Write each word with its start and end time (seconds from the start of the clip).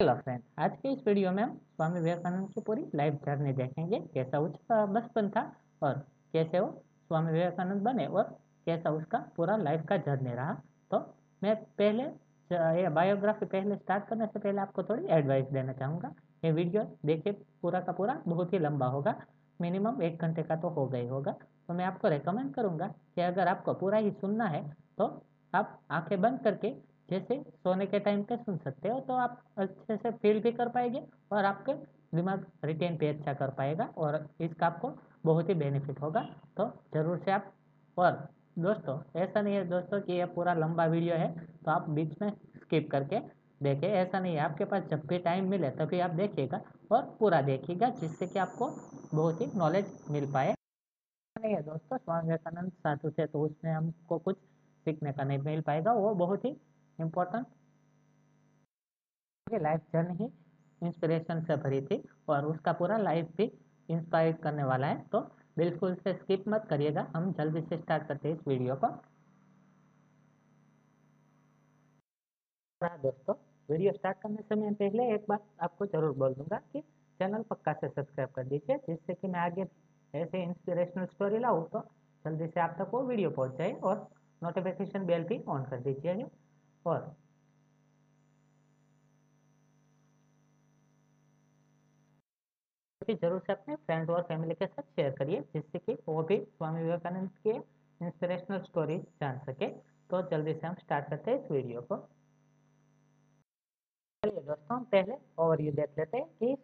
Hello 0.00 0.12
friend 0.14 0.42
आज 0.58 0.76
के 0.82 0.88
इस 0.88 0.98
वीडियो 1.06 1.30
में 1.32 1.42
हम 1.42 1.50
स्वामी 1.76 2.00
विवेकानंद 2.00 2.48
की 2.50 2.60
पूरी 2.66 2.84
लाइफ 2.94 3.14
जर्नी 3.24 3.52
देखेंगे। 3.52 3.98
कैसा 4.14 4.38
उसका 4.40 4.86
बचपन 4.86 5.28
था 5.30 5.40
और 5.82 5.94
कैसे 6.32 6.60
वो 6.60 6.68
स्वामी 7.08 7.32
विवेकानंद 7.32 7.82
बने 7.82 8.06
और 8.06 8.22
कैसा 8.66 8.90
उसका 8.90 9.18
पूरा 9.36 9.56
लाइफ 9.56 9.84
का 9.88 9.96
जर्नी 9.98 10.34
रहा। 10.34 10.54
तो 10.90 10.98
मैं 11.42 11.54
पहले, 11.78 12.02
ये 12.80 12.88
बायोग्राफी 12.88 13.46
पहले 13.46 13.76
स्टार्ट 13.76 14.08
करने 14.08 14.26
से 14.26 14.38
पहले 14.38 14.60
आपको 14.60 14.82
थोड़ी 14.82 15.06
एडवाइस 15.10 15.46
देना 15.52 15.72
चाहूँगा। 15.72 16.14
ये 16.44 16.52
वीडियो 16.52 16.84
देखिए, 17.06 17.32
पूरा 17.62 17.80
का 17.80 17.92
पूरा 17.92 18.20
बहुत 18.26 18.52
ही 18.52 18.58
लंबा 18.58 18.86
होगा। 18.86 19.14
मिनिमम 19.60 20.02
एक 20.02 20.22
घंटे 20.22 20.42
का 20.42 20.56
तो 20.56 20.68
हो 20.70 20.86
गई 20.88 21.06
होगा। 21.06 21.32
तो 21.32 21.74
मैं 21.74 21.84
आपको 21.84 22.08
रिकमेंड 22.08 22.54
करूँगा 22.54 22.86
कि 22.86 23.20
अगर 23.22 23.48
आपको 23.48 23.74
पूरा 23.74 23.98
ही 23.98 24.10
सुनना 24.12 24.46
है 24.48 24.68
तो 24.98 25.14
आप 25.54 25.80
आँखें 25.90 26.20
बंद 26.20 26.40
करके 26.40 26.74
जैसे 27.10 27.42
सोने 27.56 27.86
के 27.86 27.98
टाइम 28.00 28.22
पे 28.22 28.36
सुन 28.36 28.58
सकते 28.58 28.88
हो 28.88 28.98
तो 29.00 29.14
आप 29.16 29.42
अच्छे 29.58 29.96
से 29.96 30.10
फील 30.12 30.40
भी 30.40 30.52
कर 30.52 30.68
पाएँगे 30.68 31.02
और 31.32 31.44
आपके 31.44 31.72
दिमाग 32.14 32.46
रिटेन 32.64 32.96
भी 32.96 33.06
अच्छा 33.06 33.32
कर 33.34 33.50
पाएगा 33.52 33.84
और 33.98 34.26
इसका 34.40 34.66
आपको 34.66 34.92
बहुत 35.24 35.48
ही 35.48 35.54
बेनिफिट 35.54 36.00
होगा। 36.02 36.20
तो 36.56 36.66
ज़रूर 36.94 37.18
से 37.24 37.30
आप 37.30 37.52
और 37.96 38.12
दोस्तों, 38.58 38.98
ऐसा 39.16 39.40
नहीं 39.42 39.54
है 39.54 39.64
दोस्तों 39.68 40.00
कि 40.00 40.12
यह 40.12 40.26
पूरा 40.26 40.54
लंबा 40.54 40.84
वीडियो 40.86 41.14
है 41.16 41.28
तो 41.64 41.70
आप 41.70 41.88
बीच 41.90 42.20
में 42.22 42.30
स्किप 42.56 42.88
करके 42.90 43.18
देखें। 43.60 43.88
ऐसा 43.88 44.18
नहीं 44.20 44.34
है, 44.34 44.40
आपके 44.40 44.64
पास 44.64 44.82
जब 44.90 45.06
भी 45.06 45.18
टाइम 45.20 45.48
मिले 45.50 45.70
तभी 45.72 46.00
आप 46.00 46.10
देखिएगा 46.12 46.60
और 46.92 47.02
पूरा 47.18 47.40
देखिएगा, 47.42 47.88
जिससे 47.90 48.26
कि 48.26 48.38
आपको 48.38 48.70
बहुत 49.14 49.40
ही 49.40 49.46
नॉलेज 49.56 49.92
मिल 50.10 50.32
पाए। 50.32 50.54
नहीं 51.36 51.54
है 51.54 51.62
दोस्तों, 51.62 51.96
स्वामी 51.98 52.22
विवेकानंद 52.22 52.72
साधु 52.74 53.10
थे 53.10 53.26
तो 53.26 53.42
उसमें 53.42 53.72
हमको 53.72 54.18
कुछ 54.18 54.36
सीखने 54.36 55.12
का 55.12 55.24
नहीं 55.24 55.38
मिल 55.40 55.60
पाएगा। 55.62 55.92
वो 55.94 56.14
बहुत 56.16 56.44
ही 56.44 56.50
इम्पोर्टेंट 57.00 57.46
लाइफ 59.46 59.80
जर्नी 59.92 60.16
ही 60.16 60.30
इंस्पिरेशन 60.82 61.40
से 61.44 61.56
भरी 61.58 61.80
थी 61.82 62.02
और 62.28 62.44
उसका 62.46 62.72
पूरा 62.72 62.96
लाइफ 62.98 63.28
भी 63.36 63.44
इंस्पायर 63.88 64.32
करने 64.42 64.64
वाला 64.64 64.86
है। 64.86 64.98
तो 65.12 65.20
बिल्कुल 65.56 65.94
से 65.96 66.12
स्किप 66.14 66.44
मत 66.48 66.66
करिएगा। 66.70 67.06
हम 67.16 67.32
जल्दी 67.38 67.60
से 67.62 67.76
स्टार्ट 67.78 68.06
करते 68.08 68.28
हैं 68.28 68.36
इस 68.36 68.46
वीडियो 68.48 68.74
को। 68.76 68.88
दोस्तों 72.80 73.34
वीडियो 73.68 73.92
स्टार्ट 73.92 74.18
करने 74.18 74.42
से 74.42 74.54
मैं 74.56 74.72
पहले 74.74 75.12
एक 75.14 75.24
बात 75.28 75.44
आपको 75.62 75.86
ज़रूर 75.86 76.12
बोल 76.18 76.34
दूँगा 76.34 76.56
कि 76.72 76.80
चैनल 77.20 77.42
पक्का 77.50 77.72
से 77.72 77.88
सब्सक्राइब 77.88 78.30
कर 78.36 78.44
दीजिए, 78.44 78.76
जिससे 78.78 79.14
कि 79.14 79.28
मैं 79.28 79.40
आगे 79.40 79.66
ऐसे 80.14 80.42
इंस्पिरेशनल 80.42 81.06
स्टोरी 81.06 81.38
लाऊँ 81.38 81.68
तो 81.68 81.80
जल्दी 82.24 82.46
से 82.46 82.60
आप 82.60 82.74
तक 82.78 82.90
वो 82.94 83.02
वीडियो 83.04 83.30
पहुँच 83.32 83.58
जाए 83.58 83.72
और 83.72 84.08
नोटिफिकेशन 84.42 85.04
बेल 85.06 85.24
भी 85.24 85.38
ऑन 85.48 85.64
कर 85.64 85.80
दीजिए। 85.80 86.14
और 86.86 87.14
ज़रूर 93.12 93.40
से 93.46 93.52
अपने 93.52 93.74
फ्रेंड्स 93.76 94.10
और 94.10 94.22
फैमिली 94.22 94.54
के 94.54 94.66
साथ 94.66 94.82
शेयर 94.96 95.10
करिए, 95.12 95.40
जिससे 95.54 95.78
कि 95.78 95.96
वो 96.08 96.22
भी 96.22 96.36
स्वामी 96.38 96.82
विवेकानंद 96.82 97.30
के 97.46 97.50
इंस्पिरेशनल 98.00 98.60
स्टोरी 98.62 98.98
जान 99.20 99.38
सके। 99.46 99.68
तो 100.10 100.20
जल्दी 100.30 100.52
से 100.54 100.66
हम 100.66 100.74
स्टार्ट 100.74 101.08
करते 101.10 101.30
हैं 101.30 101.38
इस 101.38 101.50
वीडियो 101.50 101.80
को। 101.82 101.96
चलिए 104.22 104.40
दोस्तों 104.42 104.78
पहले 104.84 105.14
ओवरव्यू 105.38 105.72
देख 105.72 105.98
लेते 105.98 106.16
हैं 106.16 106.26
कि 106.38 106.54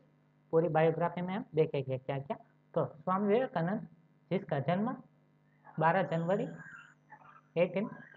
पूरी 0.53 0.69
बायोग्राफी 0.69 1.21
में 1.21 1.35
हम 1.35 1.45
देखेंगे 1.55 1.99
क्या 1.99 2.19
क्या 2.19 2.37
तो 2.75 2.85
स्वामी 2.95 3.29
विवेकानंद, 3.29 3.87
जिसका 4.31 4.59
जन्म 4.61 4.93
12 5.79 6.03
जनवरी 6.11 6.47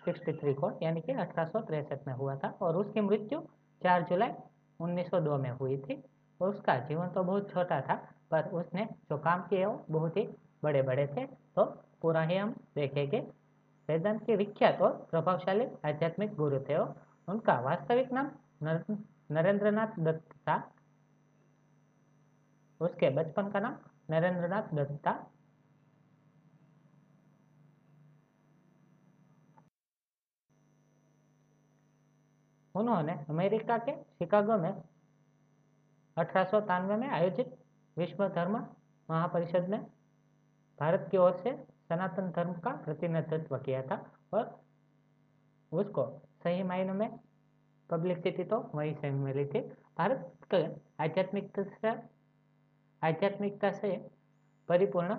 1863 0.09 0.53
को 0.53 0.71
यानी 0.83 1.01
कि 1.01 1.11
अठारह 1.11 1.99
में 2.07 2.13
हुआ 2.13 2.35
था। 2.35 2.49
और 2.61 2.75
उसकी 2.77 3.01
मृत्यु 3.01 3.39
4 3.83 4.01
जुलाई 4.01 4.33
1902 4.79 5.37
में 5.37 5.49
हुई 5.51 5.77
थी। 5.77 6.03
और 6.41 6.49
उसका 6.49 6.77
जीवन 6.79 7.07
तो 7.07 7.23
बहुत 7.23 7.49
छोटा 7.49 7.81
था, 7.81 7.95
पर 8.31 8.49
उसने 8.49 8.85
जो 9.09 9.17
काम 9.17 9.41
किए 9.41 9.65
वो 9.65 9.85
बहुत 9.89 10.17
ही 10.17 10.27
बड़े 10.63 10.81
बड़े 10.81 11.07
थे। 11.07 11.25
तो 11.25 11.65
पूरा 12.01 12.21
ही 12.21 12.37
हम 12.37 12.55
देखेंगे। 12.75 13.19
वेदांत 13.89 14.23
के 14.25 14.35
विख्यात 14.35 14.81
और 14.81 15.07
प्रभावशाली 15.11 15.65
आध्यात्मिक 15.85 16.35
गुरु 16.35 16.59
थे 16.59 16.77
उनका 16.77 17.59
वास्तविक 17.59 18.11
नाम 18.13 18.31
नरेंद्रनाथ 19.31 19.99
दत्त 19.99 20.33
था। 20.37 20.71
उसके 22.81 23.09
बचपन 23.09 23.49
का 23.49 23.59
नाम 23.59 23.75
नरेंद्रनाथ 24.09 24.63
दत्त 24.73 24.95
था। 25.07 25.13
उन्होंने 32.79 33.13
अमेरिका 33.29 33.77
के 33.79 33.95
शिकागो 34.19 34.57
में 34.57 34.73
अठारह 36.17 36.95
में 36.97 37.07
आयोजित 37.09 37.55
विश्व 37.97 38.27
धर्म 38.29 38.55
महापरिषद 39.09 39.69
में 39.69 39.79
भारत 40.79 41.07
की 41.11 41.17
ओर 41.17 41.33
से 41.37 41.51
सनातन 41.89 42.29
धर्म 42.35 42.53
का 42.59 42.71
प्रतिनिधित्व 42.85 43.57
किया 43.57 43.81
था 43.83 44.03
और 44.33 44.43
उसको 45.71 46.05
सही 46.43 46.63
मायनों 46.63 46.93
में 46.93 47.09
पब्लिसिटी 47.89 48.43
तो 48.43 48.59
वहीं 48.75 48.93
से 48.95 49.09
मिली 49.11 49.45
थी। 49.45 49.59
भारत 49.97 50.31
के 50.53 50.63
आध्यात्मिकता 51.03 51.63
से 51.63 51.93
आध्यात्मिकता 53.01 53.71
से 53.71 53.91
परिपूर्ण 54.69 55.15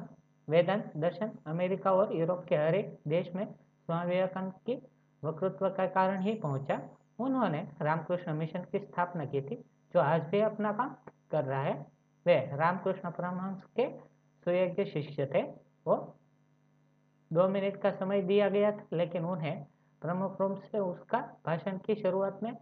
वेदांत 0.48 0.92
दर्शन 0.96 1.30
अमेरिका 1.46 1.92
और 1.92 2.14
यूरोप 2.16 2.44
के 2.44 2.56
हर 2.56 2.74
एक 2.74 2.98
देश 3.08 3.30
में 3.34 3.44
स्वामी 3.46 4.10
विवेकानंद 4.10 4.52
की 4.66 4.74
वक्तृत्व 5.22 5.68
का 5.70 5.86
कारण 5.88 6.22
ही 6.22 6.34
पहुँचा। 6.36 6.80
उन्होंने 7.20 7.68
रामकृष्ण 7.82 8.32
मिशन 8.34 8.64
की 8.72 8.78
स्थापना 8.78 9.24
की 9.24 9.40
थी, 9.42 9.56
जो 9.94 10.00
आज 10.00 10.22
भी 10.22 10.40
अपना 10.40 10.72
काम 10.72 10.94
कर 11.30 11.44
रहा 11.44 11.62
है। 11.62 11.74
वे 12.26 12.34
रामकृष्ण 12.54 13.10
परमहंस 13.10 13.62
के 13.76 13.88
सुयोग्य 14.44 14.84
शिष्य 14.84 15.26
थे। 15.34 15.42
वो 15.86 15.96
दो 17.32 17.48
मिनट 17.48 17.76
का 17.76 17.90
समय 17.90 18.22
दिया 18.22 18.48
गया 18.48 18.72
था, 18.72 18.84
लेकिन 18.92 19.24
उन्हें 19.24 19.64
प्रमुख 20.02 20.40
रूप 20.40 20.62
से 20.62 20.78
उसका 20.78 21.18
भाषण 21.46 21.78
की 21.78 21.94
शुरुआत 21.94 22.40
में 22.42 22.56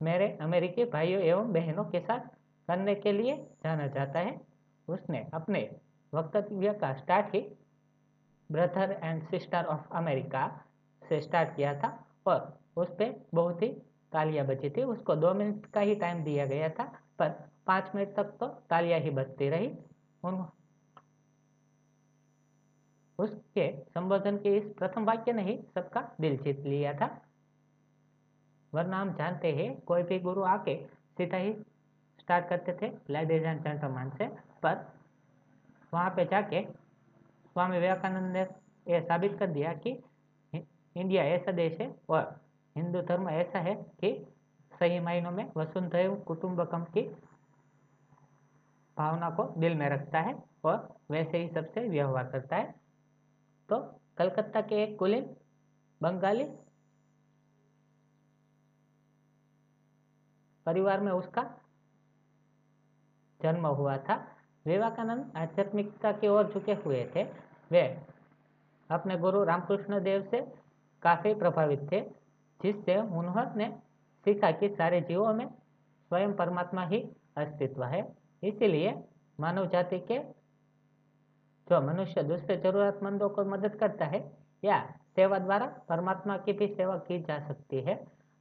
मेरे 0.00 0.28
अमेरिकी 0.40 0.84
भाइयों 0.84 1.22
एवं 1.22 1.52
बहनों 1.52 1.84
के 1.84 2.00
साथ 2.00 2.20
करने 2.68 2.94
के 2.94 3.12
लिए 3.12 3.36
जाना 3.64 3.86
जाता 3.86 4.18
है। 4.18 4.40
उसने 4.88 5.30
अपने 5.34 5.60
वक्तव्य 6.14 6.72
का 6.72 6.92
start 6.94 7.34
he 7.34 7.40
brother 8.52 9.00
and 9.02 9.22
sister 9.22 9.64
of 9.64 9.88
America 9.92 10.46
से 11.02 11.20
स्टार्ट 11.20 11.56
किया 11.56 11.74
था 11.80 11.88
और 12.26 12.58
उस 12.76 12.88
पर 12.88 13.14
बहुत 13.34 13.62
ही 13.62 13.68
तालियाँ 14.14 14.46
बची 14.46 14.70
थी, 14.70 14.82
उसको 14.84 15.14
दो 15.16 15.32
मिनट 15.34 15.66
का 15.66 15.80
ही 15.80 15.94
टाइम 15.96 16.22
दिया 16.24 16.46
गया 16.46 16.68
था, 16.70 16.84
पर 17.18 17.28
पाँच 17.66 17.90
मिनट 17.94 18.14
तक 18.16 18.36
तो 18.40 18.46
तालियाँ 18.70 19.00
ही 19.00 19.10
बजती 19.12 19.48
रही। 19.48 19.70
उन 20.22 20.46
उसके 23.18 23.70
संबोधन 23.84 24.36
के 24.36 24.56
इस 24.56 24.64
प्रथम 24.78 25.04
वाक्य 25.04 25.32
ने 25.32 25.42
ही 25.42 25.56
सबका 25.74 26.00
दिल 26.20 26.36
जीत 26.38 26.60
लिया 26.60 26.92
था। 26.94 27.08
वरना 28.72 29.00
हम 29.00 29.12
जानते 29.14 29.52
हैं, 29.52 29.80
कोई 29.80 30.02
भी 30.02 30.18
गुरु 30.20 30.42
आके 30.44 30.76
सीधा 31.18 31.36
ही 31.36 31.52
स्टार्ट 32.20 32.48
करते 32.48 32.72
थे 32.82 32.90
लेडीज़ 33.10 33.44
एंड 33.44 33.62
जेंटलमैन 33.62 34.10
से, 34.10 34.26
पर 34.62 34.86
वहाँ 35.92 36.10
पे 36.10 36.24
जाके 36.24 36.62
स्वामी 36.62 37.78
विवेकानंद 37.78 38.32
ने 38.32 38.46
यह 38.86 39.00
साबित 39.02 39.38
कर 39.38 39.46
दिया 39.48 39.72
कि 39.76 39.90
इंडिया 40.52 41.24
ऐसा 41.26 41.52
देश 41.52 41.80
है, 41.80 41.94
और 42.08 42.43
हिंदू 42.76 43.00
धर्म 43.02 43.28
ऐसा 43.28 43.58
है 43.58 43.74
कि 43.74 44.26
सही 44.72 45.00
मायनों 45.00 45.30
में 45.30 45.52
वसुंधैव 45.56 46.14
कुटुंबकम 46.16 46.84
की 46.84 47.02
भावना 48.96 49.30
को 49.30 49.44
दिल 49.58 49.74
में 49.74 49.88
रखता 49.88 50.20
है 50.20 50.34
और 50.64 50.96
वैसे 51.10 51.38
ही 51.38 51.48
सबसे 51.48 51.88
व्यवहार 51.88 52.30
करता 52.30 52.56
है। 52.56 52.74
तो 53.68 53.80
कलकत्ता 54.18 54.60
के 54.60 54.82
एक 54.82 54.98
कुलीन 54.98 55.36
बंगाली 56.02 56.44
परिवार 60.66 61.00
में 61.00 61.12
उसका 61.12 61.42
जन्म 63.42 63.66
हुआ 63.66 63.96
था। 63.98 64.16
विवेकानंद 64.66 65.32
आध्यात्मिकता 65.36 66.12
की 66.12 66.28
ओर 66.28 66.52
झुके 66.52 66.74
हुए 66.74 67.04
थे। 67.16 67.24
वे 67.70 67.82
अपने 68.90 69.16
गुरु 69.18 69.44
रामकृष्ण 69.44 70.02
देव 70.02 70.22
से 70.22 70.40
काफ़ी 71.02 71.34
प्रभावित 71.34 71.88
थे। 71.92 72.00
जिससे 72.60 72.96
उन्होंने 72.96 73.68
सीखा 74.26 74.50
कि 74.52 74.68
सारे 74.68 75.00
जीवों 75.00 75.32
में 75.34 75.46
स्वयं 75.46 76.32
परमात्मा 76.34 76.84
ही 76.86 76.98
अस्तित्व 77.36 77.84
है। 77.84 78.00
इसीलिए 78.42 78.94
मानव 79.38 79.66
जाति 79.68 79.98
के 80.00 80.18
जो 81.68 81.80
मनुष्य 81.82 82.22
दूसरे 82.22 82.56
जरूरतमंदों 82.56 83.28
को 83.28 83.44
मदद 83.44 83.74
करता 83.74 84.04
है 84.04 84.20
या 84.62 84.80
सेवा 85.16 85.38
द्वारा 85.38 85.66
परमात्मा 85.88 86.36
की 86.38 86.52
भी 86.52 86.66
सेवा 86.68 86.96
की 86.98 87.20
जा 87.22 87.38
सकती 87.48 87.80
है, 87.80 87.94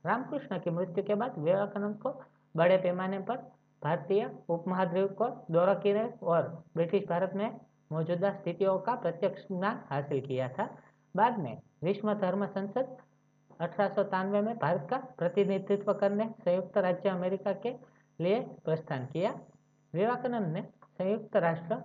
रामकृष्ण 0.04 0.60
की 0.60 0.70
मृत्यु 0.70 1.04
के 1.04 1.16
बाद 1.16 1.38
विवेकानंद 1.40 1.98
को 1.98 2.10
बड़े 2.56 2.78
पैमाने 2.78 3.20
पर 3.20 3.38
भारतीय 3.82 4.30
उपमहाद्वीप 4.50 5.12
को 5.12 5.28
दौरा 5.52 5.74
किए 5.76 6.04
और 6.24 6.42
ब्रिटिश 6.76 7.08
भारत 7.10 7.32
में 7.36 7.50
मौजूदा 7.92 8.32
स्थितियों 8.34 8.78
का 8.80 8.96
प्रत्यक्ष 8.96 9.42
ज्ञान 9.48 9.80
हासिल 9.90 10.22
किया 10.22 10.48
था। 10.50 10.68
बाद 11.16 11.40
में 11.40 11.58
विश्व 11.84 12.14
धर्म 12.14 12.46
संसद 12.48 12.98
अठारह 13.62 14.42
में 14.42 14.58
भारत 14.58 14.88
का 14.90 14.98
प्रतिनिधित्व 15.18 15.94
करने 15.94 16.30
संयुक्त 16.40 16.78
राज्य 16.78 17.10
अमेरिका 17.10 17.54
के 17.66 17.74
लिए 18.20 18.40
प्रस्थान 18.66 19.06
किया। 19.06 19.32
विवेकानंद 19.94 20.54
ने 20.54 20.62
संयुक्त 20.62 21.36
राष्ट्र 21.38 21.78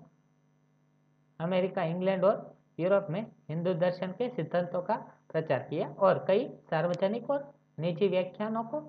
अमेरिका, 1.41 1.82
इंग्लैंड 1.82 2.25
और 2.25 2.56
यूरोप 2.81 3.06
में 3.11 3.20
हिंदू 3.49 3.75
दर्शन 3.75 4.12
के 4.12 4.29
सिद्धांतों 4.29 4.82
का 4.82 4.94
प्रचार 5.32 5.67
किया 5.70 5.88
और 5.99 6.25
कई 6.29 6.49
सार्वजनिक 6.70 7.31
और 7.31 7.53
निजी 7.79 8.09
व्याख्यानों 8.09 8.62
को 8.64 8.82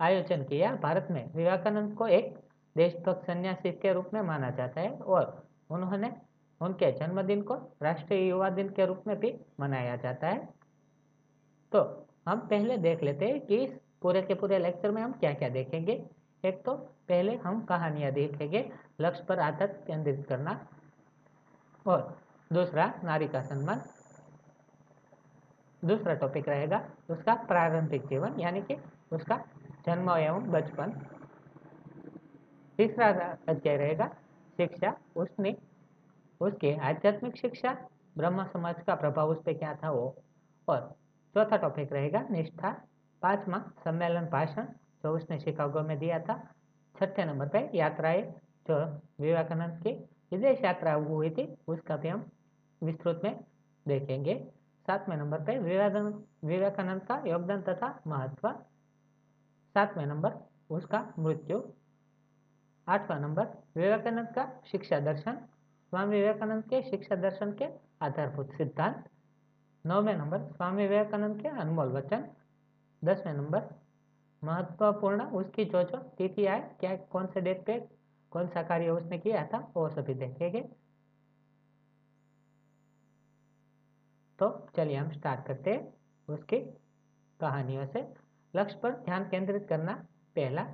आयोजन 0.00 0.42
किया। 0.44 0.74
भारत 0.76 1.08
में 1.10 1.24
विवेकानंद 1.34 1.94
को 1.94 2.06
एक 2.08 2.34
देशभक्त 2.76 3.26
सन्यासी 3.26 3.72
के 3.72 3.92
रूप 3.92 4.10
में 4.14 4.20
माना 4.22 4.50
जाता 4.50 4.80
है 4.80 4.90
और 4.90 5.46
उन्होंने 5.70 6.12
उनके 6.60 6.90
जन्मदिन 6.92 7.42
को 7.42 7.54
राष्ट्रीय 7.82 8.28
युवा 8.28 8.48
दिन 8.50 8.68
के 8.68 8.86
रूप 8.86 9.04
में 9.06 9.18
भी 9.20 9.34
मनाया 9.60 9.96
जाता 9.96 10.28
है। 10.28 10.48
तो 11.72 11.80
हम 12.28 12.40
पहले 12.40 12.76
देख 12.78 13.02
लेते 13.02 13.26
हैं 13.26 13.40
कि 13.46 13.56
इस 13.56 13.78
पूरे 14.02 14.22
के 14.22 14.34
पूरे 14.34 14.58
लेक्चर 14.58 14.90
में 14.90 15.02
हम 15.02 15.12
क्या 15.12 15.32
क्या 15.34 15.48
देखेंगे। 15.48 15.92
एक 16.44 16.62
तो 16.64 16.74
पहले 17.08 17.36
हम 17.36 17.60
कहानियाँ 17.64 18.10
देखेंगे, 18.12 18.70
लक्ष्य 19.00 19.24
पर 19.24 19.38
आधार 19.38 19.66
केंद्रित 19.86 20.26
करना 20.28 20.58
और 21.86 22.16
दूसरा 22.50 22.92
नारी 23.04 23.28
का 23.28 23.42
सम्मान। 23.42 23.82
दूसरा 25.82 26.14
टॉपिक 26.14 26.48
रहेगा 26.48 26.84
उसका 27.10 27.34
प्रारंभिक 27.44 28.06
जीवन, 28.06 28.40
यानी 28.40 28.62
कि 28.62 28.76
उसका 29.12 29.36
जन्म 29.86 30.10
एवं 30.10 30.50
बचपन। 30.50 30.92
तीसरा 32.78 33.08
अध्याय 33.48 33.76
रहेगा 33.76 34.06
शिक्षा, 34.58 34.94
उसने 35.16 35.56
उसके 36.40 36.74
आध्यात्मिक 36.80 37.36
शिक्षा, 37.36 37.76
ब्रह्म 38.18 38.44
समाज 38.44 38.82
का 38.82 38.94
प्रभाव 38.94 39.30
उस 39.30 39.42
पर 39.42 39.52
क्या 39.52 39.74
था 39.74 39.90
वो? 39.90 40.14
और 40.68 40.94
चौथा 41.34 41.56
टॉपिक 41.56 41.92
रहेगा, 41.92 42.22
निष्ठा, 42.30 42.70
पांचवा 43.22 43.58
सम्मेलन 43.84 44.26
भाषण, 44.26 44.64
जो 45.02 45.16
उसने 45.16 45.38
शिकागो 45.40 45.82
में 45.82 45.98
दिया 45.98 46.18
था। 46.18 46.50
छठे 47.00 47.24
नंबर 47.24 47.48
पे 47.48 47.70
यात्राएँ, 47.74 48.22
जो 48.68 49.00
विवेकानंद 49.20 49.82
की 49.82 49.92
विदेश 50.32 50.64
यात्रा 50.64 50.92
हुई 50.92 51.30
थी, 51.30 51.56
उसका 51.68 51.96
भी 51.96 52.08
हम 52.08 52.30
विस्तृत 52.82 53.20
में 53.24 53.44
देखेंगे। 53.88 54.52
सातवें 54.86 55.16
नंबर 55.16 55.44
पे 55.44 55.58
विवेकानंद 55.58 56.24
विवेकानंद 56.44 57.02
का 57.02 57.22
योगदान 57.26 57.62
तथा 57.62 58.00
महत्व। 58.06 58.52
सातवें 59.74 60.06
नंबर, 60.06 60.34
उसका 60.70 61.12
मृत्यु। 61.18 61.62
आठवां 62.88 63.20
नंबर, 63.20 63.46
विवेकानंद 63.76 64.28
का 64.28 64.60
शिक्षा 64.70 65.00
दर्शन। 65.00 65.36
स्वामी 65.88 66.20
विवेकानंद 66.20 66.64
के 66.64 66.82
शिक्षा 66.82 67.16
दर्शन 67.16 67.52
के 67.52 67.66
आधारभूत 68.02 68.52
सिद्धांत। 68.52 69.08
नौवें 69.86 70.16
नंबर, 70.16 70.38
स्वामी 70.38 70.86
विवेकानंद 70.86 71.42
के 71.42 71.48
अनमोल 71.48 71.88
वचन। 71.88 72.28
दसवें 73.04 73.32
नंबर, 73.34 73.62
महत्वपूर्ण, 74.44 75.24
उसकी 75.24 75.64
जो 75.64 75.82
जो 75.82 75.96
तिथि 75.96 76.46
आए 76.46 76.76
क्या, 76.80 76.96
कौन 76.96 77.26
से 77.26 77.40
डेट 77.40 77.66
पे, 77.66 77.88
कौन 78.30 78.48
सा 78.48 78.62
कार्य 78.62 78.90
उसने 78.90 79.18
किया 79.18 79.46
था, 79.46 79.72
वो 79.76 79.88
सभी 79.88 80.14
देखेंगे। 80.14 80.60
तो 84.38 84.66
चलिए 84.76 84.96
हम 84.96 85.10
स्टार्ट 85.10 85.46
करते 85.46 85.70
हैं 85.70 85.94
उसकी 86.28 86.58
कहानियों 87.40 87.86
से। 87.86 88.14
लक्ष्य 88.56 88.78
पर 88.82 88.90
ध्यान 88.90 89.28
केंद्रित 89.28 89.66
करना 89.68 89.92
पहला। 90.36 90.64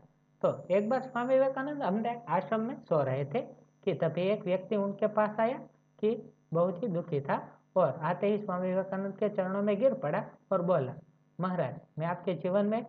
तो 0.43 0.67
एक 0.71 0.89
बार 0.89 1.03
स्वामी 1.03 1.35
विवेकानंद 1.35 1.83
अपने 1.83 2.23
आश्रम 2.29 2.61
में 2.61 2.81
सो 2.81 3.03
रहे 3.03 3.25
थे 3.25 3.43
कि 3.85 3.95
तभी 3.95 4.23
एक 4.23 4.45
व्यक्ति 4.45 4.77
उनके 4.77 5.07
पास 5.07 5.41
आया 5.41 5.59
कि 6.01 6.33
बहुत 6.53 6.83
ही 6.83 6.89
दुखी 6.89 7.21
था। 7.21 7.58
और 7.79 7.99
आते 8.03 8.27
ही 8.27 8.39
स्वामी 8.39 8.69
विवेकानंद 8.69 9.15
के 9.17 9.29
चरणों 9.29 9.63
में 9.63 9.79
गिर 9.81 9.95
पड़ा 9.97 10.25
और 10.53 10.63
बोला, 10.63 10.95
महाराज, 11.39 11.75
मैं 11.99 12.07
आपके 12.07 12.35
जीवन 12.37 12.67
में 12.67 12.85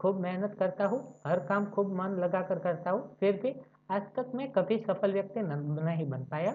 खूब 0.00 0.20
मेहनत 0.20 0.56
करता 0.58 0.86
हूँ, 0.86 1.00
हर 1.26 1.40
काम 1.46 1.66
खूब 1.70 1.92
मन 1.94 2.16
लगाकर 2.20 2.58
करता 2.58 2.90
हूँ, 2.90 3.16
फिर 3.20 3.40
भी 3.42 3.54
आज 3.90 4.02
तक 4.16 4.30
मैं 4.34 4.50
कभी 4.52 4.78
सफल 4.88 5.12
व्यक्ति 5.12 5.40
नहीं 5.42 6.08
बन 6.10 6.24
पाया। 6.24 6.54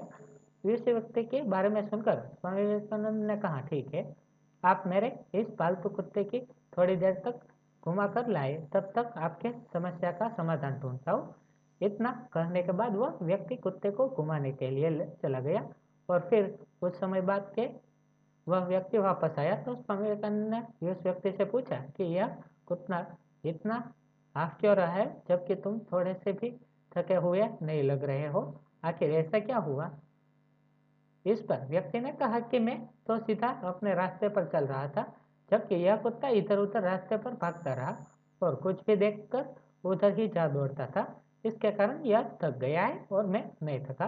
इस 0.66 0.82
व्यक्ति 0.82 1.24
के 1.26 1.42
बारे 1.50 1.70
में 1.70 1.82
सुनकर 1.90 2.20
स्वामी 2.32 2.62
विवेकानंद 2.62 3.26
ने 3.26 3.38
कहा, 3.38 3.60
ठीक 3.62 3.94
है, 3.94 4.16
आप 4.64 4.84
मेरे 4.88 5.12
इस 5.36 5.48
पालतू 5.60 5.90
कुत्ते 5.90 6.24
की 6.24 6.40
थोड़ी 6.78 6.96
देर 6.96 7.22
तक 7.26 7.40
घुमा 7.84 8.08
कर 8.08 8.28
लाए, 8.28 8.56
तब 8.74 8.92
तक 8.96 9.14
आपके 9.18 9.52
समस्या 9.74 10.12
का 10.12 10.30
समाधान 10.38 10.80
ढूंढता 10.80 11.12
हूँ। 11.12 11.36
इतना 11.82 12.12
कहने 12.34 12.62
के 12.64 12.72
बाद 12.74 12.96
वह 12.96 13.18
व्यक्ति 13.22 13.56
कुत्ते 13.58 13.92
को 13.92 14.08
घुमाने 14.10 14.52
के 14.54 14.70
लिए 14.70 15.06
चला 15.22 15.40
गया 15.40 15.62
और 16.10 16.28
फिर 16.30 16.58
कुछ 16.82 16.96
समय 16.96 17.22
बाद 17.22 17.52
के 17.56 17.70
वह 18.48 18.66
व्यक्ति 18.66 18.98
वापस 18.98 19.40
आया 19.40 19.56
तो 19.64 19.76
स्वामी 19.76 20.04
विवेकानंद 20.04 20.54
ने 20.54 20.92
उस 20.92 21.02
व्यक्ति 21.04 21.32
से 21.32 21.46
पूछा 21.46 21.76
कि 21.98 22.04
यह 22.16 22.36
कुत्ता 22.68 23.06
इतना 23.46 23.76
हाफ़ 24.36 24.60
क्यों 24.60 24.76
रहा 24.76 24.92
है, 24.92 25.06
जबकि 25.30 25.56
तुम 25.56 25.80
थोड़े 25.92 26.14
से 26.14 26.32
भी 26.34 26.50
थके 26.92 27.16
हुए 27.16 27.48
नहीं 27.62 27.84
लग 27.84 28.04
रहे 28.04 28.28
हो। 28.28 28.42
आखिर 28.86 29.12
ऐसा 29.12 29.40
क्या 29.40 29.58
हुआ? 29.58 29.90
इस 31.26 31.42
पर 31.42 31.66
व्यक्ति 31.70 32.00
ने 32.00 32.12
कहा 32.12 32.40
कि 32.40 32.60
मैं 32.60 32.78
तो 33.08 33.18
सीधा 33.20 33.48
अपने 33.66 33.94
रास्ते 33.94 34.30
पर 34.30 34.46
चल 34.46 34.66
रहा 34.66 34.88
था, 34.88 35.06
जबकि 35.52 35.76
यह 35.76 35.96
कुत्ता 35.96 36.28
इधर 36.30 36.58
उधर 36.58 36.82
रास्ते 36.82 37.18
पर 37.18 37.34
भागता 37.34 37.74
रहा 37.74 37.96
और 38.42 38.56
कुछ 38.56 38.86
भी 38.88 38.96
देखकर 38.96 39.46
उधर 39.84 40.14
ही 40.14 40.28
जा 40.28 40.48
दौड़ता 40.48 40.86
था। 40.86 41.06
इसके 41.46 41.72
कारण 41.72 42.04
यह 42.06 42.30
थक 42.44 42.58
गया 42.58 42.86
है 42.86 43.06
और 43.12 43.26
मैं 43.26 43.50
नहीं 43.64 43.80
थका। 43.86 44.08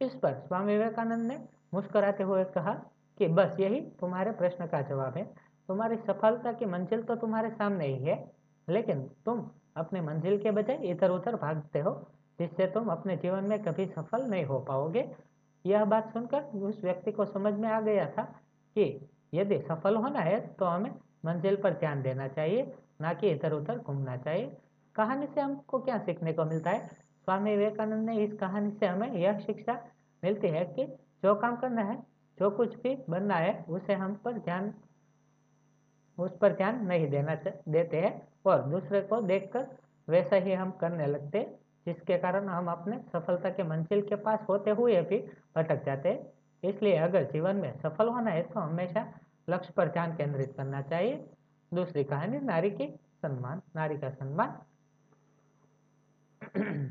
इस 0.00 0.14
पर 0.14 0.34
स्वामी 0.38 0.72
विवेकानंद 0.72 1.26
ने 1.28 1.38
मुस्कुराते 1.74 2.22
हुए 2.22 2.44
कहा 2.54 2.72
कि 3.20 3.26
बस 3.28 3.56
यही 3.60 3.80
तुम्हारे 4.00 4.30
प्रश्न 4.32 4.66
का 4.66 4.80
जवाब 4.82 5.16
है। 5.16 5.24
तुम्हारी 5.68 5.96
सफलता 5.98 6.52
की 6.52 6.66
मंजिल 6.66 7.02
तो 7.02 7.14
तुम्हारे 7.16 7.50
सामने 7.50 7.86
ही 7.86 8.04
है, 8.04 8.16
लेकिन 8.68 9.02
तुम 9.26 9.44
अपने 9.76 10.00
मंजिल 10.00 10.38
के 10.42 10.50
बजाय 10.50 10.88
इधर 10.90 11.10
उधर 11.10 11.36
भागते 11.36 11.78
हो, 11.78 11.92
जिससे 12.38 12.66
तुम 12.66 12.88
अपने 12.88 13.16
जीवन 13.16 13.44
में 13.44 13.62
कभी 13.62 13.86
सफल 13.88 14.24
नहीं 14.24 14.44
हो 14.44 14.58
पाओगे। 14.60 15.04
यह 15.64 15.84
बात 15.84 16.12
सुनकर 16.12 16.42
उस 16.58 16.80
व्यक्ति 16.84 17.12
को 17.12 17.24
समझ 17.26 17.52
में 17.54 17.68
आ 17.68 17.80
गया 17.80 18.06
था 18.08 18.22
कि 18.76 19.08
यदि 19.34 19.58
सफल 19.60 19.96
होना 19.96 20.20
है 20.20 20.40
तो 20.56 20.64
हमें 20.64 20.90
मंजिल 21.24 21.56
पर 21.56 21.74
ध्यान 21.74 22.02
देना 22.02 22.28
चाहिए, 22.28 22.72
ना 23.00 23.12
कि 23.14 23.30
इधर 23.30 23.52
उधर 23.52 23.78
घूमना 23.78 24.16
चाहिए। 24.16 24.56
कहानी 24.96 25.26
से 25.26 25.40
हमको 25.40 25.78
क्या 25.78 25.98
सीखने 25.98 26.32
को 26.32 26.44
मिलता 26.44 26.70
है? 26.70 26.88
स्वामी 27.30 27.50
विवेकानंद 27.50 28.08
ने 28.08 28.16
इस 28.24 28.32
कहानी 28.32 28.70
से 28.70 28.86
हमें 28.86 29.12
यह 29.12 29.38
शिक्षा 29.38 29.74
मिलती 30.22 30.48
है 30.48 30.64
कि 30.66 30.84
जो 31.22 31.34
काम 31.34 31.56
करना 31.56 31.82
है, 31.82 31.96
जो 32.38 32.50
कुछ 32.50 32.74
भी 32.76 32.94
बनना 33.08 33.34
है, 33.34 33.52
उसे 33.68 33.94
हम 33.94 34.14
पर 34.14 34.38
ध्यान, 34.38 34.72
उस 36.18 36.36
पर 36.38 36.52
ध्यान 36.52 36.84
नहीं 36.86 37.08
देना 37.10 37.34
देते 37.68 38.00
हैं 38.00 38.10
और 38.46 38.62
दूसरे 38.62 39.00
को 39.00 39.20
देखकर 39.22 39.66
वैसा 40.08 40.36
ही 40.36 40.52
हम 40.52 40.70
करने 40.70 41.06
लगते 41.06 41.42
जिसके 41.86 42.18
कारण 42.18 42.48
हम 42.48 42.70
अपने 42.70 42.98
सफलता 43.12 43.50
के 43.50 43.62
मंजिल 43.62 44.02
के 44.02 44.16
पास 44.24 44.40
होते 44.48 44.70
हुए 44.70 45.00
भी 45.02 45.18
भटक 45.56 45.84
जाते 45.84 46.14
इसलिए 46.62 46.96
अगर 46.98 47.30
जीवन 47.32 47.56
में 47.56 47.72
सफल 47.78 48.08
होना 48.08 48.30
है 48.30 48.42
तो 48.42 48.60
हमेशा 48.60 49.06
लक्ष्य 49.50 49.72
पर 49.76 49.88
ध्यान 49.88 50.16
केंद्रित 50.16 50.54
करना 50.56 50.82
चाहिए। 50.82 51.24
दूसरी 51.72 52.04
कहानी, 52.04 52.38
नारी 52.40 52.70
की 52.70 52.88
सम्मान, 53.22 53.62
नारी 53.76 53.98
का 53.98 54.10
सम्मान। 54.10 54.58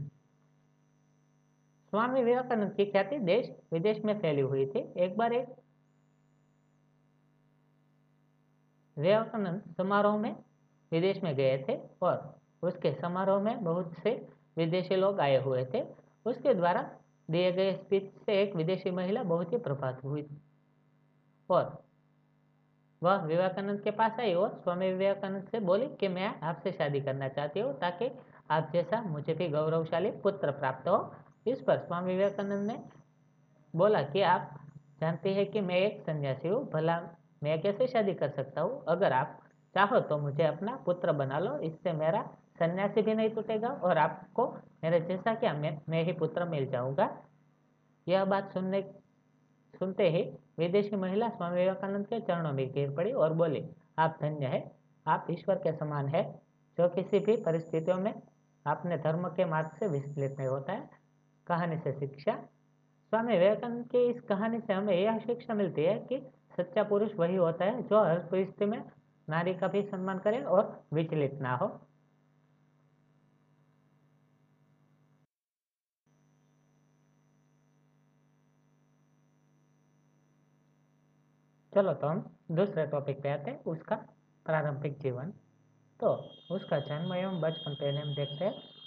स्वामी 1.89 2.23
विवेकानंद 2.23 2.73
की 2.73 2.85
ख्याति 2.85 3.17
देश 3.19 3.49
विदेश 3.73 4.03
में 4.05 4.17
फैली 4.19 4.41
हुई 4.41 4.65
थी। 4.65 4.79
एक 5.03 5.17
बार 5.17 5.33
एक 5.33 5.47
विवेकानंद 8.97 9.61
समारोह 9.77 10.17
में 10.17 10.35
विदेश 10.91 11.21
में 11.23 11.35
गए 11.35 11.57
थे 11.69 11.77
और 12.01 12.35
उसके 12.63 12.93
समारोह 12.93 13.41
में 13.43 13.63
बहुत 13.63 13.93
से 14.03 14.11
विदेशी 14.57 14.95
लोग 14.95 15.19
आए 15.19 15.41
हुए 15.43 15.65
थे। 15.73 15.81
उसके 16.25 16.53
द्वारा 16.53 16.81
दिए 17.29 17.51
गए 17.51 17.73
स्पीच 17.73 18.11
से 18.25 18.41
एक 18.41 18.55
विदेशी 18.55 18.91
महिला 18.91 19.23
बहुत 19.23 19.53
ही 19.53 19.57
प्रभावित 19.57 20.03
हुई 20.03 20.23
थी 20.23 20.37
और 21.49 21.77
वह 23.01 23.25
विवेकानंद 23.25 23.81
के 23.81 23.91
पास 23.91 24.19
आई 24.19 24.33
और 24.33 24.53
स्वामी 24.63 24.91
विवेकानंद 24.91 25.47
से 25.51 25.59
बोली 25.59 25.87
कि 25.99 26.07
मैं 26.07 26.33
आपसे 26.41 26.71
शादी 26.71 27.01
करना 27.01 27.27
चाहती 27.27 27.59
हूँ 27.59 27.73
ताकि 27.79 28.09
आप 28.51 28.69
जैसा 28.73 29.01
मुझे 29.01 29.33
भी 29.33 29.47
गौरवशाली 29.47 30.11
पुत्र 30.23 30.51
प्राप्त 30.51 30.87
हो 30.87 30.97
इस 31.45 31.61
पर 31.61 31.77
स्वामी 31.77 32.13
विवेकानंद 32.13 32.67
ने 32.67 32.79
बोला 33.73 34.01
कि 34.03 34.21
आप 34.21 34.49
जानते 35.01 35.33
हैं 35.33 35.45
कि 35.51 35.61
मैं 35.61 35.75
एक 35.75 36.01
सन्यासी 36.01 36.47
हूँ, 36.47 36.69
भला 36.71 36.99
मैं 37.43 37.61
कैसे 37.61 37.87
शादी 37.87 38.13
कर 38.13 38.29
सकता 38.29 38.61
हूँ? 38.61 38.83
अगर 38.87 39.13
आप 39.13 39.39
चाहो 39.75 39.99
तो 39.99 40.17
मुझे 40.17 40.43
अपना 40.43 40.75
पुत्र 40.85 41.11
बना 41.11 41.39
लो, 41.39 41.57
इससे 41.59 41.93
मेरा 41.93 42.21
सन्यासी 42.59 43.01
भी 43.01 43.13
नहीं 43.13 43.29
टूटेगा 43.29 43.67
और 43.67 43.97
आपको 43.97 44.47
मेरे 44.83 44.99
जैसा 45.01 45.33
क्या 45.35 45.53
मैं 45.53 45.77
मैं 45.89 46.03
ही 46.03 46.13
पुत्र 46.13 46.45
मिल 46.45 46.69
जाऊँगा? 46.69 47.09
यह 48.07 48.25
बात 48.25 48.53
सुनने, 48.53 48.81
सुनते 49.73 50.09
ही 50.09 50.21
विदेशी 50.59 50.95
महिला 50.95 51.29
स्वामी 51.29 51.55
विवेकानंद 51.55 52.07
के 52.07 52.19
चरणों 52.19 52.53
में 52.53 52.71
गिर 52.73 52.95
पड़ी 52.95 53.11
और 53.11 53.33
बोली, 53.33 53.65
आप 53.99 54.17
धन्य 54.21 54.45
है, 54.45 54.71
आप 55.05 55.27
ईश्वर 55.31 55.55
के 55.55 55.71
समान 55.73 56.07
है, 56.07 56.23
जो 56.77 56.87
किसी 56.89 57.19
भी 57.19 57.35
परिस्थितियों 57.37 57.97
में 57.97 58.13
अपने 58.65 58.97
धर्म 58.97 59.27
के 59.29 59.45
मार्ग 59.45 59.69
से 59.79 59.87
विचलित 59.87 60.35
नहीं 60.39 60.47
होता 60.47 60.73
है। 60.73 60.98
कहानी 61.49 61.77
से 61.77 61.93
शिक्षा। 61.99 62.35
स्वामी 63.13 63.33
विवेकानंद 63.33 63.85
के 63.85 64.07
इस 64.09 64.21
कहानी 64.21 64.59
से 64.59 64.73
हमें 64.73 64.93
यह 64.95 65.19
शिक्षा 65.19 65.53
मिलती 65.53 65.83
है 65.83 65.97
कि 65.99 66.17
सच्चा 66.57 66.83
पुरुष 66.83 67.15
वही 67.15 67.35
होता 67.35 67.65
है 67.65 67.83
जो 67.83 68.03
हर 68.03 68.19
परिस्थिति 68.19 68.65
में 68.65 68.83
नारी 69.27 69.53
का 69.53 69.67
भी 69.67 69.81
सम्मान 69.83 70.19
करे 70.19 70.41
और 70.43 70.85
विचलित 70.93 71.33
ना 71.41 71.55
हो। 71.55 71.67
चलो 81.73 81.93
तो 81.93 82.07
हम 82.07 82.19
दूसरे 82.51 82.85
टॉपिक 82.87 83.21
पे 83.23 83.29
आते 83.29 83.51
हैं, 83.51 83.63
उसका 83.63 83.95
प्रारंभिक 84.45 84.99
जीवन। 84.99 85.31
तो 85.99 86.13
उसका 86.51 86.79
जन्म 86.79 87.13
एवं 87.13 87.41
बचपन 87.41 87.75
पहले 87.75 88.01
हम 88.01 88.15
देखते 88.15 88.45
हैं। 88.45 88.78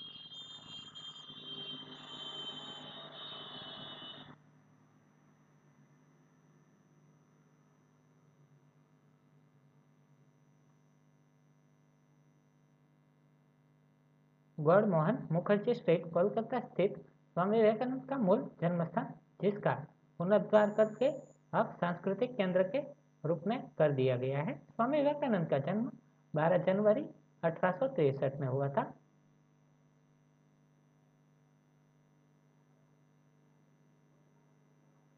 गौड़ 14.62 14.84
मोहन 14.84 15.16
मुखर्जी 15.32 15.74
स्ट्रीट 15.74 16.12
कोलकाता 16.12 16.60
स्थित 16.60 16.98
स्वामी 17.36 17.58
विवेकानंद 17.58 18.04
का 18.08 18.16
मूल 18.18 18.50
जन्म 18.60 18.84
स्थान 18.84 19.12
जिसका 19.42 19.74
पुनर्द्वार 20.18 20.70
करके 20.70 21.08
अब 21.52 21.76
सांस्कृतिक 21.80 22.36
केंद्र 22.36 22.62
के 22.68 22.82
रूप 23.24 23.42
में 23.46 23.58
कर 23.78 23.92
दिया 23.92 24.16
गया 24.16 24.42
है। 24.42 24.54
स्वामी 24.58 24.98
विवेकानंद 24.98 25.48
का 25.48 25.58
जन्म 25.58 25.90
12 26.34 26.58
जनवरी 26.58 27.06
अठारह 27.42 28.38
में 28.40 28.48
हुआ 28.48 28.68
था। 28.68 28.82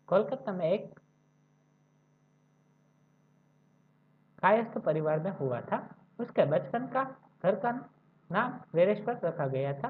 कोलकाता 0.08 0.52
में 0.52 0.66
एक 0.70 0.98
कायस्थ 4.42 4.78
परिवार 4.78 5.20
में 5.20 5.30
हुआ 5.30 5.60
था। 5.60 5.78
उसके 6.20 6.44
बचपन 6.44 6.86
का 6.86 7.04
घर 7.42 7.54
का 7.54 7.70
नाम 8.30 8.60
वीरेश्वर 8.74 9.20
रखा 9.24 9.46
गया 9.46 9.72
था। 9.72 9.88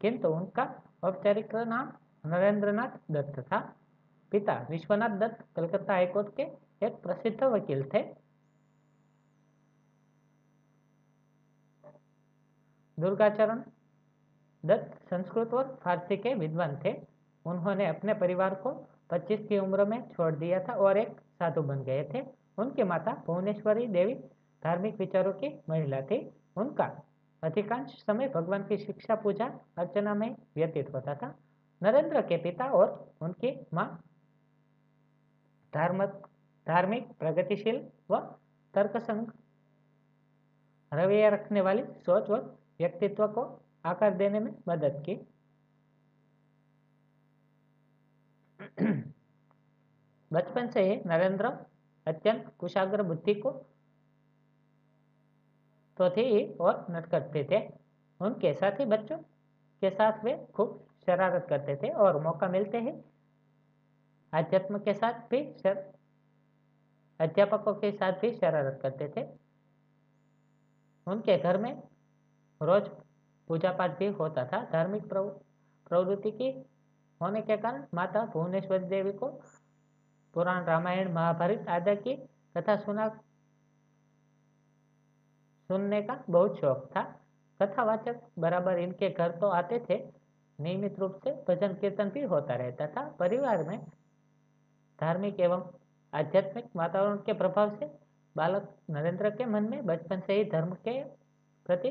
किंतु 0.00 0.28
उनका 0.28 0.82
औपचारिक 1.02 1.54
नाम 1.54 1.92
नरेंद्रनाथ 2.26 2.98
दत्त 3.10 3.40
था। 3.40 3.76
पिता 4.30 4.66
विश्वनाथ 4.70 5.08
दत्त 5.08 5.44
कलकत्ता 5.56 5.92
हाईकोर्ट 5.92 6.36
के 6.36 6.42
एक 6.86 7.02
प्रसिद्ध 7.02 7.42
वकील 7.42 7.88
थे। 7.94 8.26
दुर्गाचरण 13.00 13.62
दत्त 14.64 15.08
संस्कृत 15.10 15.54
और 15.54 15.80
फारसी 15.82 16.16
के 16.16 16.34
विद्वान 16.34 16.78
थे। 16.84 17.06
उन्होंने 17.44 17.86
अपने 17.86 18.14
परिवार 18.14 18.54
को 18.54 18.70
25 19.10 19.46
की 19.48 19.58
उम्र 19.58 19.84
में 19.84 20.08
छोड़ 20.08 20.34
दिया 20.34 20.60
था 20.60 20.72
और 20.72 20.98
एक 20.98 21.20
साधु 21.20 21.62
बन 21.62 21.82
गए 21.82 22.10
थे। 22.14 22.26
उनकी 22.58 22.82
माता 22.82 23.22
भुवनेश्वरी 23.26 23.86
देवी 23.86 24.14
धार्मिक 24.64 24.98
विचारों 24.98 25.32
की 25.32 25.60
महिला 25.68 26.00
थी। 26.00 26.30
उनका 26.56 27.02
अधिकांश 27.42 28.04
समय 28.06 28.28
भगवान 28.28 28.66
की 28.66 28.78
शिक्षा, 28.78 29.14
पूजा, 29.14 29.46
अर्चना 29.78 30.14
में 30.14 30.36
व्यतीत 30.56 30.94
होता 30.94 31.14
था। 31.14 31.34
नरेंद्र 31.82 32.20
के 32.22 32.36
पिता 32.36 32.64
और 32.64 33.14
उनकी 33.20 33.66
माँ 33.74 34.02
धार्मिक 35.74 36.10
धार्मिक, 36.66 37.12
प्रगतिशील 37.18 37.88
व 38.10 38.18
तर्कसंग 38.74 39.26
रवैया 40.92 41.28
रखने 41.28 41.60
वाली 41.60 41.82
सोच 41.82 42.30
व 42.30 42.36
व्यक्तित्व 42.80 43.26
को 43.28 43.62
आकार 43.84 44.14
देने 44.14 44.40
में 44.40 44.52
मदद 44.68 45.02
की। 45.08 45.14
बचपन 50.32 50.68
से 50.68 50.82
ही 50.82 51.00
नरेंद्र 51.06 51.46
अत्यंत 52.06 52.52
कुशाग्र 52.58 53.02
बुद्धि 53.02 53.34
को 53.34 53.50
तो 55.98 56.08
थे 56.10 56.24
और 56.54 56.86
नटखटते 56.90 57.46
थे। 57.50 57.60
उनके 58.20 58.52
साथी 58.54 58.84
बच्चों 58.84 59.16
के 59.82 59.90
साथ 59.90 60.24
वे 60.24 60.36
खूब 60.54 60.78
शरारत 61.06 61.46
करते 61.48 61.76
थे 61.76 61.88
और 61.88 62.20
मौका 62.22 62.48
मिलते 62.48 62.78
ही। 62.80 62.92
अध्यात्म 64.32 64.78
के 64.78 64.94
साथ 64.94 65.28
भी 65.30 65.42
शर 65.62 65.84
अध्यापकों 67.20 67.74
के 67.74 67.90
साथ 67.92 68.12
भी 68.12 68.32
शरारत 68.32 68.78
करते 68.82 69.08
थे। 69.16 69.26
उनके 71.06 71.36
घर 71.38 71.58
में 71.58 71.72
रोज 72.60 72.88
पूजा 73.50 73.72
पाठ 73.72 73.98
भी 73.98 74.06
होता 74.12 74.44
था। 74.44 74.64
धार्मिक 74.72 75.06
प्रवृत्ति 75.08 76.30
की 76.30 76.50
होने 77.20 77.42
के 77.42 77.56
कारण 77.56 77.84
माता 77.94 78.24
भुवनेश्वरी 78.26 78.84
देवी 78.86 79.12
को 79.12 79.28
पुराण, 80.34 80.64
रामायण, 80.64 81.12
महाभारत 81.12 81.68
आदि 81.68 81.96
की 81.96 82.14
कथा 82.56 82.76
सुना 82.76 83.08
सुनने 85.70 86.00
का 86.02 86.22
बहुत 86.30 86.58
शौक 86.60 86.84
था। 86.86 87.02
कथावाचक 87.60 88.20
बराबर 88.38 88.78
इनके 88.78 89.10
घर 89.10 89.30
तो 89.30 89.48
आते 89.48 89.78
थे। 89.90 89.98
नियमित 90.58 90.98
रूप 90.98 91.20
से 91.24 91.30
भजन 91.48 91.74
कीर्तन 91.74 92.10
भी 92.10 92.22
होता 92.24 92.54
रहता 92.54 92.86
था। 92.86 93.08
परिवार 93.18 93.62
में 93.68 93.78
धार्मिक 94.98 95.40
एवं 95.40 95.62
आध्यात्मिक 96.12 96.64
वातावरण 96.76 97.16
के 97.16 97.32
प्रभाव 97.32 97.76
से 97.78 97.90
बालक 98.36 98.68
नरेंद्र 98.90 99.30
के 99.30 99.44
मन 99.44 99.68
में 99.70 99.84
बचपन 99.86 100.20
से 100.20 100.32
ही 100.32 100.44
धर्म 100.44 100.74
के 100.84 101.02
प्रति 101.66 101.90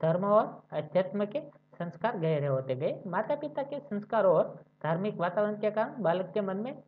धर्म 0.00 0.24
और 0.24 0.46
अध्यात्म 0.72 1.24
के 1.26 1.40
संस्कार 1.80 2.18
गहरे 2.18 2.46
होते 2.46 2.74
गए। 2.76 3.02
माता 3.06 3.34
पिता 3.36 3.62
के 3.62 3.78
संस्कार 3.80 4.26
और 4.26 4.54
धार्मिक 4.82 5.16
वातावरण 5.16 5.58
के 5.60 5.70
कारण 5.70 6.02
बालक 6.02 6.30
के 6.34 6.40
मन 6.40 6.56
में 6.56 6.82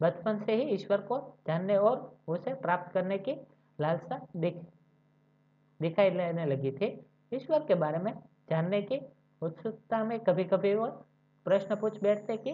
बचपन 0.00 0.38
से 0.38 0.54
ही 0.54 0.62
ईश्वर 0.70 1.00
को 1.00 1.18
जानने 1.46 1.76
और 1.78 2.16
उसे 2.28 2.54
प्राप्त 2.54 2.92
करने 2.92 3.18
की 3.18 3.32
लालसा 3.78 4.20
दिख, 4.36 4.54
दिखाई 5.80 6.10
लेने 6.10 6.44
लगी 6.46 6.70
थी। 6.70 6.86
ईश्वर 7.32 7.64
के 7.68 7.74
बारे 7.74 7.98
में 7.98 8.12
जानने 8.50 8.80
की 8.82 8.98
उत्सुकता 9.42 10.02
में 10.04 10.18
कभी 10.20 10.44
कभी 10.44 10.74
वो 10.74 10.86
प्रश्न 11.46 11.76
पूछ 11.76 12.00
बैठते 12.02 12.36
कि 12.36 12.50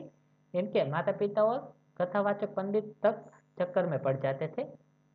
इनके 0.54 0.84
माता 0.90 1.12
पिता 1.12 1.44
और 1.44 1.58
कथावाचक 2.00 2.54
पंडित 2.54 2.94
तक 3.02 3.24
चक्कर 3.58 3.86
में 3.86 3.98
पड़ 4.02 4.16
जाते 4.20 4.52
थे। 4.58 4.66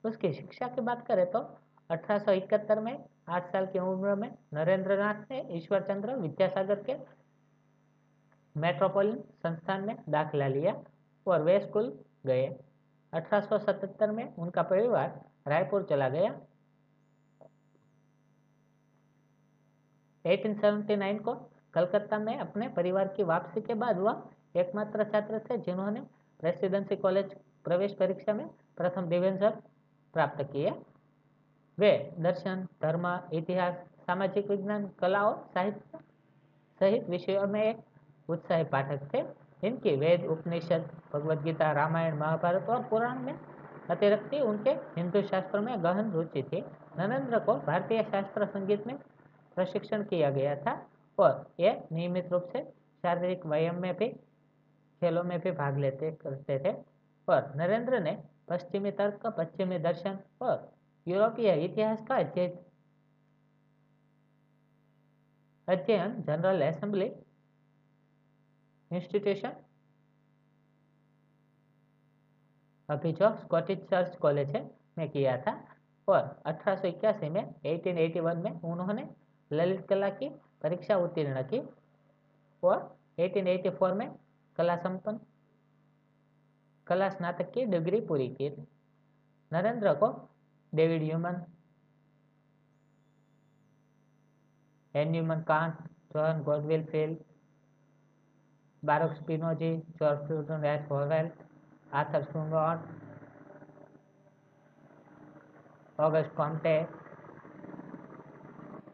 उसकी 0.03 0.33
शिक्षा 0.33 0.67
की 0.67 0.81
बात 0.81 1.05
करें 1.07 1.25
तो 1.31 1.39
अठारह 1.89 2.19
सौ 2.19 2.31
इकहत्तर 2.31 2.79
में, 2.79 3.05
आठ 3.29 3.51
साल 3.51 3.65
की 3.65 3.79
उम्र 3.79 4.15
में 4.15 4.29
नरेंद्रनाथ 4.53 5.31
ने 5.31 5.45
ईश्वर 5.57 5.81
चंद्र 5.81 6.15
विद्यासागर 6.17 6.83
के 6.83 6.95
मेट्रोपोलिटन 8.55 9.21
संस्थान 9.43 9.83
में 9.83 9.95
दाखिला 10.09 10.47
लिया 10.47 10.73
और 11.25 11.41
वे 11.43 11.59
स्कूल 11.59 11.97
गए। 12.25 12.47
1877 13.13 14.11
में 14.11 14.33
उनका 14.35 14.61
परिवार 14.63 15.19
रायपुर 15.47 15.83
चला 15.89 16.09
गया। 16.09 16.31
1879 20.25 21.19
को 21.19 21.33
कलकत्ता 21.73 22.17
में 22.19 22.37
अपने 22.37 22.67
परिवार 22.69 23.07
की 23.07 23.23
वापसी 23.23 23.61
के 23.61 23.73
बाद 23.75 23.97
वह 23.99 24.23
एकमात्र 24.55 25.03
छात्र 25.03 25.39
थे 25.39 25.57
जिन्होंने 25.57 26.01
प्रेसिडेंसी 26.39 26.95
कॉलेज 26.95 27.33
प्रवेश 27.63 27.93
परीक्षा 27.93 28.33
में 28.33 28.47
प्रथम 28.77 29.09
डिवीज़न 29.09 29.49
प्राप्त 30.13 30.43
किया। 30.43 30.73
वे 31.79 32.13
दर्शन, 32.19 32.67
धर्म, 32.81 33.19
इतिहास, 33.33 33.73
सामाजिक 34.07 34.49
विज्ञान 34.49 34.87
कला 34.99 35.21
और 35.23 35.49
साहित्य 35.53 35.99
सहित 36.79 37.09
विषयों 37.09 37.47
में 37.47 37.63
एक 37.63 38.29
उत्साही 38.29 38.63
पाठक 38.63 39.13
थे। 39.13 39.23
इनकी 39.63 39.95
वेद, 39.95 40.25
उपनिषद, 40.25 40.89
भगवद 41.13 41.41
गीता, 41.41 41.71
रामायण, 41.71 42.17
महाभारत 42.17 42.69
और 42.69 42.83
पुराण 42.83 43.19
में 43.19 43.39
अतिरिक्त 43.89 44.33
उनके 44.33 44.69
हिंदू 44.69 45.21
शास्त्र 45.21 45.59
में 45.59 45.83
गहन 45.83 46.11
रुचि 46.11 46.43
थी। 46.43 46.61
नरेंद्र 46.99 47.39
को 47.39 47.55
भारतीय 47.55 48.03
शास्त्र 48.03 48.45
संगीत 48.45 48.87
में 48.87 48.95
प्रशिक्षण 49.55 50.03
किया 50.03 50.29
गया 50.29 50.55
था 50.55 50.85
और 51.19 51.51
ये 51.59 51.83
नियमित 51.91 52.31
रूप 52.31 52.43
से 52.43 52.63
शारीरिक 53.03 53.45
व्यायाम 53.45 53.75
में 53.75 53.93
भी, 53.97 54.09
खेलों 55.01 55.23
में 55.23 55.39
भी 55.39 55.51
भाग 55.51 55.77
लेते, 55.77 56.11
करते 56.11 56.59
थे। 56.59 56.73
और 57.29 57.53
नरेंद्र 57.55 57.99
ने 57.99 58.23
पश्चिमी 58.49 58.91
तर्क, 58.91 59.27
पश्चिमी 59.27 59.79
दर्शन 59.79 60.19
और 60.41 60.76
यूरोपीय 61.07 61.53
इतिहास 61.65 62.01
का 62.07 62.15
अध्ययन 62.15 62.57
अध्ययन 65.67 66.21
जनरल 66.21 66.61
असेंबली 66.61 67.05
इंस्टीट्यूशन 68.91 69.51
अभी 72.89 73.11
जो 73.11 73.35
स्कॉटिश 73.35 73.77
चर्च 73.77 74.15
कॉलेज 74.17 74.49
है 74.49 74.63
में 74.97 75.09
किया 75.09 75.37
था 75.37 75.55
और 76.07 76.41
अठारह 76.45 77.29
में 77.29 77.41
1881 77.65 78.35
में 78.35 78.51
उन्होंने 78.51 79.07
ललित 79.51 79.85
कला 79.89 80.09
की 80.09 80.29
परीक्षा 80.61 80.97
उत्तीर्ण 80.97 81.41
की 81.43 81.59
और 82.63 82.97
1884 83.19 83.93
में 83.93 84.09
कला 84.57 84.75
संपन्न, 84.77 85.19
कला 86.87 87.09
स्नातक 87.09 87.51
की 87.51 87.65
डिग्री 87.65 87.99
पूरी 88.01 88.27
की 88.27 88.49
नरेंद्र 89.51 89.93
को 89.93 90.07
David 90.73 91.03
Hume 91.03 91.41
Immanuel 95.13 95.41
Kant 95.41 95.73
Johann 96.13 96.41
Gottlieb 96.43 96.85
fail 96.85 97.15
Baruch 98.83 99.11
Spinoza 99.13 99.75
George 99.99 100.25
फ्लूटन 100.27 100.61
रैश 100.61 100.89
होवेल 100.91 101.29
आर्थर 101.91 102.23
सुंगॉन 102.23 102.83
ऑगस्ट 105.99 106.31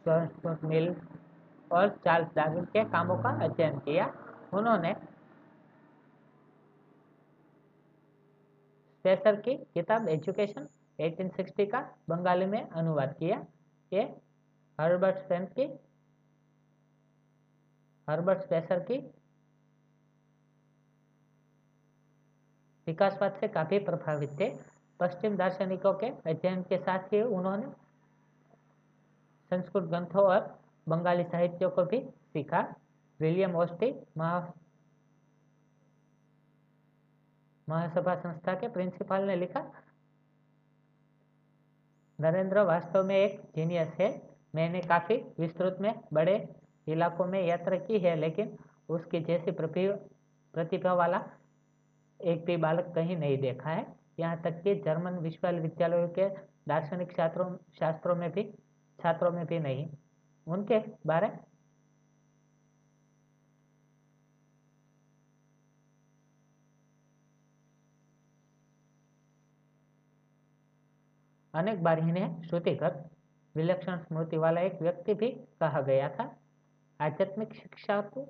जॉन 0.05 0.57
मिल 0.63 0.95
और 1.71 1.89
चार्ल्स 2.05 2.29
डार्विन 2.35 2.65
के 2.65 2.83
कामों 2.89 3.17
का 3.23 3.29
अध्ययन 3.43 3.77
किया। 3.79 4.05
उन्होंने 4.53 4.93
स्पेसर 8.99 9.39
की 9.41 9.55
किताब 9.73 10.07
एजुकेशन 10.09 10.67
1860 10.99 11.65
का 11.65 11.79
बंगाली 12.09 12.45
में 12.45 12.61
अनुवाद 12.69 13.15
किया 13.19 13.45
ये 13.93 14.03
हर्बर्ट 14.79 15.17
स्पेन 15.17 15.45
की, 15.45 15.65
हर्बर्ट 18.07 18.41
स्पेसर 18.41 18.79
की 18.79 18.97
विकासवाद 22.87 23.37
से 23.39 23.47
काफ़ी 23.47 23.79
प्रभावित 23.79 24.39
थे। 24.39 24.49
पश्चिम 24.99 25.35
दार्शनिकों 25.37 25.93
के 25.93 26.07
अध्ययन 26.29 26.63
के 26.63 26.77
साथ 26.77 27.13
ही 27.13 27.21
उन्होंने 27.21 27.67
संस्कृत 29.51 29.83
ग्रंथों 29.83 30.23
और 30.23 30.59
बंगाली 30.87 31.23
साहित्य 31.23 31.67
को 31.69 31.83
भी 31.85 31.99
सीखा। 32.33 32.61
विलियम 33.19 33.55
ओस्टी 33.55 33.93
महा 34.17 34.51
महासभा 37.67 38.15
संस्था 38.15 38.53
के 38.53 38.67
प्रिंसिपल 38.67 39.23
ने 39.23 39.35
लिखा 39.35 39.59
नरेंद्र 42.23 42.61
वास्तव 42.63 43.03
में 43.03 43.15
एक 43.15 43.39
जीनियस 43.55 43.95
है। 43.99 44.09
मैंने 44.55 44.81
काफ़ी 44.81 45.15
विस्तृत 45.39 45.77
में 45.81 45.93
बड़े 46.13 46.35
इलाकों 46.87 47.25
में 47.25 47.41
यात्रा 47.45 47.77
की 47.77 47.99
है, 47.99 48.15
लेकिन 48.15 48.57
उसकी 48.89 49.19
जैसी 49.21 49.51
प्रतिभा 49.51 50.93
वाला 50.93 51.21
एक 52.19 52.45
भी 52.45 52.57
बालक 52.57 52.91
कहीं 52.95 53.17
नहीं 53.17 53.37
देखा 53.37 53.69
है। 53.69 53.85
यहाँ 54.19 54.41
तक 54.41 54.61
कि 54.63 54.75
जर्मन 54.75 55.17
विश्वविद्यालयों 55.19 56.07
के 56.09 56.27
दार्शनिक 56.67 57.15
छात्रों 57.17 57.45
शास्त्रों 57.79 58.15
में 58.15 58.29
भी, 58.31 58.43
छात्रों 58.99 59.31
में 59.31 59.45
भी 59.45 59.59
नहीं। 59.59 59.87
उनके 60.47 60.79
बारे 61.07 61.31
अनेक 71.53 71.83
बार 71.83 71.99
इन्हें 71.99 72.41
श्रुतिगत 72.43 73.09
विलक्षण 73.55 73.97
स्मृति 73.97 74.37
वाला 74.37 74.61
एक 74.61 74.81
व्यक्ति 74.81 75.13
भी 75.13 75.29
कहा 75.59 75.81
गया 75.81 76.09
था। 76.09 76.23
आध्यात्मिक 76.99 77.53
शिक्षा 77.53 78.01
को 78.01 78.27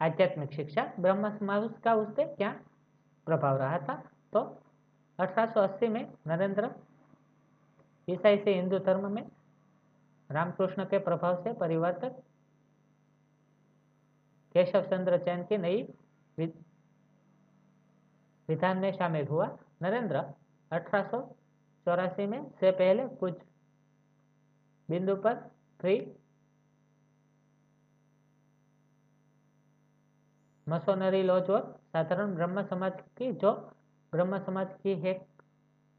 आध्यात्मिक 0.00 0.52
शिक्षा 0.52 0.82
ब्रह्म 1.00 1.30
समाज 1.38 1.70
का 1.84 1.94
उस 1.94 2.08
पर 2.08 2.34
क्या 2.34 2.50
प्रभाव 3.26 3.56
रहा 3.56 3.78
था? 3.78 3.94
तो 4.32 4.40
1880 5.18 5.88
में 5.88 6.12
नरेंद्र 6.26 6.70
ईसाई 8.08 8.38
से 8.38 8.54
हिंदू 8.54 8.78
धर्म 8.78 9.10
में 9.12 9.22
रामकृष्ण 10.30 10.84
के 10.84 10.98
प्रभाव 10.98 11.42
से 11.44 11.52
परिवर्तन 11.52 12.08
केशव 14.54 14.82
चंद्र 14.82 15.18
चैन 15.18 15.44
की 15.44 15.56
नई 15.58 15.82
विधान 18.48 18.78
में 18.78 18.92
शामिल 18.92 19.26
हुआ। 19.26 19.46
नरेंद्र, 19.82 20.16
अठारह 20.70 21.08
सौ 21.10 21.20
चौरासी 21.86 22.26
में 22.26 22.50
से 22.60 22.70
पहले 22.72 23.06
कुछ 23.20 23.40
बिंदु 24.88 25.14
पर 25.16 25.34
फ्री 25.80 25.96
मसोनरी 30.66 31.22
लॉज 31.22 31.50
और 31.50 31.62
साधारण 31.92 32.34
ब्रह्म 32.34 32.62
समाज 32.66 33.00
की, 33.18 33.32
जो 33.32 33.52
ब्रह्म 34.12 34.38
समाज 34.44 34.74
की 34.82 34.92
एक 35.10 35.26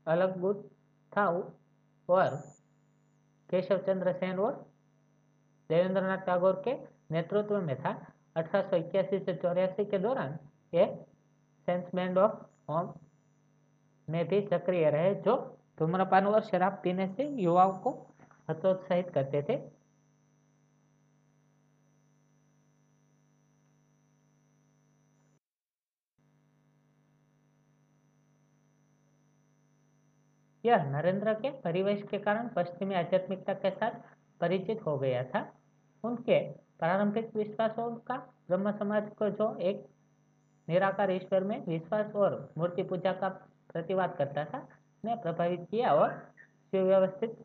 अलग 0.08 0.40
गुट 0.40 0.68
था, 1.12 1.26
और 2.10 2.36
केशव 3.50 3.78
चंद्र 3.88 4.14
सेन 4.14 4.40
और 4.40 4.54
देवेंद्रनाथ 5.70 6.26
टैगोर 6.26 6.62
के 6.68 6.74
नेतृत्व 7.12 7.62
में 7.62 7.76
था। 7.82 7.92
अठारह 8.36 8.70
सौ 8.70 8.76
इक्यासी 8.78 9.20
से 9.20 9.36
चौरासी 9.36 9.86
के 9.86 9.98
दौरान 10.00 10.38
ये 10.74 10.86
सेंसमैंड 11.68 12.18
ऑफ़ 12.18 12.44
होम 12.70 12.94
में 14.10 14.28
भी 14.28 14.42
सक्रिय 14.42 14.90
रहे, 14.90 15.14
जो 15.16 15.36
धूम्रपान 15.80 16.28
और 16.28 16.42
शराब 16.42 16.80
पीने 16.84 17.08
से 17.08 17.28
युवाओं 17.42 17.78
को 17.78 17.92
हतोत्साहित 18.50 19.10
करते 19.10 19.42
थे। 19.42 19.62
यह 30.64 30.84
नरेंद्र 30.84 31.34
के 31.34 31.50
परिवेश 31.62 32.04
के 32.04 32.18
कारण 32.18 32.48
पश्चिमी 32.48 32.96
आध्यात्मिकता 32.96 33.54
के 33.54 33.70
साथ 33.72 33.92
परिचित 34.42 34.86
हो 34.86 34.98
गया 34.98 35.24
था। 35.24 35.42
उनके 36.04 36.40
प्रारंभिक 36.80 37.36
विश्वासों 37.36 37.96
का 37.96 38.18
ब्रह्म 38.48 38.72
समाज 38.72 39.10
को 39.10 39.30
जो 39.30 39.56
एक 39.62 39.86
निराकार 40.68 41.12
ईश्वर 41.12 41.44
में 41.44 41.66
विश्वास 41.66 42.16
और 42.16 42.54
मूर्ति 42.58 42.84
पूजा 42.84 43.12
का 43.12 43.30
प्रतिवाद 43.76 44.16
करता 44.18 44.46
था। 44.46 44.68
ने 45.04 45.16
प्रभावित 45.16 45.68
किया 45.72 45.94
और 45.94 46.12
सुव्यवस्थित 46.74 47.38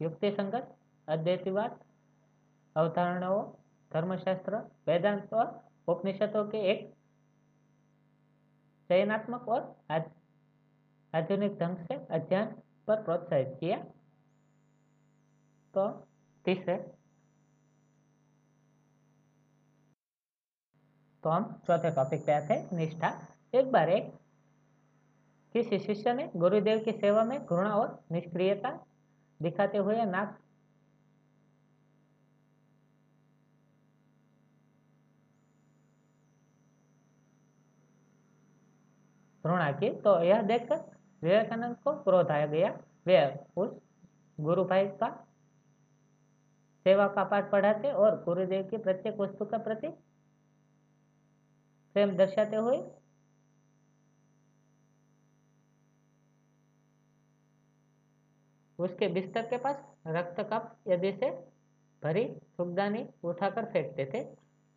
युक्ति 0.00 0.30
संगत, 0.30 0.74
अद्वैतवाद, 1.08 1.78
अवधारणाओं, 2.76 3.42
धर्मशास्त्र, 3.90 4.58
वेदांत 4.86 5.32
और 5.34 5.46
उपनिषदों 5.88 6.44
के 6.48 6.58
एक 6.70 6.92
चयनात्मक 8.90 9.48
और 9.48 9.60
आधुनिक 11.12 11.58
ढंग 11.58 11.76
से 11.78 11.94
अध्ययन 12.10 12.46
पर 12.86 13.02
प्रोत्साहित 13.02 13.56
किया। 13.60 13.78
तो 15.74 15.88
तीसरे 16.44 16.76
तो 21.24 21.30
हम 21.30 21.52
चौथे 21.66 21.90
टॉपिक 21.90 22.24
पे 22.26 22.32
आते 22.32 22.54
हैं, 22.54 22.76
निष्ठा। 22.76 23.08
एक 23.54 23.70
बार 23.72 23.88
एक 23.88 24.12
किसी 25.56 25.78
शिष्य 25.78 26.12
ने 26.12 26.24
गुरुदेव 26.36 26.78
की 26.78 26.92
सेवा 26.92 27.22
में 27.24 27.38
घृणा 27.38 27.74
और 27.74 27.88
निष्क्रियता 28.12 28.70
दिखाते 29.40 29.78
हुए 29.78 30.04
नाक 30.04 30.34
घृणा 39.44 39.70
की। 39.72 39.90
तो 40.00 40.18
यह 40.22 40.42
देखकर 40.42 40.76
विवेकानंद 41.22 41.76
को 41.76 41.92
क्रोध 42.02 42.30
आया 42.30 42.46
गया। 42.46 42.70
वे 43.06 43.18
उस 43.56 43.70
गुरु 44.38 44.64
भाई 44.64 44.86
का 45.00 45.08
सेवा 46.86 47.08
का 47.08 47.24
पाठ 47.24 47.50
पढ़ाते 47.50 47.92
और 47.94 48.22
गुरुदेव 48.24 48.68
की 48.68 48.76
प्रत्येक 48.76 49.16
वस्तु 49.20 49.44
का 49.44 49.58
प्रति 49.58 49.88
प्रेम 51.96 52.16
दर्शाते 52.16 52.56
हुए 52.56 52.76
उसके 58.78 59.08
बिस्तर 59.08 59.46
के 59.46 59.56
पास 59.56 59.84
रक्त 60.06 60.40
कप 60.52 60.74
यदि 60.88 61.12
से 61.12 61.30
भरी 62.02 62.24
सुखदानी 62.56 63.06
उठाकर 63.24 63.64
फेंकते 63.64 64.04
थे। 64.14 64.24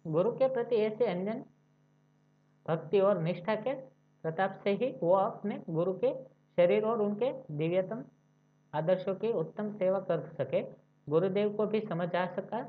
गुरु 0.06 0.32
के 0.32 0.48
प्रति 0.48 0.76
ऐसे 0.78 1.08
अन्य 1.08 1.34
भक्ति 2.66 3.00
और 3.00 3.22
निष्ठा 3.22 3.56
के 3.58 3.74
प्रताप 4.24 4.60
से 4.64 4.72
ही 4.74 4.92
वो 5.02 5.14
अपने 5.16 5.62
गुरु 5.70 5.94
के 5.94 6.14
शरीर 6.58 6.86
और 6.86 7.02
उनके 7.02 7.32
दिव्यतम 7.58 8.04
आदर्शों 8.74 9.16
की 9.16 9.32
उत्तम 9.34 9.72
सेवा 9.74 10.00
कर 10.00 10.28
सके। 10.38 10.62
गुरुदेव 11.08 11.54
को 11.54 11.66
भी 11.66 11.80
समझ 11.82 12.14
आ 12.16 12.26
सका, 12.36 12.64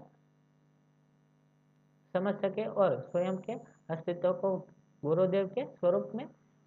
समझ 2.15 2.35
सके 2.35 2.65
और 2.65 2.99
स्वयं 3.11 3.37
के 3.39 3.53
अस्तित्व 3.91 4.33
को 4.35 4.57
गुरुदेव 5.03 5.47
के 5.49 5.65
स्वरूप 5.67 6.13
में 6.15 6.25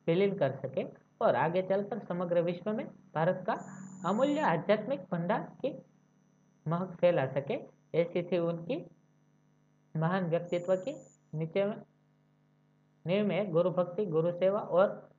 विलीन 0.08 0.36
कर 0.38 0.56
सके 0.58 0.84
और 1.22 1.36
आगे 1.36 1.62
चलकर 1.62 2.00
समग्र 2.00 2.42
विश्व 2.42 2.72
में 2.74 2.86
भारत 3.16 3.44
का 3.48 3.56
अमूल्य 4.04 4.40
आध्यात्मिक 4.40 5.02
भंडार 5.12 5.42
की 5.62 5.70
महक 6.68 6.96
फैला 7.02 7.26
सके, 7.26 7.54
ऐसी 7.96 8.24
थी 8.24 8.38
उनकी 8.38 8.86
महान 9.96 10.26
व्यक्तित्व 10.26 10.76
की 10.76 10.96
नीचे 11.34 11.66
नींव 13.06 13.26
में 13.28 13.52
गुरु 13.52 13.70
भक्ति 13.70 14.06
गुरु 14.06 14.32
सेवा 14.32 14.60
और 14.60 15.10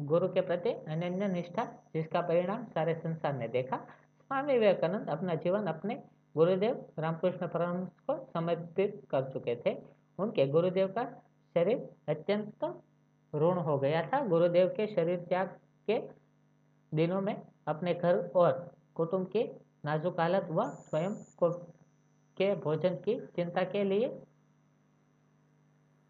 गुरु 0.00 0.28
के 0.28 0.40
प्रति 0.40 0.70
अनन्य 0.70 1.28
निष्ठा, 1.28 1.64
जिसका 1.94 2.20
परिणाम 2.20 2.64
सारे 2.64 2.94
संसार 2.94 3.36
ने 3.38 3.48
देखा। 3.48 3.76
स्वामी 3.76 4.52
विवेकानंद 4.52 5.08
अपना 5.08 5.34
जीवन 5.34 5.66
अपने 5.66 6.02
गुरुदेव 6.36 6.84
रामकृष्ण 6.98 7.46
परमहंस 7.46 8.00
को 8.00 8.16
समर्पित 8.34 9.00
कर 9.10 9.30
चुके 9.32 9.56
थे। 9.56 9.76
उनके 10.18 10.46
गुरुदेव 10.46 10.88
का 10.88 11.04
शरीर 11.56 11.88
अत्यंत 12.08 12.64
ऋण 13.34 13.58
हो 13.58 13.78
गया 13.78 14.06
था। 14.08 14.26
गुरुदेव 14.26 14.68
के 14.68 14.86
शरीर 14.86 15.20
त्याग 15.20 15.48
के 15.90 15.98
दिनों 16.92 17.20
में 17.20 17.34
अपने 17.66 17.94
घर 17.94 18.18
और 18.36 18.52
कुटुंब 18.94 19.26
की 19.26 19.42
नाजुक 19.84 20.20
हालत 20.20 20.48
व 20.50 20.68
स्वयं 20.80 21.14
को 21.14 21.50
के 22.36 22.54
भोजन 22.54 22.94
की 22.94 23.14
चिंता 23.26 23.64
के 23.64 23.84
लिए 23.84 24.08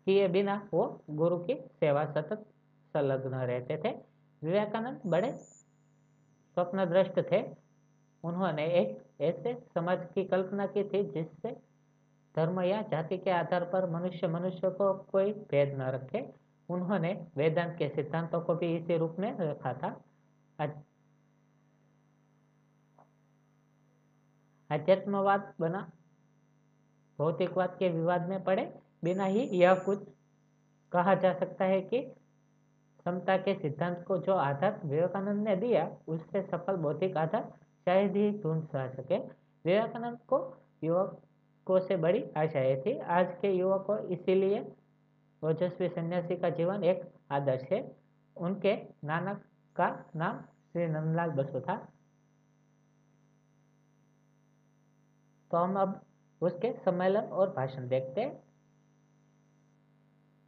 किए 0.07 0.29
बिना 0.29 0.69
वो 0.75 0.83
गुरु 1.11 1.39
की 1.39 1.55
सेवा 1.55 2.05
सतत 2.05 2.47
संलग्न 2.95 3.35
रहते 3.35 3.77
थे। 3.77 3.91
विवेकानंद 4.43 5.01
बड़े 5.07 5.33
स्वप्नद्रष्ट 6.55 7.21
थे। 7.33 7.43
उन्होंने 8.25 8.67
एक 8.67 9.23
ऐसे 9.23 9.55
समाज 9.75 10.07
की 10.15 10.25
कल्पना 10.25 10.67
की 10.67 10.85
थी 10.85 11.03
जिससे 11.11 11.53
धर्म 12.37 12.61
या 12.61 12.83
जाति 12.83 13.19
के 13.19 13.31
आधार 13.31 13.65
पर 13.65 13.91
मनुष्य 13.91 14.29
मनुष्य 14.29 14.71
को 14.71 14.93
कोई 15.13 15.33
भेद 15.33 15.75
न 15.79 15.83
रखे। 15.83 16.27
उन्होंने 16.69 17.13
वेदांत 17.37 17.77
के 17.79 17.89
सिद्धांतों 17.89 18.41
को 18.41 18.55
भी 18.55 18.77
इसी 18.77 18.97
रूप 18.97 19.17
में 19.19 19.37
रखा 19.39 19.73
था। 19.73 20.01
अध्यात्मवाद 24.71 25.55
बना। 25.61 25.91
भौतिकवाद 27.19 27.77
के 27.79 27.89
विवाद 27.89 28.29
में 28.29 28.45
पड़े। 28.45 28.75
बिना 29.05 29.25
ही 29.25 29.41
यह 29.41 29.75
कुछ 29.75 30.09
कहा 30.93 31.15
जा 31.15 31.35
सकता 31.35 31.65
है 31.65 31.81
कि 31.81 32.15
समता 33.05 33.37
के 33.37 33.55
सिद्धांत 33.55 34.05
को 34.09 34.19
जो 34.19 34.35
आधार 34.35 34.81
विवेकानंद 34.85 35.49
ने 35.49 35.57
दिया, 35.57 35.97
उससे 36.09 36.43
सफल 36.43 36.77
बौद्धिक 36.77 37.17
आधार 37.17 37.53
शायद 37.85 38.17
ही 38.17 38.31
ढूंढ 38.43 38.65
सके। 38.77 39.19
विवेकानंद 39.65 40.19
को 40.19 40.57
युवकों 40.85 41.81
से 41.81 41.97
बड़ी 41.97 42.31
आशाएँ 42.37 42.83
थी 42.87 42.99
आज 42.99 43.37
के 43.41 43.53
युवकों 43.53 43.99
इसीलिए 43.99 44.73
ओजस्वी 45.45 45.89
सन्यासी 45.89 46.37
का 46.37 46.51
जीवन 46.51 46.85
एक 46.85 47.03
आदर्श 47.31 47.63
है। 47.73 47.97
उनके 48.37 48.77
नानक 49.05 49.45
का 49.77 50.05
नाम 50.17 50.41
श्री 50.41 50.87
नंदलाल 50.87 51.31
बसु 51.31 51.61
था। 51.61 51.89
तो 55.55 55.59
हम 55.59 55.77
अब 55.79 56.01
उसके 56.41 56.73
सम्मेलन 56.73 57.21
और 57.21 57.51
भाषण 57.51 57.89
देखते 57.89 58.21
हैं। 58.21 58.43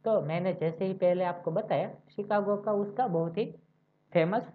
तो 0.05 0.21
मैंने 0.21 0.53
जैसे 0.53 0.85
ही 0.85 0.93
पहले 0.93 1.23
आपको 1.23 1.51
बताया, 1.51 1.93
शिकागो 2.15 2.57
का 2.57 2.71
उसका 2.71 3.07
बहुत 3.07 3.37
ही 3.37 3.45
फ़ेमस 4.13 4.51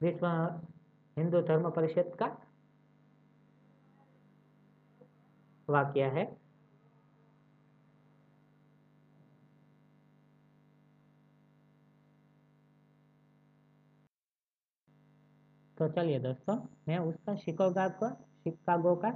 विश्व 0.00 0.26
हिंदू 1.16 1.40
धर्म 1.42 1.70
परिषद 1.70 2.16
का 2.18 2.26
वाक्य 5.68 6.02
है। 6.02 6.41
तो 15.78 15.88
चलिए 15.88 16.18
दोस्तों, 16.20 16.56
मैं 16.88 16.98
उसका 16.98 17.34
शिकागो 17.36 17.88
का 17.92 18.10
शिकागो 18.44 18.94
का 18.96 19.10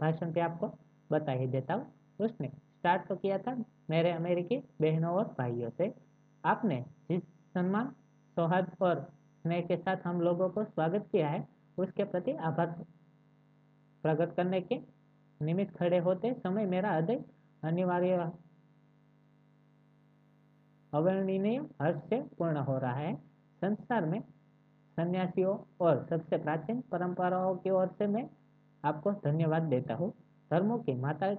भाषण 0.00 0.32
पे 0.32 0.40
आपको 0.40 0.68
बता 1.10 1.32
ही 1.32 1.46
देता 1.46 1.74
हूँ। 1.74 1.92
उसने 2.20 2.48
स्टार्ट 2.48 3.06
तो 3.08 3.16
किया 3.16 3.38
था 3.38 3.54
मेरे 3.90 4.10
अमेरिकी 4.10 4.56
बहनों 4.80 5.12
और 5.14 5.24
भाइयों 5.38 5.70
से। 5.70 5.92
आपने 6.44 6.80
जिस 7.10 7.22
सम्मान, 7.22 7.92
सौहार्द 8.36 8.70
और 8.82 9.00
स्नेह 9.44 9.60
के 9.66 9.76
साथ 9.76 10.06
हम 10.06 10.20
लोगों 10.20 10.48
को 10.50 10.64
स्वागत 10.64 11.08
किया 11.12 11.28
है, 11.28 11.46
उसके 11.78 12.04
प्रति 12.04 12.32
आभार 12.32 12.66
प्रकट 14.04 14.34
करने 14.36 14.60
के 14.62 14.80
निमित्त 15.40 15.76
खड़े 15.76 15.98
होते 15.98 16.32
समय 16.34 16.66
मेरा 16.66 16.92
हृदय 16.92 17.24
अनिवार्य 17.62 18.30
अवर्णनीय 20.92 21.58
हर्ष 21.82 22.00
से 22.08 22.20
पूर्ण 22.38 22.56
हो 22.58 22.78
रहा 22.78 22.94
है। 22.94 23.14
संसार 23.62 24.06
में 24.06 24.20
सन्यासियों 24.98 25.56
और 25.80 26.06
सबसे 26.10 26.36
प्राचीन 26.38 26.80
परंपराओं 26.92 27.54
की 27.56 27.70
ओर 27.70 27.86
से 27.98 28.06
मैं 28.06 28.28
आपको 28.84 29.12
धन्यवाद 29.24 29.62
देता 29.62 29.94
हूँ। 29.94 30.12
धर्मों 30.50 30.78
की 30.78 30.94
माता 30.94 31.34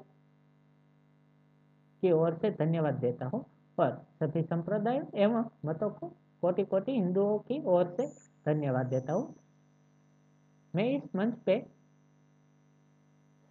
की 2.04 2.12
ओर 2.12 2.38
से 2.42 2.52
धन्यवाद 2.52 2.94
देता 2.94 3.26
हूँ 3.26 3.46
और 3.78 3.92
सभी 4.20 4.42
संप्रदाय 4.44 5.02
एवं 5.16 5.46
मतों 5.66 5.90
को 5.90 6.08
कोटि 6.42 6.64
कोटि 6.64 6.92
हिंदुओं 6.92 7.38
की 7.40 7.62
ओर 7.66 7.94
से 7.98 8.08
धन्यवाद 8.46 8.86
देता 8.86 9.14
हूँ। 9.14 9.36
मैं 10.74 10.86
इस 10.90 11.04
मंच 11.16 11.34
पे 11.46 11.60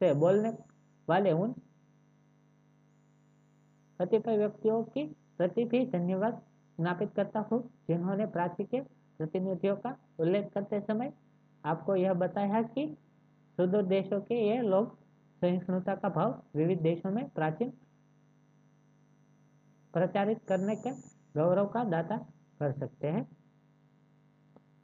से 0.00 0.12
बोलने 0.14 0.50
वाले 1.08 1.32
उन 1.32 1.54
कतिपय 4.00 4.36
व्यक्तियों 4.36 4.82
की 4.84 5.04
प्रति 5.38 5.64
भी 5.64 5.84
धन्यवाद 5.86 6.40
ज्ञापित 6.78 7.12
करता 7.16 7.40
हूँ 7.50 7.62
जिन्होंने 7.88 8.26
प्राची 8.26 8.64
के 8.64 8.80
प्रतिनिधियों 9.20 9.76
का 9.76 9.96
उल्लेख 10.18 10.50
करते 10.54 10.80
समय 10.80 11.12
आपको 11.64 11.96
यह 11.96 12.12
बताया 12.14 12.62
कि 12.62 12.86
सुदूर 13.58 13.82
देशों 13.86 14.20
के 14.20 14.34
ये 14.48 14.60
लोग 14.62 14.96
सहिष्णुता 15.42 15.94
का 15.94 16.08
भाव 16.08 16.42
विविध 16.56 16.80
देशों 16.80 17.10
में 17.10 17.28
प्राचीन 17.28 17.72
प्रचारित 19.94 20.38
करने 20.48 20.76
के 20.76 20.90
गौरव 21.36 21.66
का 21.66 21.84
दाता 21.84 22.16
कर 22.60 22.72
सकते 22.72 23.06
हैं। 23.06 23.26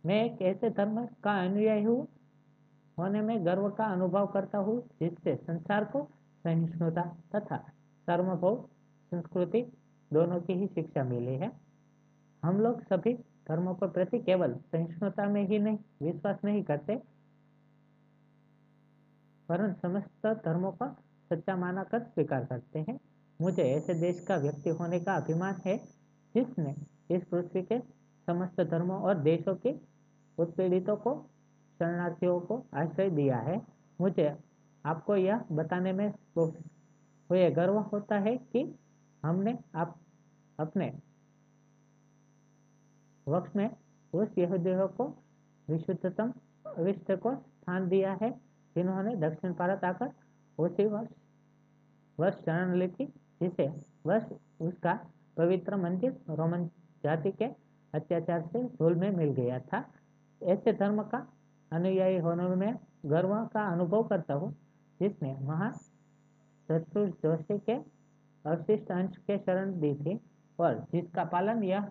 मैं 0.04 0.24
एक 0.24 0.42
ऐसे 0.42 0.70
धर्म 0.70 1.04
का 1.24 1.38
अनुयायी 1.44 1.84
हूँ, 1.84 2.06
होने 2.98 3.20
में 3.20 3.46
गर्व 3.46 3.68
का 3.70 3.84
अनुभव 3.84 4.26
करता 4.26 4.58
हूँ, 4.58 4.80
जिससे 5.00 5.34
संसार 5.36 5.84
को 5.84 6.02
सहिष्णुता 6.44 7.02
तथा 7.36 7.56
सर्वभौम 8.08 8.56
संस्कृति 9.12 9.62
दोनों 10.10 10.40
की 10.40 10.52
ही 10.52 10.66
शिक्षा 10.66 11.04
मिली 11.04 11.34
है। 11.34 11.50
हम 12.42 12.60
लोग 12.60 12.82
सभी 12.84 13.14
धर्मों 13.48 13.74
के 13.74 13.88
प्रति 13.88 14.18
केवल 14.18 14.54
सहिष्णुता 14.72 15.26
में 15.28 15.46
ही 15.48 15.58
नहीं, 15.58 15.78
विश्वास 16.02 16.38
नहीं 16.44 16.62
करते 16.62 16.96
परंतु 19.48 19.80
समस्त 19.80 20.26
धर्मों 20.44 20.72
का 20.72 20.86
सच्चा 21.30 21.56
माना 21.56 21.82
कर 21.84 22.00
स्वीकार 22.00 22.44
करते 22.44 22.78
हैं। 22.78 22.98
मुझे 23.40 23.62
ऐसे 23.62 23.94
देश 23.94 24.20
का 24.20 24.36
व्यक्ति 24.36 24.70
होने 24.70 25.00
का 25.00 25.14
अभिमान 25.16 25.60
है, 25.66 25.76
जिसने 26.34 26.74
इस 27.10 27.24
पृथ्वी 27.24 27.62
के 27.62 27.78
समस्त 28.28 28.60
धर्मों 28.60 29.00
और 29.00 29.18
देशों 29.18 29.54
के 29.56 29.74
उत्पीड़ितों 30.38 30.96
को, 30.96 31.14
शरणार्थियों 31.80 32.40
को 32.40 32.64
आश्रय 32.74 33.10
दिया 33.10 33.36
है। 33.38 33.60
मुझे 34.00 34.36
आपको 34.84 35.16
यह 35.16 35.44
बताने 35.52 35.92
में 35.92 36.08
हुए 36.36 37.50
गर्व 37.50 37.78
होता 37.92 38.18
है 38.18 38.36
कि 38.52 38.62
हमने 39.22 39.58
आप 39.74 39.98
अपने 40.58 40.92
वक्त 43.28 43.56
में 43.56 43.68
उस 44.12 44.38
यहूदियों 44.38 44.88
को 44.88 45.04
विशुद्धतम 45.68 46.32
विश्व 46.78 47.16
को 47.16 47.34
स्थान 47.34 47.88
दिया 47.88 48.12
है, 48.22 48.30
जिन्होंने 48.76 49.14
दक्षिण 49.18 49.52
भारत 49.54 49.84
आकर 49.84 50.10
उसी 50.58 50.84
वर्ष 50.86 51.10
वर्ष 52.18 52.36
शरण 52.36 52.74
ली 52.78 52.88
थी 52.88 53.06
जिसे 53.42 53.66
वर्ष 54.06 54.32
उसका 54.60 54.94
पवित्र 55.36 55.76
मंदिर 55.76 56.16
रोमन 56.30 56.64
जाति 57.04 57.30
के 57.32 57.44
अत्याचार 57.94 58.40
से 58.52 58.62
धूल 58.78 58.94
में 58.94 59.10
मिल 59.10 59.30
गया 59.32 59.58
था। 59.62 59.84
ऐसे 60.40 60.72
धर्म 60.72 61.02
का 61.04 61.26
अनुयायी 61.72 62.18
होने 62.18 62.48
में 62.56 62.74
गर्व 63.06 63.34
का 63.54 63.68
अनुभव 63.72 64.02
करता 64.08 64.34
हूँ, 64.34 64.52
जिसने 65.00 65.36
महा 65.42 65.70
जोशी 66.68 67.58
के 67.60 67.74
अवशिष्ट 68.44 68.90
अंश 68.92 69.16
के 69.26 69.38
शरण 69.38 69.78
दी 69.80 69.94
थी 69.94 70.18
और 70.58 70.74
जिसका 70.92 71.24
पालन 71.24 71.62
यह 71.64 71.88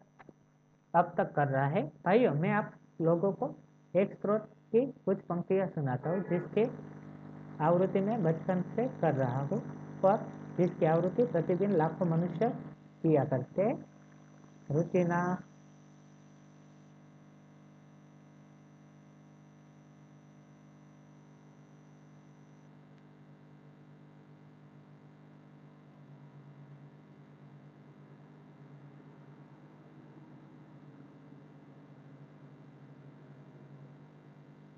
अब 0.98 1.14
तक 1.18 1.34
कर 1.36 1.48
रहा 1.48 1.66
है। 1.68 1.82
भाइयों, 2.06 2.34
मैं 2.34 2.52
आप 2.52 2.72
लोगों 3.02 3.32
को 3.34 3.54
एक 3.94 4.14
स्रोत 4.14 4.50
की 4.72 4.86
कुछ 5.06 5.22
पंक्तियाँ 5.22 5.68
सुनाता 5.68 6.10
हूँ, 6.10 6.20
जिसके 6.30 6.66
आवृत्ति 7.60 8.00
में 8.00 8.24
बचपन 8.24 8.62
से 8.76 8.88
कर 9.02 9.14
रहा 9.16 9.42
हूँ 9.44 9.62
और 10.04 10.18
जिसकी 10.60 10.86
आवृत्ति 10.86 11.24
प्रतिदिन 11.26 11.76
लाखों 11.78 12.06
मनुष्य 12.06 12.50
किया 13.04 13.24
करते 13.26 13.62
हैं। 13.62 13.76
रुचिना 14.70 15.22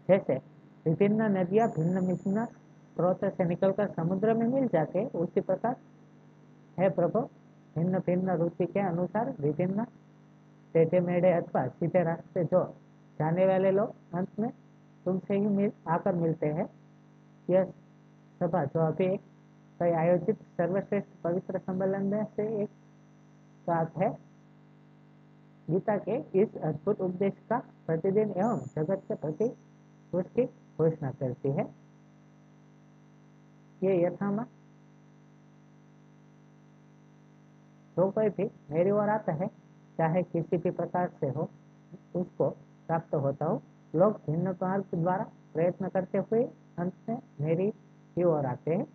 जैसे 0.10 0.36
विभिन्न 0.86 1.22
नदियाँ, 1.38 1.67
भिन्न 1.67 2.02
भिन्न 2.02 2.45
स्रोत 2.45 3.26
से 3.26 3.45
निकलकर 3.45 3.88
समुद्र 3.88 4.34
में 4.34 4.48
मिल 4.48 4.67
जाते, 4.67 5.06
उसी 5.06 5.41
प्रकार 5.41 5.76
है 6.80 6.89
प्रभु, 6.89 7.19
भिन्न 7.76 8.00
भिन्न 8.00 8.38
रुचि 8.38 8.65
के 8.65 8.80
अनुसार 8.80 9.34
विभिन्न 9.39 9.86
टेढ़े 10.74 11.00
मेढ़े 11.00 11.32
अथवा 11.34 11.67
सीधे 11.67 12.04
रास्ते 12.04 12.43
जो 12.43 12.63
जाने 13.19 13.45
वाले 13.45 13.72
लोग 13.72 13.93
अंत 14.15 14.39
में 14.39 14.50
तुमसे 15.06 15.34
ही 15.34 15.48
मिल, 15.48 15.72
आकर 15.88 16.15
मिलते 16.15 16.48
हैं। 16.48 16.69
यह 17.50 17.63
सभा 18.39 18.63
जो 18.65 18.86
अभी 18.88 19.06
एक 19.06 19.22
कई 19.80 19.91
आयोजित 19.91 20.41
सर्वश्रेष्ठ 20.58 21.08
पवित्र 21.24 21.60
सम्मेलन 21.60 22.06
में 22.06 22.24
से 22.36 22.43
एक 22.63 22.69
बात 23.67 23.98
है। 23.98 24.10
गीता 25.67 25.98
के 25.98 26.17
इस 26.41 26.56
अद्भुत 26.58 27.02
उपदेश 27.02 27.34
का 27.50 27.58
प्रतिदिन 27.88 28.30
एवं 28.30 28.62
जगत 28.76 29.02
के 29.08 29.15
प्रति 29.15 29.50
उसकी 30.13 30.45
घोषणा 30.45 31.12
करती 31.12 31.50
है। 31.50 31.63
ये 33.84 34.04
यथामा 34.04 34.43
जो 37.98 38.12
कोई 38.12 38.30
भी 38.30 38.43
मेरी 38.72 38.91
ओर 38.91 39.10
आता 39.10 39.32
है, 39.32 39.48
चाहे 39.98 40.24
किसी 40.24 40.58
भी 40.58 40.72
प्रकार 40.72 41.10
से 41.19 41.30
हो, 41.30 41.50
उसको 42.15 42.50
प्राप्त 42.88 43.15
होता 43.15 43.45
हो। 43.45 43.62
लोग 43.95 44.13
भिन्न 44.13 44.50
मार्ग 44.50 44.86
द्वारा 44.95 45.24
प्रयत्न 45.54 45.89
करते 45.89 46.17
हुए 46.17 46.43
अंत 46.80 46.93
में 47.10 47.22
मेरी 47.41 47.72
की 48.15 48.24
ओर 48.24 48.45
आते 48.45 48.76
हैं। 48.76 48.86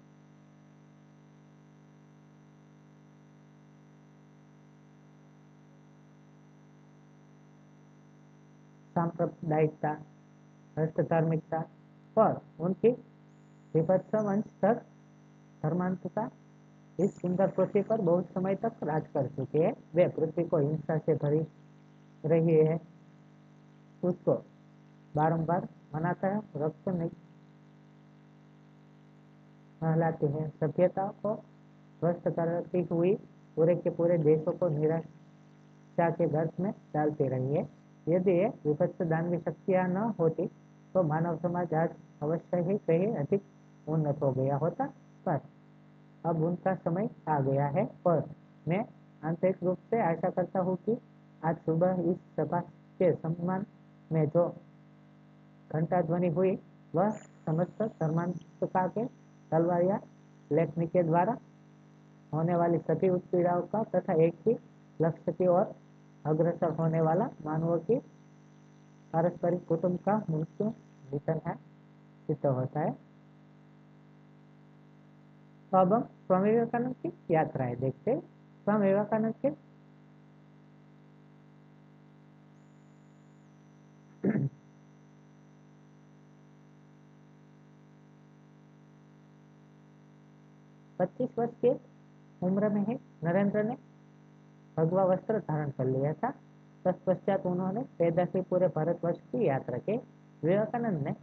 सांप्रदायिकता 8.95 9.97
भ्रष्ट 10.77 11.01
धार्मिकता 11.01 11.65
और 12.17 12.41
उनकी 12.61 12.91
विभत्सवंश 13.75 14.45
तक 14.63 14.83
धर्मांतता 15.63 16.31
इस 17.01 17.21
सुंदर 17.21 17.49
पृथ्वी 17.49 17.83
पर 17.83 18.01
बहुत 18.01 18.27
समय 18.27 18.55
तक 18.55 18.73
राज 18.85 19.07
कर 19.07 19.27
चुके 19.27 19.59
हैं। 19.59 19.75
वे 19.95 20.09
पृथ्वी 20.09 20.45
को 20.45 20.59
हिंसा 20.59 20.99
से 20.99 21.15
भरी 21.15 21.41
रही 22.25 22.55
है। 22.55 22.81
उसको 24.05 24.35
बारंबार 25.17 25.69
मनाता 25.95 26.29
है, 26.29 26.43
रक्त 26.57 26.89
नहीं 26.89 27.11
नहलाती 29.83 30.27
है। 30.27 30.49
सभ्यता 30.51 31.07
को 31.23 31.35
ध्वस्त 32.01 32.29
करती 32.29 32.83
हुई, 32.83 33.15
पूरे 33.57 33.77
के 33.77 33.91
पूरे 33.91 34.19
देशों 34.19 34.53
को 34.53 34.69
निराशा 34.69 36.11
के 36.11 36.27
गर्भ 36.29 36.51
में 36.61 36.73
डालती 36.95 37.29
रही 37.29 37.55
है। 37.55 37.69
यदि 38.09 38.33
विभत्स 38.67 39.03
दानवी 39.03 39.39
शक्तियाँ 39.39 39.89
न 39.89 39.97
होती 39.97 40.51
तो 40.95 41.03
मानव 41.03 41.37
समाज 41.39 41.73
आज 41.75 41.95
अवश्य 42.23 42.59
ही 42.67 42.77
कहीं 42.79 43.15
अधिक 43.17 43.43
उन्नत 43.87 44.23
हो 44.23 44.31
गया 44.33 44.57
होता, 44.57 44.85
पर 45.27 45.41
अब 46.25 46.43
उनका 46.45 46.75
समय 46.75 47.09
आ 47.29 47.39
गया 47.41 47.67
है। 47.69 47.89
और 48.07 48.23
मैं 48.69 48.85
आंतरिक 49.25 49.63
रूप 49.65 49.79
से 49.91 50.01
आशा 50.03 50.31
करता 50.31 50.61
हूँ 50.61 50.77
कि 50.87 50.97
आज 51.43 51.57
सुबह 51.67 52.03
इस 52.11 52.17
सभा 52.37 52.61
के 52.99 53.13
सम्मान 53.15 53.65
में 54.13 54.27
जो 54.29 54.49
घंटा 55.71 56.01
ध्वनि 56.03 56.29
हुई, 56.29 56.59
वह 56.95 57.11
समस्त 57.47 57.83
धर्मांतका 58.01 58.87
के 58.89 59.05
तलवारिया 59.51 60.01
लेखनी 60.51 60.87
के 60.87 61.03
द्वारा 61.03 61.37
होने 62.35 62.55
वाली 62.57 62.79
सभी 62.79 63.09
उत्पीड़ाओं 63.09 63.63
का 63.73 63.83
तथा 63.95 64.13
एक 64.25 64.35
ही 64.47 64.57
लक्ष्य 65.01 65.33
की 65.33 65.47
ओर 65.47 65.75
अग्रसर 66.27 66.71
होने 66.73 67.01
वाला 67.01 67.29
मानवों 67.45 67.79
की 67.79 68.01
पारस्परिक 69.15 69.65
कुटुंब 69.67 69.99
का 69.99 70.17
मृत्यु 70.31 70.69
निधन 71.13 71.41
है, 71.47 71.55
सिद्ध 72.29 72.47
होता 72.47 72.81
है। 72.81 72.93
तो 75.73 75.79
अब 75.79 75.93
हम 75.93 76.03
स्वामी 76.27 76.51
विवेकानंद 76.51 76.95
की 77.03 77.13
यात्राएँ 77.35 77.77
देखते 77.77 78.19
स्वामी 78.21 78.89
विवेकानंद 78.89 79.35
के 79.45 79.51
पच्चीस 90.99 91.29
वर्ष 91.39 91.53
के 91.65 91.71
उम्र 92.47 92.69
में 92.69 92.85
ही 92.87 92.95
नरेंद्र 93.25 93.63
ने 93.63 93.77
भगवा 94.77 95.05
वस्त्र 95.05 95.39
धारण 95.39 95.71
कर 95.71 95.87
लिया 95.87 96.13
था। 96.13 96.31
तत्पश्चात 96.85 97.47
उन्होंने 97.47 97.81
पैदा 97.99 98.25
से 98.25 98.43
पूरे 98.43 98.69
भारतवर्ष 98.69 99.21
की 99.33 99.47
यात्रा 99.47 99.79
की 99.79 99.97
विवेकानंद 100.43 101.07
ने 101.07 101.15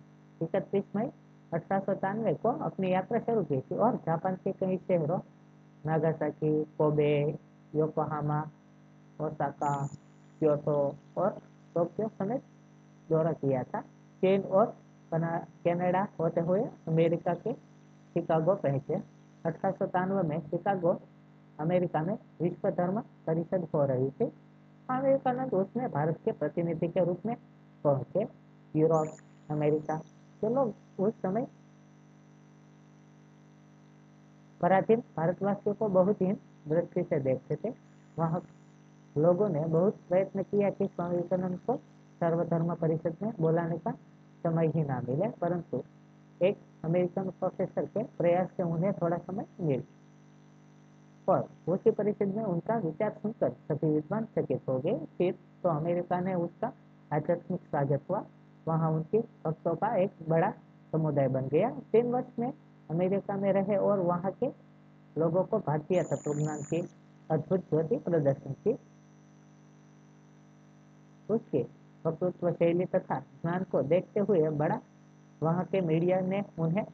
इकतीस 0.41 0.83
मई 0.95 1.11
अठारह 1.53 1.79
सौ 1.79 1.93
सतानवे 1.93 2.33
को 2.33 2.51
अपनी 2.65 2.91
यात्रा 2.93 3.19
शुरू 3.19 3.43
की 3.43 3.59
थी 3.61 3.75
और 3.77 3.95
जापान 4.05 4.35
के 4.35 4.51
कई 4.51 4.77
शहरों, 4.77 5.19
Nagasaki, 5.85 6.53
Kobe, 6.77 7.13
Yokohama, 7.75 8.39
Osaka, 9.21 9.73
Kyoto 10.39 10.77
और 11.17 11.37
टोक्यो 11.75 12.07
समेत 12.19 12.43
दौरा 13.09 13.31
किया 13.33 13.63
था। 13.63 13.81
चीन 14.21 14.41
और 14.41 14.75
कनाडा 15.13 16.07
होते 16.19 16.41
हुए 16.41 16.61
अमेरिका 16.87 17.33
के 17.33 17.53
शिकागो 18.13 18.55
पहुँचे। 18.55 18.95
अठारह 19.45 19.71
सौ 19.71 19.85
सतानवे 19.85 20.23
में 20.29 20.39
शिकागो, 20.41 20.99
अमेरिका 21.59 22.01
में 22.03 22.17
विश्व 22.41 22.69
धर्म 22.69 23.01
परिषद 23.27 23.67
हो 23.73 23.85
रही 23.85 24.09
थी। 24.09 24.31
स्वामी 24.91 25.07
विवेकानंद 25.07 25.53
उसमें 25.53 25.87
भारत 25.91 26.17
के 26.25 26.31
प्रतिनिधि 26.31 26.87
के 26.87 27.03
रूप 27.05 27.19
में 27.25 27.35
पहुँचे, 27.83 28.27
यूरोप, 28.73 29.07
अमेरिका। 29.51 29.95
के 30.41 30.49
लोग 30.49 30.73
उस 30.99 31.13
समय 31.15 31.45
पराधीन 34.61 35.03
भारतवासियों 35.17 35.75
को 35.75 35.87
बहुत 35.89 36.21
ही 36.21 36.33
दृष्टि 36.67 37.03
से 37.03 37.19
देखते 37.19 37.55
थे। 37.55 37.73
वहाँ 38.17 38.41
लोगों 39.15 39.49
ने 39.49 39.65
बहुत 39.67 39.99
प्रयत्न 40.09 40.43
किया 40.43 40.69
कि 40.71 40.87
स्वामी 40.87 41.15
विवेकानंद 41.15 41.59
को 41.59 41.75
सर्वधर्म 42.21 42.73
परिषद 42.75 43.15
में 43.23 43.31
बोलाने 43.39 43.77
का 43.77 43.91
समय 44.43 44.67
ही 44.75 44.83
ना 44.83 45.01
मिले, 45.07 45.29
परंतु 45.41 45.83
एक 46.41 46.57
अमेरिकन 46.85 47.29
प्रोफेसर 47.39 47.85
के 47.87 48.03
प्रयास 48.19 48.49
से 48.57 48.63
उन्हें 48.65 48.93
थोड़ा 48.93 49.17
समय 49.17 49.45
मिल 49.61 49.83
और 51.31 51.47
उसी 51.67 51.91
परिषद 51.91 52.35
में 52.35 52.43
उनका 52.43 52.75
विचार 52.79 53.11
सुनकर 53.21 53.49
सभी 53.67 53.89
विद्वान 53.89 54.25
चकित 54.37 54.67
हो 54.69 54.77
गए। 54.79 54.97
फिर 55.17 55.33
तो 55.63 55.69
अमेरिका 55.69 56.19
ने 56.19 56.33
उसका 56.37 56.71
आध्यात्मिक 57.13 57.61
स्वागत 57.61 58.09
हुआ। 58.09 58.23
वहाँ 58.67 58.91
उनके 58.91 59.19
भक्तों 59.45 59.75
का 59.75 59.95
एक 59.95 60.11
बड़ा 60.29 60.51
समुदाय 60.91 61.27
बन 61.27 61.47
गया। 61.47 61.69
तीन 61.91 62.11
वर्ष 62.11 62.39
में 62.39 62.51
अमेरिका 62.89 63.35
में 63.37 63.51
रहे 63.53 63.77
और 63.79 63.99
वहाँ 64.01 64.31
के 64.33 64.47
लोगों 65.15 65.43
को 65.43 65.59
भारतीय 65.59 66.03
तत्वज्ञान 66.03 66.61
की 66.63 66.81
अद्भुत 67.31 67.59
ज्योति 67.69 67.95
प्रदर्शन 68.05 68.53
की 68.63 68.77
उसके 71.29 71.65
वक्तृत्व 72.05 72.51
शैली 72.51 72.85
तथा 72.85 73.19
ज्ञान 73.41 73.63
को 73.71 73.81
देखते 73.83 74.19
हुए 74.19 74.49
बड़ा 74.59 74.79
वहाँ 75.43 75.63
के 75.65 75.81
मीडिया 75.81 76.19
ने 76.21 76.43
उन्हें 76.59 76.85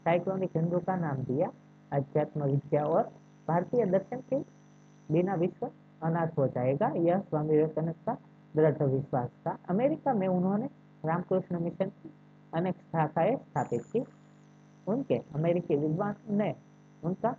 साइक्लोनिक 0.00 0.56
हिंदू 0.56 0.78
का 0.78 0.96
नाम 0.96 1.16
दिया, 1.16 1.50
अध्यात्म 1.92 2.44
विद्या 2.44 2.84
और 2.84 3.02
भारतीय 3.48 3.84
दर्शन 3.86 4.20
के 4.20 4.38
बिना 5.12 5.34
विश्व 5.34 5.70
अनाथ 6.02 6.28
हो 6.38 6.46
जाएगा। 6.46 6.88
यह 6.88 7.18
स्वामी 7.20 7.48
विवेकानंद 7.48 7.94
का 8.06 8.16
दृढ़ 8.56 8.82
विश्वास 8.82 9.30
था। 9.46 9.58
अमेरिका 9.68 10.14
में 10.14 10.28
उन्होंने 10.28 10.68
रामकृष्ण 11.04 11.60
मिशन 11.60 11.88
की 11.88 12.12
अनेक 12.54 12.74
शाखाएँ 12.74 13.36
स्थापित 13.36 13.82
की। 13.82 14.04
उनके 14.88 15.14
अमेरिकी 15.14 15.76
विद्वान 15.76 16.14
ने 16.30 16.54
उनका 17.04 17.32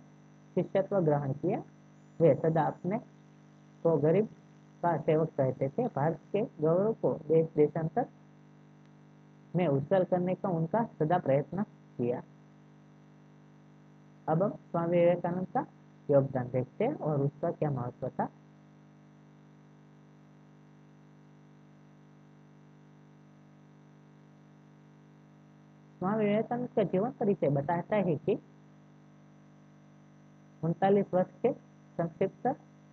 शिष्यत्व 0.54 1.00
ग्रहण 1.00 1.32
किया। 1.32 1.62
वे 2.20 2.34
सदा 2.34 2.62
अपने 2.62 2.98
को 3.82 3.96
गरीब 3.96 4.26
का 4.82 4.96
सेवक 4.96 5.28
कहते 5.28 5.68
थे। 5.68 5.86
भारत 5.86 6.18
के 6.32 6.42
गौरव 6.42 6.92
को 6.92 7.12
देश 7.14 7.48
देशांतर 7.56 8.06
में 9.56 9.66
उज्जवल 9.66 10.04
करने 10.04 10.34
का 10.34 10.48
उनका 10.48 10.84
सदा 10.98 11.18
प्रयत्न 11.18 11.62
किया। 11.96 12.22
अब 14.28 14.42
हम 14.42 14.50
स्वामी 14.50 14.98
विवेकानंद 14.98 15.46
का 15.46 15.66
योगदान 16.10 16.50
देखते 16.50 16.84
हैं 16.84 16.98
और 16.98 17.20
उसका 17.20 17.50
क्या 17.50 17.70
महत्व 17.70 18.08
था? 18.08 18.26
स्वामी 25.98 26.24
विवेकानंद 26.24 26.68
का 26.68 26.82
जीवन 26.82 27.10
परिचय 27.10 27.48
बताता 27.48 27.96
है 27.96 28.16
कि 28.16 28.38
उनतालीस 30.64 31.06
वर्ष 31.14 31.30
के 31.42 31.52
संक्षिप्त 31.98 32.48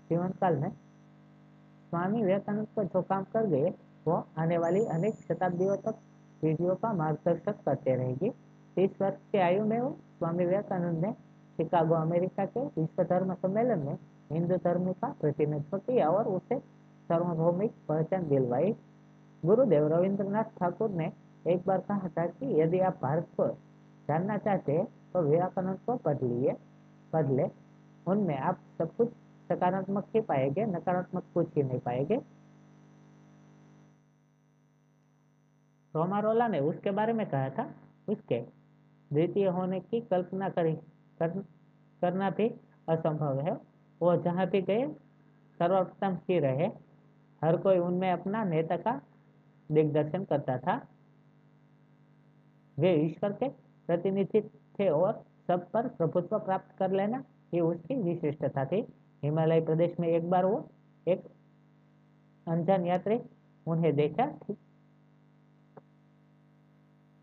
जीवन 0.09 0.29
काल 0.29 0.57
में 0.57 0.69
स्वामी 1.89 2.23
विवेकानंद 2.23 2.67
को 2.75 2.83
जो 2.83 3.01
काम 3.01 3.23
कर 3.23 3.45
गए, 3.45 3.69
वो 4.07 4.27
आने 4.37 4.57
वाली 4.57 4.85
अनेक 4.85 5.15
शताब्दियों 5.15 5.77
तक 5.77 5.95
पीढ़ियों 6.41 6.75
का 6.75 6.93
मार्गदर्शक 6.93 7.63
करते 7.65 7.95
रहेगी। 7.95 8.29
तीस 8.75 9.01
वर्ष 9.01 9.17
की 9.31 9.37
आयु 9.37 9.65
में 9.65 9.79
वो 9.79 9.97
स्वामी 10.19 10.45
विवेकानंद 10.45 11.05
ने 11.05 11.11
शिकागो, 11.57 11.93
अमेरिका 11.95 12.45
के 12.47 12.65
विश्व 12.71 13.03
धर्म 13.03 13.33
सम्मेलन 13.35 13.79
में 13.79 13.97
हिंदू 14.31 14.55
धर्म 14.57 14.91
का 14.93 15.07
प्रतिनिधित्व 15.21 15.77
किया 15.77 16.09
और 16.09 16.27
उसे 16.27 16.57
सार्वभौमिक 17.09 17.71
पहचान 17.87 18.27
दिलवाई। 18.29 18.75
गुरुदेव 19.43 19.87
रविंद्रनाथ 19.87 20.51
ठाकुर 20.59 20.89
ने 20.91 21.11
एक 21.47 21.63
बार 21.67 21.79
कहा 21.81 22.07
था 22.09 22.25
कि 22.27 22.59
यदि 22.61 22.79
आप 22.81 22.99
भारत 23.01 23.27
को 23.37 23.47
जानना 24.07 24.37
चाहते 24.39 24.71
हैं 24.71 24.85
तो 25.13 25.21
विवेकानंद 25.21 25.79
को 25.85 25.95
पढ़ 25.97 26.23
लिए, 26.23 26.55
पढ़ 27.13 27.31
ले। 27.31 27.47
उनमें 28.07 28.37
आप 28.37 28.59
सब 28.77 28.95
कुछ 28.95 29.09
सकारात्मक 29.49 30.05
ही 30.15 30.21
पाएँगे, 30.21 30.65
नकारात्मक 30.67 31.23
कुछ 31.33 31.55
ही 31.55 31.63
नहीं 31.63 31.79
पाएँगे। 31.79 32.21
रोमारोला 35.93 36.47
ने 36.47 36.59
उसके 36.59 36.91
बारे 36.91 37.13
में 37.13 37.25
कहा 37.29 37.49
था, 37.49 37.69
उसके 38.09 38.58
द्वितीय 39.13 39.47
होने 39.47 39.79
की 39.79 40.01
कल्पना 40.01 40.49
करी। 40.49 40.73
कर, 41.19 41.29
करना 42.01 42.29
भी 42.29 42.49
असंभव 42.89 43.39
है। 43.39 43.53
वो 44.01 44.15
जहाँ 44.15 44.45
भी 44.47 44.61
गए 44.61 44.87
सर्वप्रथम 45.59 46.17
ही 46.29 46.39
रहे। 46.39 46.67
हर 47.41 47.57
कोई 47.57 47.77
उनमें 47.77 48.11
अपना 48.11 48.43
नेता 48.43 48.77
का 48.77 49.01
दिग्दर्शन 49.71 50.23
करता 50.23 50.57
था। 50.57 50.87
वे 52.77 52.93
ईश्वर 52.95 53.33
के 53.33 53.49
प्रतिनिधि 53.87 54.41
थे 54.79 54.89
और 54.89 55.25
सब 55.47 55.69
पर 55.71 55.87
प्रभुत्व 55.87 56.39
प्राप्त 56.39 56.77
कर 56.77 56.91
लेना 56.91 57.23
ये 57.53 57.59
उसकी 57.61 57.95
विशिष्टता 57.95 58.65
थी। 58.65 58.81
हिमालय 59.23 59.61
प्रदेश 59.61 59.99
में 59.99 60.07
एक 60.07 60.29
बार 60.29 60.45
वो 60.45 60.69
एक 61.07 61.23
अनजान 62.47 62.85
यात्री 62.85 63.19
उन्हें 63.67 63.95
देखा। 63.95 64.31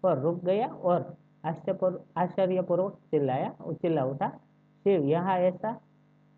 और 0.05 0.19
रुक 0.19 0.45
गया 0.45 0.67
और 0.67 1.17
आश्चर्यपूर्वक 1.47 2.99
चिल्लाया, 3.11 3.51
चिल्ला 3.73 4.05
उठा, 4.05 4.29
शिव, 4.85 5.05
यहाँ 5.05 5.39
ऐसा 5.41 5.71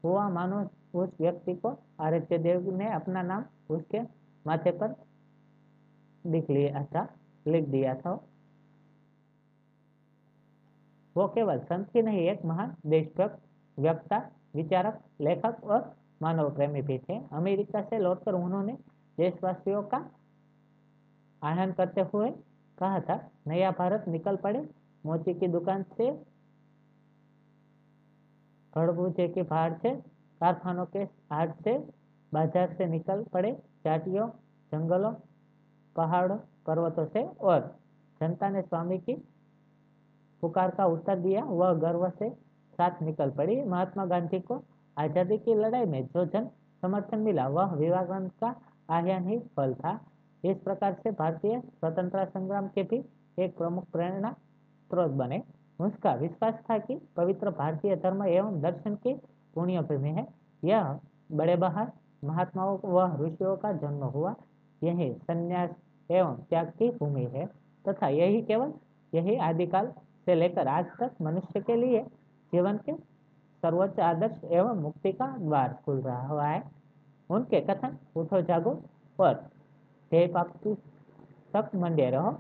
हुआ 0.04 0.28
मानो 0.30 0.62
उस 0.94 1.10
व्यक्ति 1.20 1.54
को 1.56 1.76
आदित्य 2.00 2.38
देव 2.38 2.70
ने 2.76 2.90
अपना 2.92 3.22
नाम 3.22 3.44
उसके 3.70 4.00
माथे 4.44 4.70
पर 4.72 4.94
लिख 6.24 6.50
लिया 6.50 6.84
था, 6.84 7.06
लिख 7.46 7.68
दिया 7.68 7.94
था। 7.94 8.12
वो 11.16 11.26
केवल 11.28 11.58
संत 11.60 11.96
ही 11.96 12.02
नहीं, 12.02 12.20
एक 12.20 12.44
महान 12.44 12.74
देशभक्त 12.86 13.38
व्यक्ता 13.78 14.18
विचारक, 14.56 15.00
लेखक 15.20 15.64
और 15.64 15.94
मानव 16.22 16.50
प्रेमी 16.54 16.82
भी 16.82 16.98
थे। 16.98 17.18
अमेरिका 17.32 17.82
से 17.82 17.98
लौटकर 17.98 18.34
उन्होंने 18.34 18.72
देशवासियों 19.18 19.82
का 19.84 19.98
आनंद 21.42 21.74
करते 21.74 22.00
हुए 22.12 22.30
कहा 22.78 23.00
था, 23.00 23.16
नया 23.46 23.70
भारत 23.70 24.04
निकल 24.08 24.36
पड़े 24.36 24.60
मोची 25.04 25.34
की 25.34 25.48
दुकान 25.48 25.82
से 25.96 26.10
खड़बूजे 28.72 29.28
की 29.28 29.42
पहाड़ 29.42 29.72
से, 29.74 29.90
कारखानों 30.40 30.84
के 30.86 30.98
हाट 31.32 31.54
से, 31.64 31.78
बाज़ार 32.32 32.74
से 32.78 32.86
निकल 32.86 33.22
पड़े 33.32 33.52
चाटियों, 33.84 34.28
जंगलों, 34.72 35.12
पहाड़ों, 35.96 36.36
पर्वतों 36.66 37.06
से 37.06 37.22
और 37.22 37.60
जनता 38.20 38.48
ने 38.48 38.62
स्वामी 38.62 38.98
की 38.98 39.14
पुकार 40.42 40.70
का 40.70 40.86
उत्तर 40.86 41.18
दिया। 41.18 41.44
वह 41.44 41.72
गर्व 41.80 42.08
से 42.18 42.30
साथ 42.78 43.02
निकल 43.02 43.30
पड़ी। 43.30 43.62
महात्मा 43.64 44.04
गांधी 44.06 44.40
को 44.40 44.62
आज़ादी 44.96 45.38
की 45.38 45.54
लड़ाई 45.54 45.84
में 45.86 46.04
जो 46.06 46.24
जन 46.26 46.48
समर्थन 46.82 47.18
मिला, 47.18 47.46
वह 47.48 47.74
विवेकानंद 47.74 48.30
का 48.40 48.54
आह्यान 48.90 49.28
ही 49.28 49.38
फल 49.56 49.74
था। 49.74 49.98
इस 50.44 50.56
प्रकार 50.58 50.94
से 51.02 51.10
भारतीय 51.12 51.60
स्वतंत्रता 51.60 52.24
संग्राम 52.26 52.68
के 52.68 52.82
भी 52.82 53.02
एक 53.38 53.56
प्रमुख 53.58 53.90
प्रेरणा 53.92 54.34
स्रोत 54.90 55.10
बने 55.12 55.42
उसका 55.78 56.14
विश्वास 56.14 56.54
था 56.70 56.78
कि 56.78 56.94
पवित्र 57.16 57.50
भारतीय 57.50 57.96
धर्म 57.96 58.24
एवं 58.24 58.60
दर्शन 58.60 58.94
की 58.96 59.14
पुण्य 59.54 59.80
भूमि 59.82 60.10
है 60.10 60.26
यह 60.62 60.98
बड़े 61.32 61.56
बहार 61.56 61.92
महात्माओं 62.24 62.78
व 62.84 63.06
ऋषियों 63.24 63.56
का 63.56 63.72
जन्म 63.74 64.04
हुआ 64.08 64.34
यही 64.82 65.12
संन्यास 65.22 65.70
एवं 66.10 66.36
त्याग 66.50 66.70
की 66.78 66.90
भूमि 66.90 67.24
है 67.34 67.46
तथा 67.84 68.08
यही 68.08 68.42
केवल 68.42 68.72
यही 69.12 69.36
आदिकाल 69.42 69.92
से 70.26 70.34
लेकर 70.34 70.68
आज 70.68 70.86
तक 71.00 71.22
मनुष्य 71.22 71.60
के 71.60 71.76
लिए 71.76 72.02
जीवन 72.52 72.76
के 72.78 72.92
सर्वोच्च 73.62 74.00
आदर्श 74.00 74.44
एवं 74.52 74.80
मुक्ति 74.82 75.12
का 75.12 75.26
द्वार 75.38 75.76
खुल 75.84 76.00
रहा 76.00 76.26
हुआ 76.26 76.46
है 76.46 76.62
उनके 77.30 77.60
कथन 77.60 77.96
उठो 78.16 78.40
जागो 78.42 78.80
और 79.18 79.34
मंडे 81.74 82.10
रहो 82.10 82.30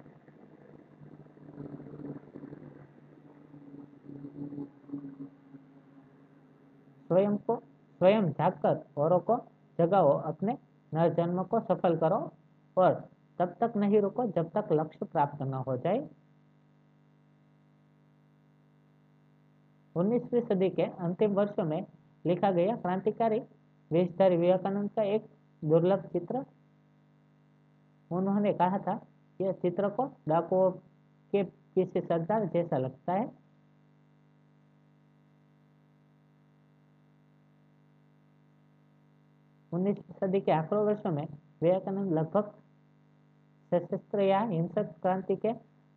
स्वयं 7.08 7.36
को, 7.36 7.56
स्वयं 7.98 8.30
जागकर 8.30 8.84
औरों 8.96 9.18
को 9.20 9.36
जगाओ, 9.78 10.08
अपने 10.08 10.58
नर 10.94 11.14
जन्म 11.14 11.42
को 11.42 11.60
सफल 11.60 11.96
करो 11.96 12.32
और 12.76 12.94
तब 13.38 13.56
तक 13.60 13.72
नहीं 13.76 14.00
रुको 14.00 14.26
जब 14.26 14.50
तक 14.50 14.68
लक्ष्य 14.72 15.06
प्राप्त 15.06 15.42
न 15.42 15.54
हो 15.54 15.76
जाए। 15.76 16.08
उन्नीसवीं 19.96 20.40
सदी 20.40 20.70
के 20.70 20.82
अंतिम 20.82 21.32
वर्षों 21.32 21.64
में 21.64 21.86
लिखा 22.26 22.50
गया 22.50 22.76
क्रांतिकारी 22.76 23.40
वेशधारी 23.90 24.36
विवेकानंद 24.36 24.90
का 24.90 25.02
एक 25.02 25.26
दुर्लभ 25.64 26.06
चित्र। 26.06 26.44
उन्होंने 28.10 28.52
कहा 28.52 28.78
था, 28.78 29.00
यह 29.40 29.52
चित्र 29.52 29.88
को 29.88 30.06
डाकुओं 30.28 30.70
के 31.32 31.44
किसी 31.44 32.00
सरदार 32.00 32.44
जैसा 32.44 32.78
लगता 32.78 33.12
है। 33.12 33.47
उन्नीसवीं 39.78 40.14
सदी 40.20 40.40
के 40.40 40.52
आखिरी 40.52 40.84
वर्षों 40.84 41.10
में 41.12 41.26
विवेकानंद 41.62 42.12
लगभग 42.14 42.52
सशस्त्र 43.72 44.20
या 44.22 44.40
हिंसक 44.50 44.94
क्रांति 45.02 45.36
के 45.36 45.52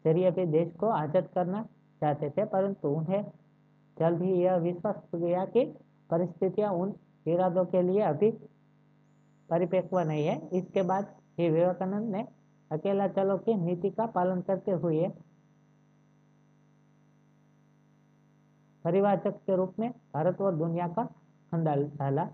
ज़रिए 0.06 0.32
भी 0.32 0.46
देश 0.48 0.74
को 0.80 0.88
आज़ाद 0.92 1.28
करना 1.36 1.62
चाहते 2.02 2.30
थे, 2.30 2.46
परंतु 2.46 2.88
उन्हें 2.90 3.24
जल्द 3.98 4.22
ही 4.22 4.32
यह 4.34 4.56
विश्वास 4.60 4.96
हो 5.14 5.20
गया 5.20 5.46
कि 5.48 5.66
परिस्थितियाँ 6.10 6.72
उन 6.74 6.94
इरादों 7.26 7.66
के 7.66 7.82
लिए 7.82 8.02
अभी 8.04 8.30
परिपक्व 9.50 10.00
नहीं 10.02 10.26
है। 10.26 10.36
इसके 10.54 10.82
बाद 10.84 11.16
ही 11.40 11.50
विवेकानंद 11.50 12.12
ने 12.16 12.26
अकेला 12.72 13.08
चलो 13.10 13.38
की 13.40 13.56
नीति 13.56 13.90
का 13.92 14.06
पालन 14.16 14.42
करते 14.42 14.72
हुए 14.84 15.08
परिवाचक 18.86 19.36
के 19.46 19.56
रूप 19.56 19.80
में 19.80 19.90
भारत 20.14 20.42
और 20.42 20.56
दुनिया 20.58 20.88
का 20.90 21.04
खंडा 21.52 21.76
डाला। 21.76 22.28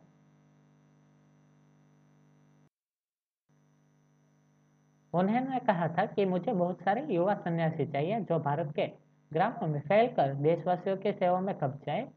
उन्होंने 5.18 5.60
कहा 5.60 5.88
था 5.88 6.06
कि 6.06 6.26
मुझे 6.26 6.54
बहुत 6.54 6.82
सारे 6.82 7.06
युवा 7.14 7.36
सन्यासी 7.36 7.86
चाहिए 7.86 8.20
जो 8.22 8.40
भारत 8.40 8.74
के 8.76 8.88
ग्रामों 9.34 9.68
में 9.68 9.80
फैलकर 9.82 10.34
देशवासियों 10.34 10.98
के 10.98 11.14
सेवा 11.14 11.40
में 11.40 11.58
खप 11.60 11.82
जाए। 11.86 12.08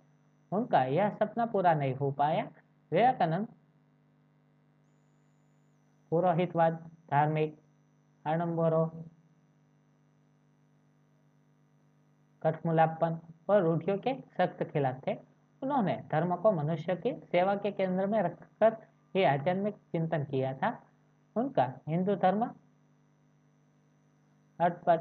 उनका 0.52 0.84
यह 0.84 1.10
सपना 1.10 1.46
पूरा 1.46 1.74
नहीं 1.74 1.94
हो 1.94 2.10
पाया। 2.10 2.44
विवेकानंद 2.92 3.46
पुरोहितवाद, 6.10 6.74
धार्मिक 7.10 7.58
आडम्बरों 8.26 8.88
कठमुलापन 12.42 13.18
और 13.48 13.62
रूढ़ियों 13.62 13.98
के 13.98 14.14
सख्त 14.38 14.62
खिलाफ 14.62 15.00
थे। 15.06 15.14
उन्होंने 15.62 15.96
धर्म 16.12 16.36
को 16.36 16.52
मनुष्य 16.52 16.96
की 16.96 17.12
सेवा 17.12 17.54
के 17.54 17.70
केंद्र 17.70 18.06
में 18.06 18.22
रखकर 18.22 18.76
ही 19.14 19.24
आध्यात्मिक 19.24 19.74
चिंतन 19.74 20.24
किया 20.24 20.54
था। 20.54 20.80
उनका 21.36 21.72
हिंदू 21.88 22.14
धर्म 22.16 22.50
अटपट 24.60 25.00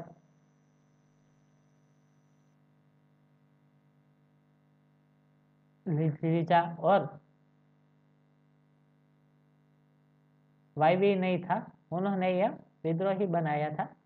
लीजा 5.88 6.76
और? 6.80 7.20
वायवी 10.78 11.14
नहीं 11.14 11.42
था, 11.42 11.72
उन्होंने 11.92 12.38
यह 12.38 12.50
विद्रोही 12.84 13.26
बनाया 13.26 13.70
था। 13.70 13.96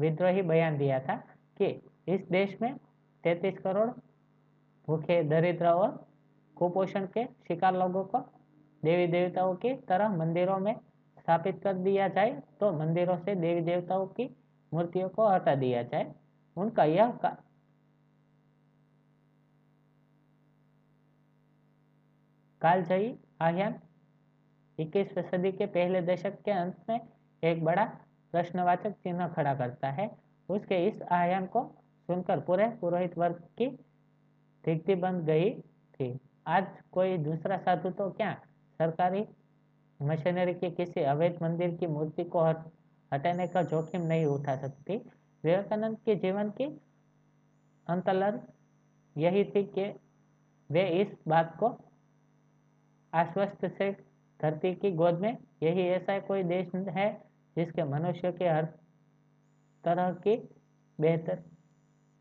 विद्रोही 0.00 0.42
बयान 0.42 0.78
दिया 0.78 1.00
था 1.00 1.16
कि 1.56 1.90
इस 2.08 2.20
देश 2.28 2.62
में 2.62 2.76
33 3.24 3.58
करोड़ 3.58 3.90
भूखे, 4.86 5.22
दरिद्र 5.22 5.66
और 5.66 6.08
कुपोषण 6.56 7.06
के 7.06 7.24
शिकार 7.24 7.74
लोगों 7.74 8.04
को 8.04 8.18
देवी 8.84 9.06
देवताओं 9.06 9.54
की 9.56 9.74
तरह 9.74 10.08
मंदिरों 10.08 10.58
में 10.58 10.74
स्थापित 11.22 11.60
कर 11.62 11.74
दिया 11.78 12.08
जाए 12.08 12.30
तो 12.60 12.72
मंदिरों 12.72 13.16
से 13.18 13.34
देवी 13.36 13.60
देवताओं 13.60 14.06
की 14.08 14.28
मूर्तियों 14.72 15.08
को 15.08 15.28
हटा 15.28 15.54
दिया 15.54 15.82
जाए। 15.84 16.12
उनका 16.56 16.84
यह 16.84 17.10
का 17.22 17.28
कालजयी 22.62 23.14
आह्यान 23.40 23.74
इक्कीसवीं 24.78 25.22
सदी 25.24 25.52
के 25.52 25.66
पहले 25.68 26.00
दशक 26.02 26.40
के 26.44 26.50
अंत 26.50 26.76
में 26.88 27.00
एक 27.42 27.64
बड़ा 27.64 27.84
प्रश्नवाचक 28.34 28.92
चिन्ह 29.04 29.26
खड़ा 29.28 29.54
करता 29.54 29.90
है। 29.90 30.10
उसके 30.48 30.76
इस 30.86 31.02
आह्यान 31.02 31.46
को 31.46 31.62
सुनकर 32.08 32.40
पूरे 32.40 32.68
पुरोहित 32.80 33.16
वर्ग 33.18 33.42
की 33.58 33.66
दिग्धि 34.64 34.94
बन 34.94 35.20
गई 35.24 35.50
थी। 35.94 36.18
आज 36.46 36.66
कोई 36.92 37.16
दूसरा 37.18 37.56
साधु 37.58 37.90
तो 37.90 38.10
क्या 38.10 38.32
सरकारी 38.80 39.24
मशीनरी 40.02 40.54
के 40.54 40.70
किसी 40.72 41.02
अवैध 41.04 41.38
मंदिर 41.42 41.74
की 41.76 41.86
मूर्ति 41.86 42.24
को 42.26 42.44
हटाने 43.12 43.46
का 43.48 43.62
जोखिम 43.64 44.02
नहीं 44.02 44.24
उठा 44.26 44.56
सकती। 44.56 44.96
विवेकानंद 45.44 45.98
के 45.98 46.14
जीवन 46.16 46.50
की 46.50 46.64
अंतलन 47.86 48.40
यही 49.16 49.44
थी 49.46 49.62
कि 49.68 49.84
वे 50.70 50.86
इस 51.00 51.08
बात 51.28 51.56
को 51.58 51.76
आश्वस्त 53.12 53.66
से 53.68 53.90
धरती 54.40 54.74
की 54.74 54.90
गोद 54.92 55.18
में, 55.20 55.36
यही 55.62 55.82
ऐसा 55.88 56.18
कोई 56.20 56.42
देश 56.44 56.74
है 56.90 57.10
जिसके 57.56 57.84
मनुष्य 57.84 58.32
के 58.32 58.48
हर 58.48 58.64
तरह 59.84 60.12
की 60.24 60.36
बेहतर 60.98 61.36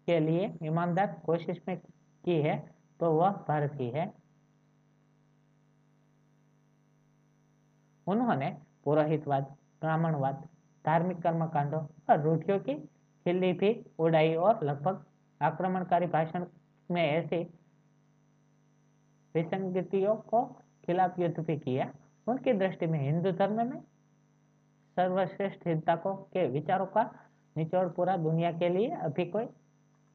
के 0.07 0.19
लिए 0.19 0.51
ईमानदार 0.63 1.21
कोशिश 1.25 1.61
में 1.67 1.77
की 1.77 2.35
है 2.41 2.57
तो 2.99 3.11
वह 3.11 3.31
भारत 3.47 3.71
ही 3.75 3.89
है। 3.89 4.05
उन्होंने 8.11 8.49
पुरोहितवाद 8.85 9.43
ब्राह्मणवाद 9.81 10.43
धार्मिक 10.85 11.21
कर्मकांडों 11.21 11.81
और 12.09 12.21
रूढ़ियों 12.21 12.59
की 12.59 12.75
खिल्ली 13.25 13.51
भी 13.53 13.73
उड़ाई 13.99 14.33
और 14.35 14.63
लगभग 14.63 15.03
आक्रमणकारी 15.41 16.05
भाषण 16.07 16.45
में 16.89 17.01
ऐसी 17.03 17.43
विसंगतियों 19.35 20.15
को 20.29 20.43
खिलाफ 20.85 21.19
युद्ध 21.19 21.39
भी 21.39 21.57
किया 21.57 21.91
उनकी 22.27 22.53
दृष्टि 22.53 22.87
में 22.87 22.99
हिंदू 22.99 23.31
धर्म 23.31 23.65
में 23.67 23.79
सर्वश्रेष्ठ 24.97 25.63
सिद्धांतों 25.63 26.15
के 26.33 26.47
विचारों 26.47 26.85
का 26.85 27.03
निचोड़ 27.55 27.87
पूरा 27.87 28.15
दुनिया 28.17 28.51
के 28.51 28.69
लिए 28.69 28.89
अभी 29.03 29.25
कोई 29.25 29.45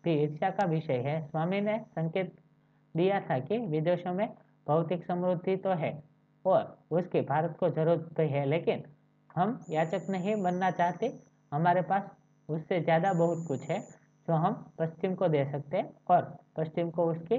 भी 0.05 0.15
ईर्ष्या 0.23 0.51
का 0.51 0.67
विषय 0.67 0.99
है 1.07 1.21
स्वामी 1.29 1.61
ने 1.61 1.79
संकेत 1.91 2.35
दिया 2.95 3.21
था 3.21 3.39
कि 3.39 3.59
विदेशों 3.69 4.13
में 4.15 4.29
भौतिक 4.67 5.05
समृद्धि 5.07 5.57
तो 5.57 5.71
है 5.75 5.93
और 6.47 6.77
उसकी 6.93 7.21
भारत 7.23 7.57
को 7.61 7.69
ज़रूरत 7.71 8.09
भी 8.19 8.29
है। 8.29 8.45
लेकिन 8.47 8.85
हम 9.31 9.61
याचक 9.71 10.07
नहीं 10.11 10.35
बनना 10.43 10.71
चाहते। 10.73 11.13
हमारे 11.53 11.83
पास 11.83 12.11
उससे 12.49 12.81
ज़्यादा 12.81 13.13
बहुत 13.15 13.47
कुछ 13.49 13.63
है 13.63 13.81
जो 14.29 14.35
हम 14.35 14.55
पश्चिम 14.79 15.15
को 15.15 15.29
दे 15.29 15.45
सकते 15.53 15.77
हैं 15.77 15.91
और 16.11 16.23
पश्चिम 16.57 16.91
को 16.91 17.05
उसकी 17.11 17.39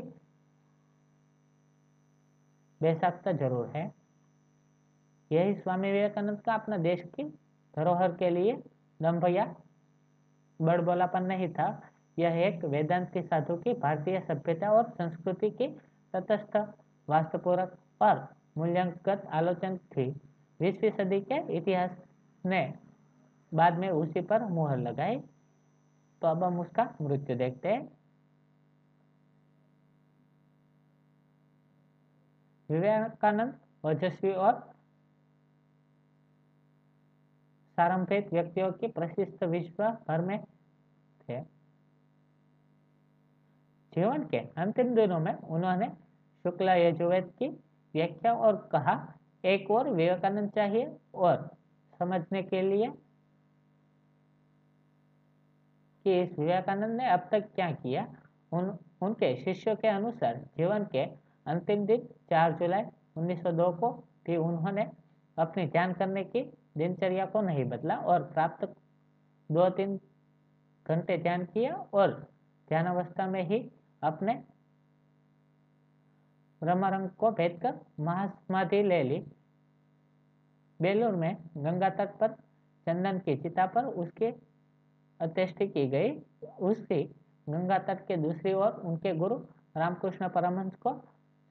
बेसाख्ता 2.82 3.32
ज़रूर 3.34 3.72
है। 3.76 3.92
यही 5.32 5.54
स्वामी 5.56 5.92
विवेकानंद 5.92 6.42
का 6.42 6.54
अपना 6.54 6.78
देश 6.80 7.02
की 7.16 7.24
धरोहर 7.74 8.12
के 8.14 8.30
लिए 8.30 8.54
दम्भ 9.00 9.26
या 9.28 9.46
बड़बोलापन 10.60 11.24
नहीं 11.24 11.50
था। 11.54 11.68
यह 12.18 12.36
एक 12.38 12.64
वेदांती 12.66 13.22
साधु 13.24 13.56
की 13.58 13.74
भारतीय 13.76 14.20
सभ्यता 14.28 14.72
और 14.72 14.90
संस्कृति 14.92 15.50
की 15.52 15.68
तटस्थ 16.14 16.58
वास्तुपूर्वक 17.08 17.78
और 18.02 18.28
मूल्यांकन 18.58 19.28
आलोचना 19.28 19.78
थी। 19.78 20.12
बीसवीं 20.60 20.92
सदी 20.92 21.20
के 21.22 21.58
इतिहास 21.58 21.92
ने 22.46 22.62
बाद 23.54 23.74
में 23.74 23.90
उसी 23.90 24.22
पर 24.22 24.46
मुहर 24.46 24.78
लगाई। 24.78 25.20
तो 26.22 26.28
अब 26.28 26.44
हम 26.44 26.60
उसका 26.60 26.96
मृत्यु 27.02 27.36
देखते 27.38 27.70
हैं। 27.70 27.98
विवेकानंद 32.70 33.60
ओजस्वी 33.86 34.32
और 34.32 34.54
सारंभिक 37.78 38.34
व्यक्तियों 38.34 38.72
की 38.72 38.88
प्रसिद्ध 38.88 39.44
विश्व 39.44 39.84
भर 40.08 40.22
में 40.22 40.44
थे। 41.22 41.42
जीवन 43.94 44.24
के 44.24 44.38
अंतिम 44.38 44.96
दिनों 44.96 45.20
में 45.20 45.34
उन्होंने 45.34 45.88
शुक्ला 46.44 46.76
यजुर्वेद 46.76 47.32
की 47.44 47.50
व्याख्या 47.98 48.34
और 48.34 48.56
कहा, 48.72 48.96
एक 49.44 49.72
और 49.72 49.90
विवेकानंद 49.90 50.50
चाहिए 50.52 50.96
और 51.16 51.50
समझने 52.00 52.42
के 52.44 52.62
लिए 52.62 52.92
कि 56.06 56.20
इस 56.22 56.38
विवेकानंद 56.40 56.98
ने 56.98 57.10
अब 57.10 57.28
तक 57.32 57.48
क्या 57.56 57.72
किया? 57.72 58.08
उन, 58.52 58.78
उनके 59.02 59.36
शिष्यों 59.44 59.76
के 59.76 59.88
अनुसार 59.88 60.36
जीवन 60.58 60.86
के 60.92 61.04
अंतिम 61.46 61.86
दिन 61.86 62.08
4 62.32 62.58
जुलाई 62.60 62.84
1902 63.18 63.72
को 63.80 63.92
भी 64.26 64.36
उन्होंने 64.38 64.86
अपनी 65.38 65.66
ध्यान 65.68 65.94
करने 65.94 66.24
की 66.24 66.42
दिनचर्या 66.78 67.26
को 67.26 67.42
नहीं 67.42 67.66
बदला 67.66 67.96
और 68.12 68.24
प्राप्त 68.34 68.66
दो 69.50 69.70
तीन 69.70 70.00
घंटे 70.86 71.18
ध्यान 71.18 71.46
किया 71.46 71.76
और 71.94 72.12
ध्यान 72.68 72.86
अवस्था 72.86 73.28
में 73.28 73.44
ही 73.50 73.60
अपने 74.02 74.34
ब्रह्मरंग 76.62 77.10
को 77.10 77.32
भेद 77.32 77.60
कर 77.62 77.80
महासमाधि 78.00 78.82
ले 78.84 79.04
ली। 79.04 79.20
बेलूर 80.80 81.16
में 81.16 81.38
गंगा 81.58 81.90
तट 81.90 82.18
पर 82.20 82.34
चंदन 82.88 83.20
की 83.20 83.36
चिता 83.38 83.66
पर 83.66 83.86
उसकी 83.86 84.26
अत्यष्टि 85.20 85.68
की 85.68 85.88
गई। 85.88 86.12
उसकी 86.60 87.04
गंगा 87.48 87.78
तट 87.80 88.06
के 88.08 88.18
दूसरी 88.18 88.54
ओर 88.54 88.72
उनके 88.86 89.14
गुरु 89.16 89.36
रामकृष्ण 89.78 90.30
परमहंस 90.30 90.76
को 90.76 90.94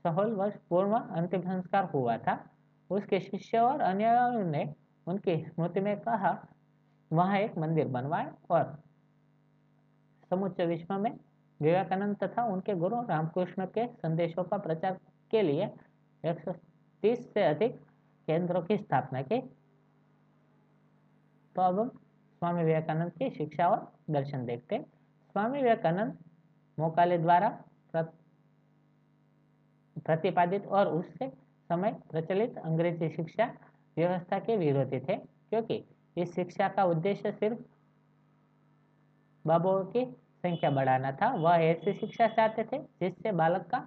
सहोल 0.04 0.32
वर्ष 0.32 0.56
पूर्व 0.70 0.96
अंतिम 0.96 1.40
संस्कार 1.40 1.84
हुआ 1.84 2.16
था। 2.18 2.38
उसके 2.90 3.20
शिष्य 3.20 3.58
और 3.58 3.80
अन्य 3.80 4.08
ने 4.44 4.64
उनकी 5.06 5.36
स्मृति 5.44 5.80
में 5.80 5.98
कहा, 6.00 6.46
वहाँ 7.10 7.38
एक 7.38 7.58
मंदिर 7.58 7.88
बनवाए 7.88 8.30
और 8.50 8.78
समुच्च 10.30 10.60
विश्व 10.60 10.98
में 10.98 11.12
विवेकानंद 11.60 12.16
तथा 12.16 12.44
उनके 12.46 12.74
गुरु 12.76 13.00
रामकृष्ण 13.08 13.66
के 13.68 13.86
संदेशों 13.88 14.44
का 14.44 14.56
प्रचार 14.58 14.98
के 15.30 15.42
लिए 15.42 15.68
130 16.24 17.20
से 17.24 17.42
अधिक 17.44 17.76
केंद्रों 18.28 18.62
की 18.62 18.76
स्थापना 18.76 19.22
की। 19.22 19.40
तो 21.56 21.62
अब 21.62 21.78
हम 21.80 21.88
स्वामी 21.88 22.64
विवेकानंद 22.64 23.12
की 23.12 23.30
शिक्षा 23.30 23.68
और 23.68 23.92
दर्शन 24.10 24.44
देखते 24.46 24.78
स्वामी 24.78 25.58
विवेकानंद 25.58 26.18
मोकाले 26.78 27.18
द्वारा 27.18 27.48
प्रतिपादित 29.96 30.66
और 30.68 30.88
उससे 30.88 31.28
समय 31.70 31.92
प्रचलित 32.10 32.58
अंग्रेज़ी 32.58 33.08
शिक्षा 33.10 33.44
व्यवस्था 33.96 34.38
के 34.38 34.56
विरोधी 34.56 34.98
थे, 35.00 35.16
क्योंकि 35.16 35.84
इस 36.16 36.34
शिक्षा 36.34 36.68
का 36.68 36.84
उद्देश्य 36.84 37.32
सिर्फ़ 37.32 37.58
बाबुओं 39.44 39.84
की 39.86 40.04
संख्या 40.46 40.70
बढ़ाना 40.70 41.12
था। 41.12 41.28
वह 41.36 41.64
ऐसी 41.64 41.92
शिक्षा 41.94 42.26
चाहते 42.28 42.64
थे, 42.64 42.78
जिससे 43.00 43.32
बालक 43.34 43.66
का 43.66 43.78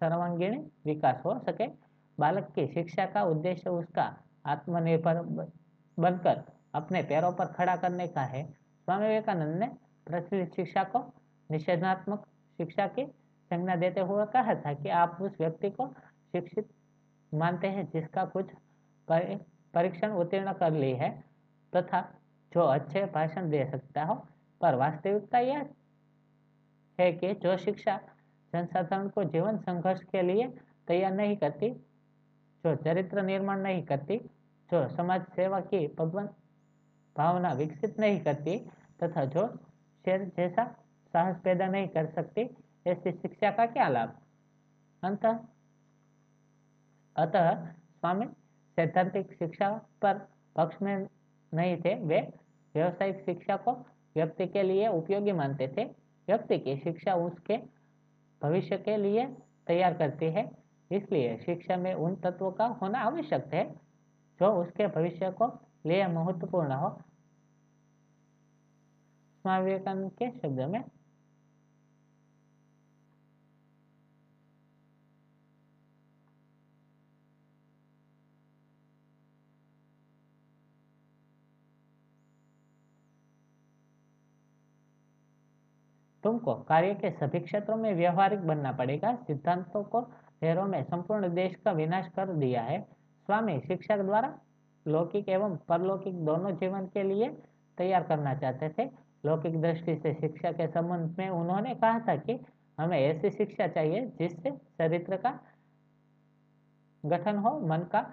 सर्वांगीण 0.00 0.58
विकास 0.84 1.22
हो 1.24 1.38
सके। 1.40 1.66
बालक 2.18 2.50
की 2.54 2.66
शिक्षा 2.68 3.06
का 3.06 3.22
उद्देश्य 3.24 3.70
उसका 3.70 4.04
आत्मनिर्भर 4.46 5.22
बनकर 5.98 6.42
अपने 6.74 7.02
पैरों 7.02 7.32
पर 7.32 7.46
खड़ा 7.48 7.76
करने 7.76 8.06
का 8.08 8.22
है। 8.24 8.42
स्वामी 8.44 9.06
विवेकानंद 9.06 9.56
ने 9.56 9.66
प्रचलित 10.06 10.54
शिक्षा 10.54 10.84
को 10.84 10.98
निषेधात्मक 11.50 12.24
शिक्षा 12.58 12.86
की 12.88 13.04
संज्ञा 13.50 13.76
देते 13.76 14.00
हुए 14.00 14.24
कहा 14.26 14.54
था 14.56 14.72
कि 14.74 14.88
आप 14.90 15.18
उस 15.20 15.32
व्यक्ति 15.40 15.70
को 15.70 15.86
शिक्षित 16.32 16.68
मानते 17.32 17.68
हैं, 17.68 17.84
जिसका 17.92 18.24
कुछ 18.26 18.50
परीक्षण 19.08 20.12
उत्तीर्ण 20.12 20.52
कर 20.52 20.72
ली 20.72 20.92
है 20.94 21.10
तथा 21.72 22.00
जो 22.52 22.60
अच्छे 22.62 23.04
भाषण 23.06 23.50
दे 23.50 23.64
सकता 23.70 24.04
हो। 24.04 24.14
पर 24.60 24.74
वास्तविकता 24.74 25.38
यह 25.38 25.66
है 27.00 27.12
कि 27.12 27.34
जो 27.34 27.56
शिक्षा 27.56 28.00
जनसाधारण 28.52 29.08
को 29.08 29.24
जीवन 29.24 29.58
संघर्ष 29.58 30.00
के 30.02 30.22
लिए 30.22 30.48
तैयार 30.88 31.12
नहीं 31.12 31.36
करती, 31.36 31.70
जो 32.64 32.76
चरित्र 32.76 33.22
निर्माण 33.22 33.60
नहीं 33.60 33.82
करती, 33.82 34.18
जो 34.70 34.88
समाज 34.88 35.22
सेवा 35.22 35.60
की 35.60 35.86
भगवान 35.88 36.28
भावना 37.16 37.52
विकसित 37.52 38.00
नहीं 38.00 38.20
करती 38.20 38.58
तथा 39.02 39.24
जो 39.24 39.46
शेर 40.04 40.32
जैसा 40.36 40.64
साहस 41.12 41.36
पैदा 41.44 41.66
नहीं 41.66 41.88
कर 41.88 42.06
सकती, 42.06 42.56
ऐसी 42.86 43.12
शिक्षा 43.12 43.50
का 43.50 43.66
क्या 43.66 43.88
लाभ? 43.88 44.16
अंत। 45.02 45.26
अतः 47.16 47.66
स्वामी 47.66 48.26
सैद्धांतिक 48.76 49.32
शिक्षा 49.32 49.70
पर 50.02 50.18
पक्ष 50.56 50.76
में 50.82 51.08
नहीं 51.54 51.76
थे, 51.76 51.94
वे 51.94 52.32
व्यवसायिक 52.74 53.20
शिक्षा 53.20 53.56
को 53.56 53.72
व्यक्ति 54.16 54.46
के 54.46 54.62
लिए 54.62 54.88
उपयोगी 54.88 55.32
मानते 55.32 55.68
थे। 55.68 56.05
व्यक्ति 56.28 56.58
की 56.58 56.76
शिक्षा 56.76 57.14
उसके 57.14 57.56
भविष्य 58.42 58.76
के 58.78 58.96
लिए 58.96 59.26
तैयार 59.66 59.94
करती 59.94 60.26
है। 60.26 60.50
इसलिए 60.90 61.36
शिक्षा 61.36 61.76
में 61.76 61.92
उन 61.94 62.16
तत्वों 62.16 62.50
का 62.52 62.66
होना 62.66 62.98
आवश्यक 62.98 63.54
है, 63.54 63.64
जो 64.40 64.52
उसके 64.62 64.86
भविष्य 64.86 65.30
को 65.30 65.46
लिए 65.86 66.06
महत्वपूर्ण 66.06 66.72
हो। 66.72 66.90
स्वामी 69.44 69.64
विवेकानंद 69.64 70.10
के 70.12 70.30
शब्द 70.30 70.60
में 70.60 70.82
तुमको 86.26 86.54
कार्य 86.68 86.94
के 86.94 87.10
सभी 87.10 87.40
क्षेत्रों 87.40 87.76
में 87.76 87.92
व्यवहारिक 87.94 88.40
बनना 88.40 88.70
पड़ेगा। 88.72 89.14
सिद्धांतों 89.16 89.82
को 89.82 90.00
शहरों 90.40 90.64
में 90.66 90.82
संपूर्ण 90.84 91.28
देश 91.34 91.54
का 91.54 91.72
विनाश 91.72 92.06
कर 92.16 92.32
दिया 92.32 92.62
है। 92.62 92.80
स्वामी 93.28 93.58
शिक्षा 93.60 93.96
द्वारा 93.96 94.32
लौकिक 94.86 95.28
एवं 95.28 95.56
परलौकिक 95.68 96.14
दोनों 96.24 96.50
जीवन 96.56 96.86
के 96.86 97.02
लिए 97.02 97.28
तैयार 97.78 98.02
करना 98.02 98.34
चाहते 98.34 98.68
थे। 98.68 98.88
लौकिक 99.24 99.60
दृष्टि 99.60 99.94
से 99.96 100.14
शिक्षा 100.14 100.52
के 100.52 100.66
संबंध 100.66 101.14
में 101.18 101.28
उन्होंने 101.28 101.74
कहा 101.74 102.00
था 102.00 102.16
कि 102.16 102.38
हमें 102.78 102.98
ऐसी 102.98 103.30
शिक्षा 103.30 103.66
चाहिए 103.68 104.04
जिससे 104.18 104.50
चरित्र 104.50 105.16
का 105.16 105.38
गठन 107.04 107.36
हो, 107.36 107.58
मन 107.60 107.86
का 107.92 108.04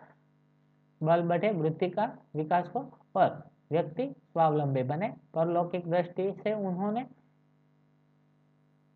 बल 1.02 1.22
बढ़े 1.22 1.52
वृद्धि 1.52 1.90
का 1.90 2.06
विकास 2.36 2.72
हो 2.76 2.90
और 3.16 3.44
व्यक्ति 3.72 4.08
स्वावलंबी 4.24 4.84
बने। 4.84 5.14
परलौकिक 5.34 5.90
दृष्टि 5.92 6.32
से 6.44 6.54
उन्होंने 6.54 7.06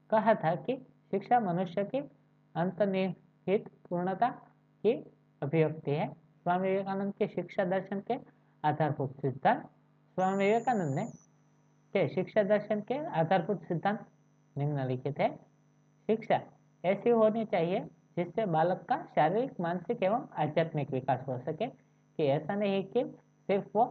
कहा 0.09 0.33
था 0.33 0.55
कि 0.55 0.75
शिक्षा 1.11 1.39
मनुष्य 1.39 1.83
की 1.83 1.99
अंतर्निहित 2.55 3.67
पूर्णता 3.89 4.29
की 4.83 4.93
अभिव्यक्ति 5.41 5.91
है। 5.91 6.07
स्वामी 6.13 6.67
विवेकानंद 6.67 7.13
के 7.13 7.27
शिक्षा 7.27 7.65
दर्शन 7.65 7.99
के 8.01 8.15
आधारभूत 8.63 9.15
सिद्धांत। 9.21 9.61
स्वामी 10.17 10.45
विवेकानंद 10.45 10.95
ने 10.95 11.05
के 11.93 12.07
शिक्षा 12.07 12.43
दर्शन 12.43 12.81
के 12.81 12.97
आधारभूत 13.19 13.63
सिद्धांत 13.63 14.05
निम्नलिखित 14.55 15.19
है। 15.19 15.35
शिक्षा 16.09 16.39
ऐसी 16.83 17.09
होनी 17.09 17.45
चाहिए 17.45 17.79
जिससे 18.17 18.45
बालक 18.45 18.85
का 18.89 18.97
शारीरिक, 19.15 19.59
मानसिक 19.59 20.03
एवं 20.03 20.27
आध्यात्मिक 20.37 20.91
विकास 20.91 21.25
हो 21.27 21.37
सके 21.39 21.67
कि 21.67 22.23
ऐसा 22.25 22.55
नहीं 22.55 22.83
कि 22.83 23.03
सिर्फ़ 23.47 23.67
वो 23.75 23.85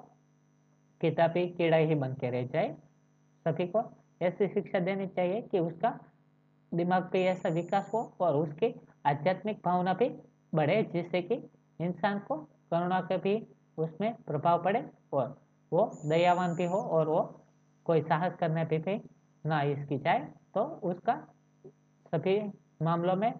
किताबी 1.01 1.47
कीड़ा 1.49 1.77
ही 1.77 1.95
बन 1.95 2.14
के 2.14 2.31
रह 2.31 2.47
जाए। 2.47 2.75
सभी 3.47 3.67
को 3.67 3.83
ऐसी 4.23 4.49
शिक्षा 4.49 4.79
देनी 4.79 5.07
चाहिए 5.07 5.41
कि 5.43 5.59
उसका 5.59 5.99
दिमाग 6.75 7.09
पे 7.12 7.25
ऐसा 7.25 7.49
विकास 7.49 7.91
हो 7.95 8.01
और 8.21 8.37
उसकी 8.37 8.75
आध्यात्मिक 9.07 9.61
भावना 9.64 9.95
भी 9.95 10.09
बढ़े, 10.55 10.83
जिससे 10.83 11.23
कि 11.23 11.35
इंसान 11.81 12.19
को 12.19 12.37
करुणा 12.71 13.01
के 13.01 13.17
भी 13.19 13.47
उसमें 13.79 14.14
प्रभाव 14.14 14.62
पड़े 14.64 14.91
और 15.12 15.41
वो 15.73 15.91
दयावान 16.07 16.55
भी 16.55 16.64
हो 16.64 16.79
और 16.79 17.09
वो 17.09 17.21
कोई 17.85 18.03
साहस 18.03 18.35
करने 18.35 18.64
पे 18.64 18.79
भी 18.79 19.01
ना 19.47 19.62
इसकी 19.62 19.99
जाए। 19.99 20.21
तो 20.55 20.64
उसका 20.83 21.14
सभी 22.07 22.41
मामलों 22.83 23.17
में 23.17 23.33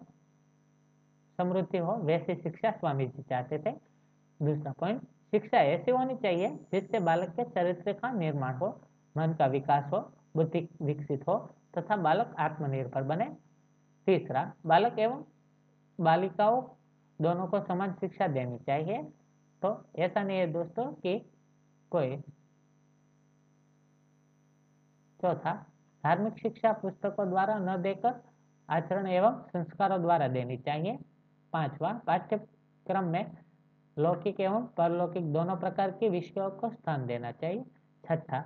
समृद्धि 1.39 1.77
हो। 1.77 1.95
वैसी 1.97 2.35
शिक्षा 2.35 2.71
स्वामी 2.71 3.05
जी 3.07 3.23
चाहते 3.23 3.57
थे। 3.59 3.71
दूसरा 4.39 4.71
पॉइंट 4.71 5.01
शिक्षा 5.31 5.57
ऐसी 5.57 5.91
होनी 5.91 6.15
चाहिए 6.15 6.49
जिससे 6.71 6.99
बालक 6.99 7.29
के 7.29 7.43
चरित्र 7.43 7.93
का 7.93 8.11
निर्माण 8.11 8.55
हो, 8.55 8.67
मन 9.17 9.33
का 9.33 9.45
विकास 9.45 9.91
हो 9.93 9.99
बुद्धि 10.35 10.67
विकसित 10.81 11.27
हो 11.27 11.37
तथा 11.77 11.95
बालक 11.95 12.35
आत्मनिर्भर 12.39 13.03
बने। 13.03 13.25
तीसरा, 14.07 14.53
बालक 14.65 14.99
एवं 14.99 15.23
बालिकाओं 15.99 16.61
दोनों 17.21 17.47
को 17.47 17.59
समान 17.59 17.93
शिक्षा 17.93 18.27
देनी 18.27 18.57
चाहिए। 18.59 19.03
तो 19.61 19.85
ऐसा 19.95 20.23
नहीं 20.23 20.37
है 20.37 20.47
दोस्तों 20.47 20.85
कि 20.93 21.19
कोई। 21.91 22.17
चौथा, 25.21 25.53
धार्मिक 26.03 26.37
शिक्षा 26.39 26.71
पुस्तकों 26.73 27.29
द्वारा 27.29 27.57
न 27.59 27.81
देकर 27.81 28.21
आचरण 28.69 29.07
एवं 29.07 29.41
संस्कारों 29.47 30.01
द्वारा 30.01 30.27
देनी 30.27 30.57
चाहिए। 30.57 30.97
पांचवा, 31.53 31.93
पाठ्यक्रम 32.07 33.03
में 33.03 33.37
लौकिक 33.97 34.39
एवं 34.39 34.67
परलौकिक 34.67 35.33
दोनों 35.33 35.55
प्रकार 35.57 35.91
के 35.91 36.09
विषयों 36.09 36.49
को 36.51 36.69
स्थान 36.69 37.05
देना 37.05 37.31
चाहिए। 37.31 37.63
छठा 38.05 38.45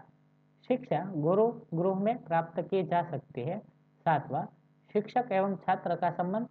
शिक्षा 0.68 1.04
गुरु 1.16 1.48
गृह 1.74 1.96
में 1.96 2.24
प्राप्त 2.24 2.60
की 2.62 2.84
जा 2.84 3.02
सकती 3.12 3.42
है। 3.42 3.60
सातवां, 4.06 4.46
शिक्षक 4.94 5.30
एवं 5.32 5.56
छात्र 5.56 5.96
का 5.96 6.12
संबंध 6.12 6.48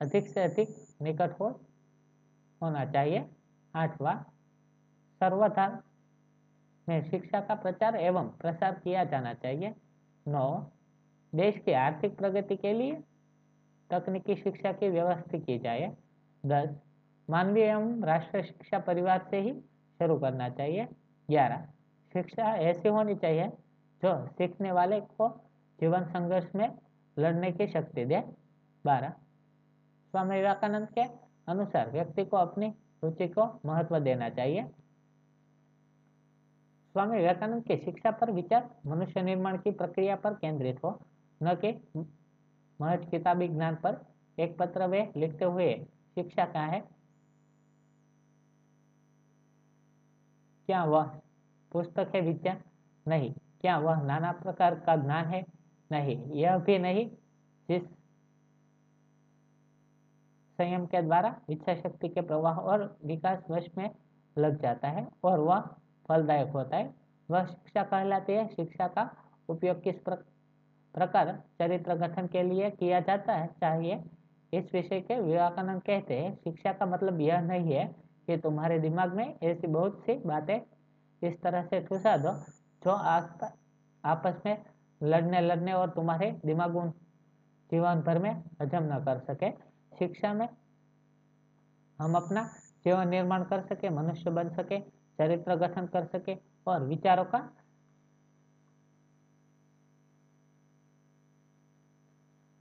अधिक 0.00 0.28
से 0.28 0.42
अधिक 0.42 0.74
निकट 1.02 1.40
हो, 1.40 1.48
होना 2.62 2.84
चाहिए। 2.84 3.24
आठवां 3.74 4.16
सर्वधर्म 5.20 5.78
में 6.88 7.02
शिक्षा 7.02 7.40
का 7.40 7.54
प्रचार 7.54 7.96
एवं 7.96 8.28
प्रसार 8.30 8.80
किया 8.84 9.04
जाना 9.04 9.34
चाहिए। 9.34 9.74
नौ, 10.28 10.70
देश 11.32 11.58
की 11.58 11.72
आर्थिक 11.72 12.16
प्रगति 12.18 12.56
के 12.56 12.72
लिए 12.72 13.02
तकनीकी 13.90 14.36
शिक्षा 14.36 14.72
की 14.72 14.88
व्यवस्था 14.88 15.38
की 15.38 15.58
जाए। 15.58 15.92
दस, 16.46 16.76
मानवीय 17.30 17.64
एवं 17.64 18.02
राष्ट्रीय 18.04 18.42
शिक्षा 18.42 18.78
परिवार 18.78 19.26
से 19.30 19.40
ही 19.40 19.52
शुरू 19.98 20.18
करना 20.18 20.48
चाहिए। 20.48 20.88
ग्यारह 21.28 21.68
शिक्षा 22.14 22.44
ऐसी 22.62 22.88
होनी 22.88 23.14
चाहिए 23.14 23.46
जो 24.02 24.10
सीखने 24.28 24.72
वाले 24.72 25.00
को 25.00 25.28
जीवन 25.80 26.04
संघर्ष 26.04 26.54
में 26.54 26.68
लड़ने 27.16 27.50
की 27.52 27.66
शक्ति 27.66 28.04
दे। 28.04 28.20
बारह, 28.84 29.10
स्वामी 29.10 30.36
विवेकानंद 30.36 30.88
के 30.88 31.04
अनुसार 31.48 31.90
व्यक्ति 31.90 32.24
को 32.24 32.36
अपनी 32.36 32.68
रुचि 33.04 33.28
को 33.28 33.46
महत्व 33.66 33.98
देना 33.98 34.28
चाहिए। 34.28 34.64
स्वामी 36.94 37.16
विवेकानंद 37.16 37.64
की 37.64 37.76
शिक्षा 37.76 38.10
पर 38.10 38.30
विचार 38.30 38.70
मनुष्य 38.86 39.22
निर्माण 39.22 39.58
की 39.58 39.70
प्रक्रिया 39.70 40.16
पर 40.16 40.34
केंद्रित 40.34 40.82
हो, 40.84 40.98
न 41.40 41.54
कि 41.54 41.72
महज 42.80 43.06
किताबी 43.10 43.48
ज्ञान 43.48 43.74
पर। 43.76 44.00
एक 44.38 44.56
पत्र 44.58 44.86
वे 44.86 45.12
लिखते 45.16 45.44
हुए 45.44 45.74
शिक्षा 46.14 46.44
क्या 46.44 46.62
है। 46.62 46.80
क्या 50.68 50.84
वह 50.84 51.20
पुस्तक 51.74 52.12
है 52.14 52.20
विद्या? 52.20 52.56
नहीं। 53.08 53.34
क्या 53.60 53.78
वह 53.78 54.02
नाना 54.02 54.32
प्रकार 54.32 54.74
का 54.74 54.96
ज्ञान 54.96 55.24
है? 55.24 55.44
नहीं। 55.92 56.32
यह 56.32 56.58
भी 56.58 56.78
नहीं। 56.78 57.10
जिस 57.68 57.82
संयम 60.58 60.86
के 60.86 61.02
द्वारा 61.02 61.40
इच्छा 61.50 61.74
शक्ति 61.74 62.08
के 62.08 62.20
प्रवाह 62.20 62.58
और 62.58 62.98
विकास 63.04 63.44
वश 63.50 63.66
में 63.78 63.90
लग 64.38 64.62
जाता 64.62 64.88
है 64.88 65.08
और 65.24 65.40
वह 65.40 65.60
फलदायक 66.08 66.48
होता 66.48 66.76
है। 66.76 66.94
वह 67.30 67.44
शिक्षा 67.46 67.82
कहलाती 67.82 68.32
है। 68.32 68.48
शिक्षा 68.48 68.88
का 68.88 69.10
उपयोग 69.48 69.82
किस 69.82 69.98
प्रकार 70.94 71.42
चरित्र 71.58 71.94
गठन 71.94 72.26
के 72.26 72.42
लिए 72.42 72.70
किया 72.70 73.00
जाता 73.00 73.32
है? 73.32 73.46
चाहिए। 73.46 74.04
इस 74.54 74.74
विषय 74.74 75.00
के 75.00 75.20
विवेकानंद 75.20 75.82
कहते 75.82 76.20
हैं, 76.20 76.36
शिक्षा 76.36 76.72
का 76.72 76.86
मतलब 76.86 77.20
यह 77.20 77.40
नहीं 77.40 77.72
है 77.72 77.84
कि 78.26 78.36
तुम्हारे 78.36 78.78
दिमाग 78.78 79.14
में 79.14 79.38
ऐसी 79.42 79.66
बहुत 79.66 80.00
सी 80.00 80.14
बातें 80.14 80.60
इस 81.24 81.40
तरह 81.42 81.62
से 81.62 81.80
ठुसा 81.80 82.16
दो, 82.16 82.32
जो 82.82 82.90
आपस 84.04 84.40
में 84.46 84.64
लड़ने 85.00 85.40
लड़ने 85.40 85.72
और 85.72 85.90
तुम्हारे 85.90 86.30
दिमाग 86.44 86.76
जीवन 87.70 88.00
भर 88.00 88.18
में 88.18 88.30
हजम 88.62 88.84
न 88.84 88.98
कर 89.04 89.18
सके। 89.24 89.50
शिक्षा 89.98 90.32
में 90.34 90.48
हम 91.98 92.14
अपना 92.14 92.44
जीवन 92.84 93.08
निर्माण 93.08 93.44
कर 93.44 93.60
सके, 93.62 93.90
मनुष्य 93.90 94.30
बन 94.30 94.48
सके, 94.50 94.80
चरित्र 95.18 95.54
गठन 95.56 95.86
कर 95.86 96.04
सके 96.06 96.36
और 96.66 96.84
विचारों 96.84 97.24
का 97.24 97.38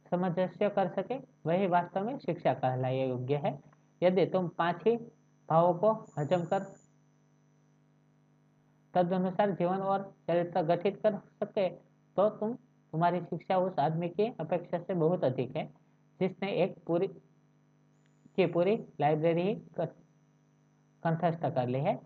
सामंजस्य 0.06 0.70
कर 0.70 0.88
सके। 0.90 1.16
वही 1.46 1.68
वास्तव 1.68 2.06
में 2.06 2.18
शिक्षा 2.20 2.54
कहलाए 2.54 3.08
योग्य 3.08 3.36
है। 3.36 3.60
यदि 4.02 4.26
तुम 4.26 4.48
पाँच 4.48 4.84
ही 4.88 4.96
भावों 5.50 5.74
को 5.74 5.92
हजम 6.20 6.46
कर 6.46 6.64
तदनुसार 8.94 9.52
जीवन 9.52 9.80
और 9.84 10.02
चरित्र 10.28 10.62
गठित 10.66 11.00
कर 11.04 11.18
सके 11.44 11.68
तो 11.70 12.30
तुम, 12.30 12.54
तुम्हारी 12.54 13.20
शिक्षा 13.20 13.58
उस 13.58 13.80
आदमी 13.80 14.10
की 14.10 14.26
अपेक्षा 14.40 14.78
से 14.80 14.94
बहुत 14.94 15.24
अधिक 15.24 15.56
है, 15.58 15.66
जिसने 16.20 16.52
एक 16.64 16.76
पूरी, 16.88 17.08
की 17.08 18.46
पूरी 18.46 18.76
लाइब्रेरी 19.02 19.54
कंठस्थ 19.80 21.46
कर 21.46 21.68
ली 21.68 21.80
है। 21.80 22.00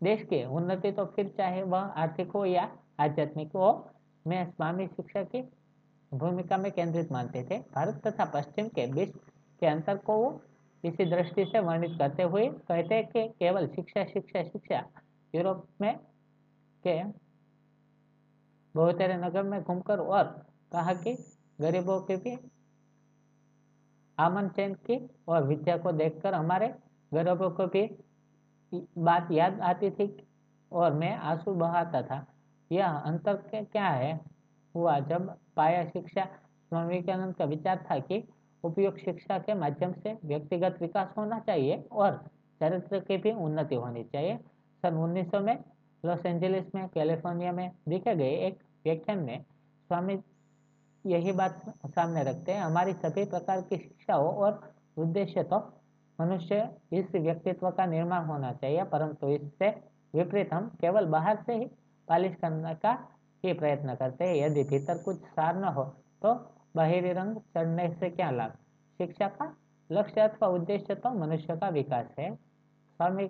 देश 0.00 0.22
की 0.22 0.44
उन्नति 0.46 0.90
तो 0.92 1.04
फिर 1.06 1.28
चाहे 1.38 1.62
वह 1.64 1.78
आर्थिक 1.78 2.30
हो 2.30 2.44
या 2.44 2.70
आध्यात्मिक 3.00 3.52
हो, 3.56 3.90
मैं 4.26 4.44
स्वामी 4.46 4.86
शिक्षा 4.86 5.22
की 5.24 5.42
भूमिका 6.12 6.56
में 6.56 6.70
केंद्रित 6.72 7.12
मानते 7.12 7.42
थे। 7.42 7.58
भारत 7.74 8.00
तथा 8.06 8.24
पश्चिम 8.24 8.68
के 8.68 8.86
बीच 8.92 9.12
के 9.62 9.66
अंतर 9.66 9.96
को 10.00 10.16
इसी 10.84 11.04
दृष्टि 11.04 11.44
से 11.44 11.60
वर्णित 11.60 11.98
करते 11.98 12.22
हुए 12.22 12.46
कहते 12.48 12.94
हैं 12.94 13.06
कि 13.06 13.26
केवल 13.38 13.66
शिक्षा 13.66 14.04
शिक्षा 14.04 14.42
शिक्षा 14.42 14.82
यूरोप 15.34 15.66
में 15.80 15.96
के 16.86 17.02
बहुतेरे 18.74 19.16
नगर 19.16 19.42
में 19.42 19.62
घूमकर 19.62 20.00
और 20.00 20.24
कहा 20.72 20.94
कि 20.94 21.14
गरीबों 21.60 22.00
के 22.00 22.16
भी 22.16 22.36
आमन 24.18 24.48
चैन 24.48 24.74
की 24.74 25.10
और 25.28 25.44
विद्या 25.44 25.76
को 25.76 25.92
देखकर 25.92 26.34
हमारे 26.34 26.68
गरीबों 27.14 27.50
को 27.50 27.66
भी 27.66 27.90
बात 28.98 29.28
याद 29.32 29.60
आती 29.60 29.90
थी 29.90 30.28
और 30.72 30.94
मैं 30.94 31.14
आँसू 31.14 31.54
बहाता 31.54 32.02
था। 32.02 32.26
यह 32.72 32.88
अंतर 32.88 33.34
क्या 33.64 33.88
है? 33.88 34.20
हुआ 34.74 34.98
जब 35.00 35.36
पाया 35.56 35.84
शिक्षा, 35.84 36.24
स्वामी 36.24 36.88
विवेकानंद 36.88 37.34
का 37.34 37.44
विचार 37.44 37.86
था 37.90 37.98
कि 37.98 38.22
उपयुक्त 38.64 38.98
शिक्षा 38.98 39.38
के 39.38 39.54
माध्यम 39.54 39.92
से 39.92 40.18
व्यक्तिगत 40.24 40.78
विकास 40.80 41.14
होना 41.18 41.38
चाहिए 41.40 41.82
और 41.92 42.16
चरित्र 42.60 43.00
की 43.00 43.16
भी 43.16 43.32
उन्नति 43.32 43.74
होनी 43.74 44.04
चाहिए। 44.04 44.38
सन 44.84 44.96
1900 44.96 45.40
में 45.40 45.58
लॉस 46.04 46.26
एंजलिस 46.26 46.74
में, 46.74 46.88
कैलिफ़ोर्निया 46.88 47.52
में 47.52 47.70
दिखे 47.88 48.14
गए 48.16 48.34
एक 48.46 48.58
व्याख्यान 48.84 49.18
में 49.18 49.44
स्वामी 49.90 50.18
यही 51.04 51.32
बात 51.32 51.62
सामने 51.86 52.22
रखते 52.24 52.52
हैं। 52.52 52.62
हमारी 52.62 52.92
सभी 52.94 53.24
प्रकार 53.26 53.60
की 53.62 53.76
शिक्षाओं 53.78 54.32
और 54.34 54.60
उद्देश्य 54.96 55.42
तो 55.44 55.58
मनुष्य 56.18 56.68
इस 56.92 57.14
व्यक्तित्व 57.14 57.70
का 57.70 57.86
निर्माण 57.86 58.24
होना 58.24 58.52
चाहिए, 58.52 58.84
परंतु 58.84 59.28
इससे 59.28 59.68
विपरीत 60.14 60.52
हम 60.54 60.68
केवल 60.80 61.06
बाहर 61.08 61.42
से 61.46 61.54
ही 61.54 61.64
पालिश 62.08 62.34
करने 62.40 62.74
का 62.76 62.92
ही 63.44 63.52
प्रयत्न 63.52 63.94
करते 63.94 64.24
हैं। 64.24 64.34
यदि 64.36 64.62
भीतर 64.64 65.02
कुछ 65.02 65.16
सार 65.26 65.56
न 65.56 65.72
हो 65.74 65.84
तो 66.22 66.34
बाहरी 66.76 67.12
रंग 67.12 67.36
चढ़ने 67.54 67.88
से 67.94 68.10
क्या 68.10 68.30
लाभ? 68.30 68.52
शिक्षा 69.00 69.28
का 69.30 69.54
लक्ष्य 69.90 70.20
अथवा 70.20 70.48
उद्देश्य 70.50 70.94
तो 70.96 71.10
मनुष्य 71.18 71.56
का 71.56 71.68
विकास 71.70 72.06
है। 72.18 72.30
स्वामी 73.00 73.26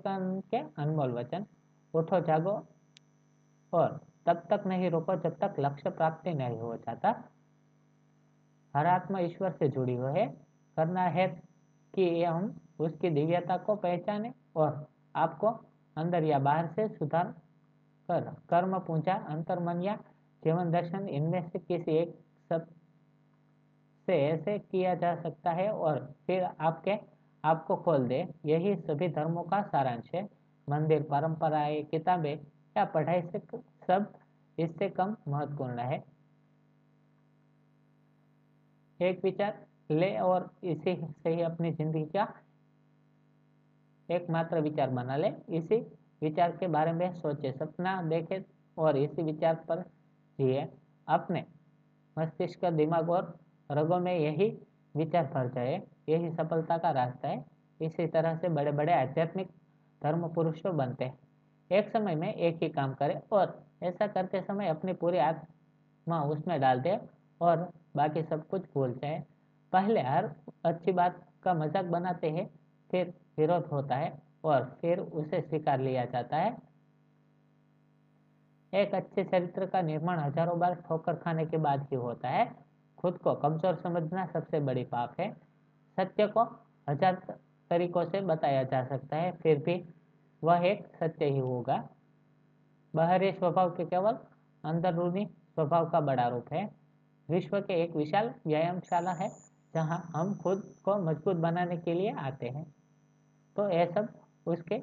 के 0.51 0.57
अनमोल 0.83 1.13
वचन, 1.13 1.45
उठो, 1.95 2.21
जागो 2.21 2.53
और 3.73 4.01
तब 4.27 4.43
तक 4.51 4.63
नहीं 4.67 4.91
रोको 4.91 5.17
जब 5.17 5.37
तक 5.39 5.57
लक्ष्य 5.61 5.91
प्राप्ति 5.91 6.33
नहीं 6.35 6.59
हो 6.59 6.77
जाता। 6.77 7.11
हर 8.75 8.87
आत्मा 8.87 9.19
ईश्वर 9.19 9.53
से 9.53 9.69
जुड़ी 9.69 9.95
हुई 9.95 10.13
है 10.13 10.27
करना 10.77 11.03
है 11.03 11.27
कि 11.95 12.25
हम 12.25 12.55
उसकी 12.79 13.11
दिव्यता 13.11 13.57
को 13.57 13.77
पहचाने 13.77 14.33
और 14.57 14.87
आपको 15.17 15.51
अंदर 15.97 16.25
या 16.25 16.39
बाहर 16.39 16.67
से 16.67 16.89
सुधार 16.89 17.35
कर 18.09 18.21
कर्म, 18.49 18.79
पूजा, 18.79 19.15
अंतर्मन 19.15 19.83
या 19.83 19.97
जीवन 20.43 20.71
दर्शन 20.71 21.09
इनमें 21.09 21.49
से 21.51 21.59
किसी 21.59 21.97
एक 21.97 22.19
सबसे 22.49 24.19
ऐसे 24.29 24.59
किया 24.59 24.95
जा 24.95 25.15
सकता 25.23 25.51
है 25.51 25.71
और 25.71 26.15
फिर 26.27 26.45
आपके 26.45 27.18
आपको 27.49 27.77
खोल 27.79 28.07
दे। 28.09 28.27
यही 28.47 28.75
सभी 28.77 29.09
धर्मों 29.11 29.43
का 29.45 29.63
सारांश 29.65 30.11
है। 30.15 30.23
मंदिर, 30.69 31.03
परंपराएँ, 31.03 31.83
किताबें 31.85 32.35
या 32.77 32.85
पढ़ाई 32.87 33.23
से 33.23 33.39
सब 33.87 34.13
इससे 34.59 34.89
कम 34.91 35.17
महत्वपूर्ण 35.29 35.79
है। 35.81 36.03
एक 39.01 39.21
विचार 39.25 39.67
ले 39.91 40.17
और 40.19 40.51
इसी 40.65 40.95
से 41.23 41.31
ही 41.31 41.43
अपनी 41.43 41.71
ज़िंदगी 41.73 42.05
का 42.07 42.27
एकमात्र 44.09 44.61
विचार 44.61 44.91
बना 44.91 45.17
ले। 45.17 45.29
इसी 45.51 45.77
विचार 46.23 46.57
के 46.57 46.67
बारे 46.69 46.93
में 46.93 47.13
सोचे, 47.15 47.53
सपना 47.53 48.01
देखे 48.03 48.43
और 48.77 48.97
इसी 48.97 49.23
विचार 49.23 49.55
पर 49.69 49.83
जिए। 50.39 50.69
अपने 51.09 51.45
मस्तिष्क, 52.17 52.65
दिमाग 52.67 53.11
और 53.11 53.39
रगों 53.71 53.99
में 54.01 54.15
यही 54.15 54.49
विचार 54.95 55.25
भर 55.35 55.49
जाए। 55.49 55.81
यही 56.09 56.31
सफलता 56.33 56.77
का 56.79 56.91
रास्ता 56.93 57.29
है। 57.29 57.45
इसी 57.81 58.07
तरह 58.07 58.37
से 58.37 58.49
बड़े 58.51 58.73
बड़े 58.73 58.93
आध्यात्मिक 58.93 59.49
धर्म 60.03 60.29
पुरुषों 60.29 60.77
बनते 60.77 61.05
हैं। 61.05 61.19
एक 61.71 61.89
समय 61.89 62.15
में 62.15 62.33
एक 62.35 62.63
ही 62.63 62.69
काम 62.71 62.95
करे 62.95 63.21
और 63.33 63.61
ऐसा 63.83 64.07
करते 64.07 64.41
समय 64.43 64.69
अपनी 64.69 64.93
पूरी 64.95 65.19
आत्मा 65.21 66.23
उसमें 66.25 66.61
डाल 66.61 66.81
दे 66.81 66.99
और 67.41 67.69
बाकी 67.97 68.23
सब 68.23 68.47
कुछ 68.49 68.63
भूल 68.75 68.93
जाए। 68.95 69.23
पहले 69.73 70.01
हर 70.03 70.31
अच्छी 70.65 70.93
बात 70.93 71.21
का 71.43 71.55
मज़ाक 71.55 71.85
बनाते 71.87 72.31
हैं, 72.31 72.49
फिर 72.91 73.13
विरोध 73.39 73.67
होता 73.67 73.97
है 73.97 74.13
और 74.45 74.65
फिर 74.81 75.01
उसे 75.01 75.41
स्वीकार 75.41 75.81
लिया 75.81 76.05
जाता 76.05 76.37
है। 76.37 76.57
एक 78.73 78.95
अच्छे 78.95 79.25
चरित्र 79.25 79.67
का 79.67 79.83
निर्माण 79.83 80.19
हज़ारों 80.19 80.59
बार 80.59 80.75
ठोकर 80.89 81.15
खाने 81.17 81.45
के 81.47 81.57
बाद 81.59 81.87
ही 81.91 81.97
होता 81.97 82.29
है। 82.29 82.51
खुद 82.99 83.19
को 83.19 83.35
कमज़ोर 83.37 83.77
समझना 83.77 84.27
सबसे 84.27 84.61
बड़ी 84.61 84.85
पाप 84.85 85.15
है। 85.21 85.29
सत्य 85.99 86.27
को 86.29 86.43
हज़ार 86.89 87.15
तरीकों 87.71 88.05
से 88.05 88.21
बताया 88.23 88.63
जा 88.65 88.85
सकता 88.85 89.17
है। 89.17 89.31
फिर 89.37 89.59
भी 89.59 89.83
वह 90.43 90.67
एक 90.67 90.87
सत्य 90.97 91.25
ही 91.27 91.39
होगा। 91.39 91.77
बाहरी 92.95 93.31
स्वभाव 93.33 93.71
के 93.71 93.85
केवल 93.87 94.19
अंदरूनी 94.65 95.25
स्वभाव 95.27 95.89
का 95.91 96.01
बड़ा 96.01 96.27
रूप 96.29 96.53
है। 96.53 96.65
विश्व 97.29 97.61
के 97.61 97.83
एक 97.83 97.97
विशाल 97.97 98.33
व्यायामशाला 98.47 99.13
है, 99.13 99.29
जहाँ 99.75 99.99
हम 100.15 100.35
खुद 100.35 100.63
को 100.85 100.97
मज़बूत 101.03 101.37
बनाने 101.37 101.77
के 101.79 101.95
लिए 101.95 102.13
आते 102.19 102.49
हैं। 102.49 102.65
तो 103.57 103.69
यह 103.71 103.91
सब 103.95 104.09
उसके 104.47 104.79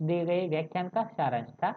दी 0.00 0.20
गई 0.24 0.48
व्याख्यान 0.48 0.88
का 0.88 1.04
सारांश 1.06 1.48
था। 1.54 1.70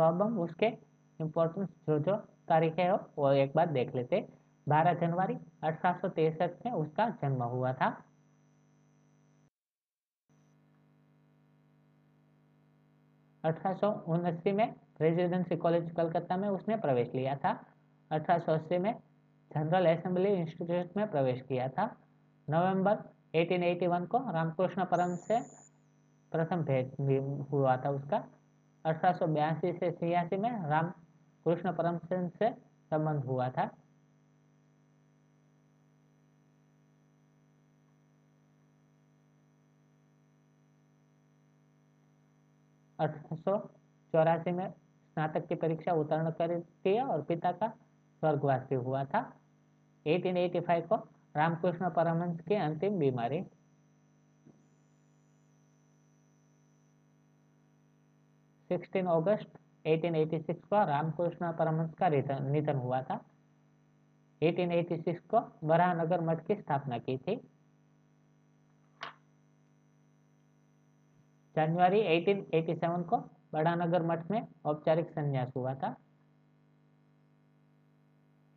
तो 0.00 0.04
अब 0.04 0.22
हम 0.22 0.38
उसके 0.40 0.66
इम्पोर्टेंस 1.20 1.68
जो 1.68 1.98
जो 1.98 2.14
तारीख 2.48 2.78
है, 2.78 2.92
वो 2.92 3.32
एक 3.32 3.52
बार 3.56 3.66
देख 3.70 3.94
लेते 3.94 4.20
बारह 4.66 4.94
जनवरी 4.94 5.34
अठारह 5.62 6.54
में 6.66 6.72
उसका 6.72 7.08
जन्म 7.22 7.42
हुआ 7.42 7.72
था। 7.72 7.88
अठारह 13.44 14.54
में 14.54 14.74
रेजिडेंसी 15.00 15.56
कॉलेज 15.56 15.90
कलकत्ता 15.90 16.36
में 16.36 16.48
उसने 16.48 16.76
प्रवेश 16.76 17.14
लिया 17.14 17.36
था। 17.36 17.54
अठारह 18.10 18.78
में 18.78 18.92
जनरल 19.50 19.94
असेंबली 19.96 20.34
इंस्टीट्यूट 20.34 20.96
में 20.96 21.10
प्रवेश 21.10 21.42
किया 21.42 21.68
था। 21.68 21.90
नवंबर 22.48 23.04
1881 23.34 24.06
को 24.06 24.18
रामकृष्ण 24.32 24.84
परम 24.84 25.16
से 25.28 25.40
प्रथम 26.32 26.64
भेद 26.64 26.96
हुआ 27.52 27.76
था 27.76 27.90
उसका। 27.90 28.26
से 28.86 29.90
छियासी 29.90 30.36
में 30.36 30.66
राम 30.66 30.90
कृष्ण 31.44 31.72
परम 31.72 31.98
से 32.28 32.50
संबंध 32.90 33.24
हुआ 33.24 33.50
था। 33.50 33.70
अठारह 42.98 44.52
में 44.52 44.70
स्नातक 44.70 45.46
की 45.46 45.54
परीक्षा 45.54 45.92
उत्तीर्ण 45.92 46.30
कर 46.30 46.58
दिया 46.58 47.06
और 47.06 47.22
पिता 47.22 47.52
का 47.52 47.68
स्वर्गवासी 48.20 48.74
हुआ 48.74 49.04
था। 49.04 49.36
1885 50.06 50.86
को 50.86 50.96
रामकृष्ण 51.36 51.90
परमहंस 51.90 52.40
की 52.40 52.54
अंतिम 52.54 52.98
बीमारी 52.98 53.44
सिक्सटीन 58.70 59.06
अगस्त 59.06 59.58
1886 59.84 60.58
को 60.64 60.84
रामकृष्ण 60.86 61.52
परमहंस 61.52 61.94
का 61.94 62.08
निधन 62.08 62.76
हुआ 62.76 63.00
था। 63.02 63.14
1886 64.42 65.18
को 65.30 65.40
बराहनगर 65.68 66.20
मठ 66.20 66.46
की 66.46 66.54
स्थापना 66.54 66.98
की 66.98 67.16
थी। 67.18 67.36
जनवरी 71.56 72.00
1887 72.08 73.02
को 73.02 73.16
बड़ानगर 73.52 74.02
मठ 74.06 74.30
में 74.30 74.46
औपचारिक 74.64 75.10
संन्यास 75.10 75.52
हुआ 75.56 75.74
था। 75.74 75.94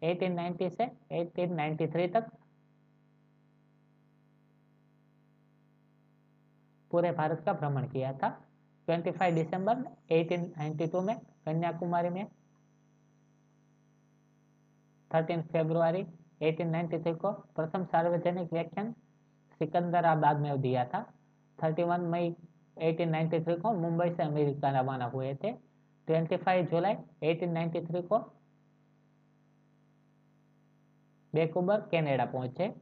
1890 0.02 0.70
से 0.70 0.86
1893 1.12 2.08
तक 2.14 2.30
पूरे 6.92 7.12
भारत 7.12 7.44
का 7.46 7.54
भ्रमण 7.54 7.88
किया 7.90 8.14
था। 8.14 8.30
25 8.88 9.34
दिसंबर 9.34 9.76
1892 10.12 11.02
में, 11.02 11.20
कन्याकुमारी 11.20 12.10
में। 12.10 12.28
13 15.12 15.42
फरवरी 15.42 16.06
1893 16.42 17.14
को 17.14 17.32
प्रथम 17.32 17.86
सार्वजनिक 17.86 18.54
व्याख्यान 18.54 18.92
सिकंदराबाद 19.60 20.40
में 20.40 20.62
दिया 20.62 20.86
था। 20.86 21.14
31 21.64 22.00
मई 22.00 22.36
1893 22.78 23.56
को 23.56 23.74
मुंबई 23.74 24.10
से 24.10 24.24
अमेरिका 24.24 24.80
रवाना 24.80 25.06
हुए 25.06 25.36
थे। 25.36 25.54
25 26.08 26.70
जुलाई 26.70 26.96
1893 27.24 28.02
को 28.02 28.20
बेकुबर 31.34 31.82
कनाडा 31.82 32.26
पहुँचे। 32.26 32.76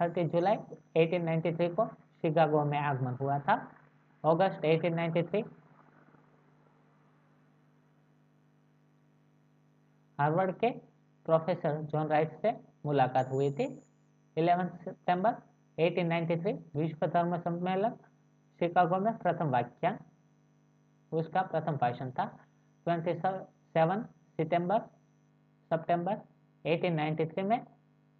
30 0.00 0.32
जुलाई 0.32 0.56
1893 0.96 1.68
को 1.68 1.86
शिकागो 2.22 2.64
में 2.64 2.78
आगमन 2.78 3.12
हुआ 3.12 3.38
था। 3.38 3.75
अगस्त 4.26 4.64
1893 4.64 5.42
हार्वर्ड 10.18 10.52
के 10.54 10.70
प्रोफेसर 11.26 11.82
जॉन 11.82 12.08
राइट 12.08 12.32
से 12.42 12.52
मुलाकात 12.86 13.30
हुई 13.30 13.50
थी। 13.52 13.66
11 14.36 14.68
सितंबर 14.84 15.36
1893 15.78 16.54
विश्व 16.76 17.06
धर्म 17.06 17.36
सम्मेलन, 17.38 17.94
शिकागो 18.60 18.98
में 19.00 19.16
प्रथम 19.18 19.50
व्याख्यान 19.50 19.98
उसका 21.12 21.42
प्रथम 21.42 21.76
भाषण 21.76 22.10
था। 22.10 22.26
27 22.86 24.02
सितंबर 24.36 24.80
सितंबर 25.70 26.20
1893 26.64 27.42
में 27.42 27.60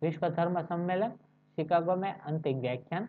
विश्व 0.02 0.28
धर्म 0.28 0.62
सम्मेलन, 0.62 1.10
शिकागो 1.58 1.96
में 1.96 2.12
अंतिम 2.12 2.60
व्याख्यान। 2.60 3.08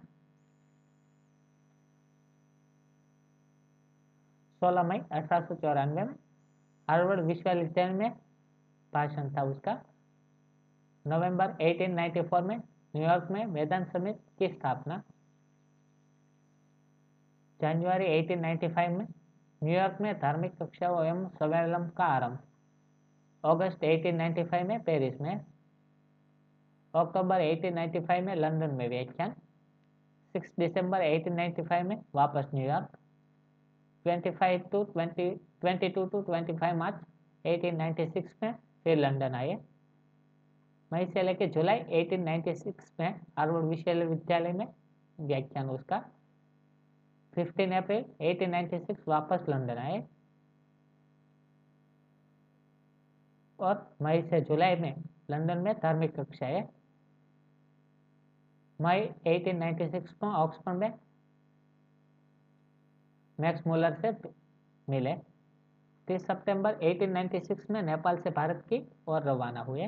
16 4.61 4.83
मई 4.83 4.99
अठारह 5.11 5.45
सौ 5.45 5.55
चौरानवे 5.55 6.03
में 6.03 6.15
हार्वर्ड 6.89 7.19
विश्वविद्यालय 7.19 7.93
में 7.93 8.11
भाषण 8.93 9.35
था 9.35 9.43
उसका। 9.43 9.83
नवंबर 11.07 11.51
1894 11.61 12.41
में 12.41 12.57
न्यूयॉर्क 12.57 13.27
में 13.31 13.45
वेदांत 13.45 13.87
समिति 13.87 14.19
की 14.39 14.53
स्थापना। 14.53 15.03
जनवरी 17.61 18.05
1895 18.05 18.97
में 18.97 19.07
न्यूयॉर्क 19.63 19.97
में 20.01 20.19
धार्मिक 20.19 20.63
कक्षाओं 20.63 21.05
एवं 21.05 21.29
सम्मेलन 21.29 21.89
का 21.89 22.05
आरंभ। 22.05 22.39
अगस्त 23.43 23.83
1895 23.83 24.63
में 24.63 24.83
पेरिस 24.83 25.21
में। 25.21 25.45
अक्टूबर 26.95 27.41
1895 27.41 28.21
में 28.21 28.35
लंदन 28.35 28.75
में 28.75 28.89
व्याख्यान। 28.89 29.33
6 30.35 30.49
दिसंबर 30.59 31.01
1895 31.01 31.83
में 31.83 32.01
वापस 32.15 32.47
न्यूयॉर्क 32.53 32.96
25 34.07 34.71
टू 34.71 34.83
20 34.97 35.37
22 35.65 36.09
टू 36.11 36.21
25 36.21 36.73
मार्च 36.73 37.05
1896 37.45 38.43
में 38.43 38.55
फिर 38.83 38.97
लंदन 38.97 39.35
आए। 39.35 39.57
मई 40.93 41.05
से 41.05 41.23
लेकर 41.23 41.45
जुलाई 41.45 41.79
1896 41.79 42.93
में 42.99 43.21
हार्वर्ड 43.37 43.65
विश्वविद्यालय 43.65 44.53
में 44.53 44.67
व्याख्यान 45.19 45.69
उसका। 45.69 46.05
15 47.37 47.77
अप्रैल 47.77 48.05
1896 48.21 49.07
वापस 49.07 49.45
लंदन 49.49 49.77
आए। 49.77 50.07
और 53.59 53.97
मई 54.01 54.21
से 54.21 54.41
जुलाई 54.41 54.75
में 54.75 55.03
लंदन 55.31 55.57
में 55.57 55.73
धार्मिक 55.79 56.19
कक्षाएँ 56.19 56.67
मई 58.81 59.09
1896 59.27 60.13
को 60.13 60.27
ऑक्सफोर्ड 60.27 60.77
में 60.77 60.93
मैक्स 63.39 63.67
मुलर 63.67 63.93
से 63.93 64.11
मिले। 64.87 65.13
तीस 66.07 66.25
सितंबर 66.27 66.75
1896 66.81 67.69
में 67.69 67.81
नेपाल 67.81 68.17
से 68.17 68.29
भारत 68.29 68.63
की 68.69 68.81
ओर 69.07 69.23
रवाना 69.23 69.61
हुए। 69.61 69.87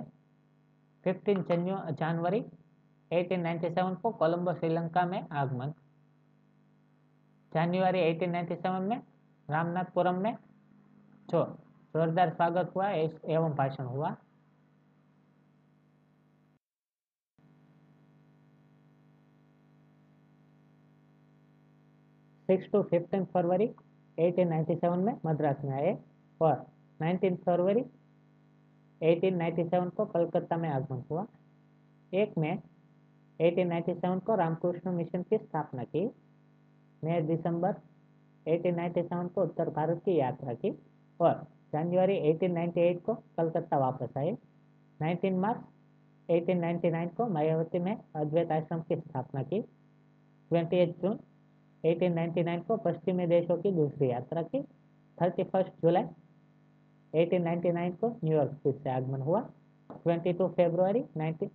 15 1.03 1.91
जनवरी 1.91 2.45
1897 3.11 3.95
को 3.95 4.11
कोलंबो, 4.11 4.53
श्रीलंका 4.53 5.05
में 5.05 5.27
आगमन। 5.31 5.73
जनवरी 7.53 7.99
1897 8.01 8.81
में 8.81 9.01
रामनाथपुरम 9.49 10.15
में 10.15 10.35
जो 11.29 11.43
जोरदार 11.93 12.29
स्वागत 12.29 12.71
हुआ, 12.75 12.89
एवं 12.89 13.55
भाषण 13.55 13.85
हुआ। 13.85 14.15
सिक्स 22.49 22.71
टू 22.71 22.81
फिफ्टीन 22.81 23.25
फरवरी 23.25 23.67
1897 24.17 24.95
में 24.97 25.17
मद्रास 25.25 25.57
में 25.63 25.71
आए 25.71 25.97
और 26.41 26.65
19 26.99 27.35
फरवरी 27.35 27.81
1897 29.01 29.89
को 29.89 30.05
कलकत्ता 30.05 30.57
में 30.57 30.69
आगमन 30.69 31.03
हुआ। 31.11 31.25
एक 32.13 32.37
में 32.37 32.61
1897 33.39 34.19
को 34.19 34.35
रामकृष्ण 34.35 34.91
मिशन 34.91 35.23
की 35.23 35.37
स्थापना 35.37 35.83
की। 35.83 36.05
मई 37.03 37.21
दिसंबर 37.21 37.75
1897 38.45 39.27
को 39.27 39.43
उत्तर 39.43 39.69
भारत 39.69 40.01
की 40.05 40.19
यात्रा 40.19 40.53
की 40.53 40.71
और 41.19 41.47
जनवरी 41.73 42.17
1898 42.17 42.99
को 42.99 43.13
कलकत्ता 43.13 43.77
वापस 43.77 44.17
आए। 44.17 44.37
19 44.99 45.33
मार्च 45.33 45.61
1899 46.29 47.15
को 47.15 47.27
मायावती 47.27 47.79
में 47.79 47.97
अद्वैत 48.15 48.51
आश्रम 48.51 48.81
की 48.81 48.95
स्थापना 48.95 49.43
की। 49.43 49.61
28 50.51 50.89
जून 50.89 51.19
1899 51.83 52.63
को 52.63 52.77
पश्चिमी 52.77 53.27
देशों 53.27 53.57
की 53.57 53.71
दूसरी 53.71 54.09
यात्रा 54.09 54.41
की। 54.41 54.59
31 55.17 55.65
जुलाई 55.81 56.03
1899 57.13 57.95
को 57.95 58.09
न्यूयॉर्क 58.23 58.51
फिर 58.63 58.73
से 58.73 58.89
आगमन 58.89 59.21
हुआ। 59.21 59.41
22 60.07 60.47
फरवरी 60.47 61.03
19 61.17 61.49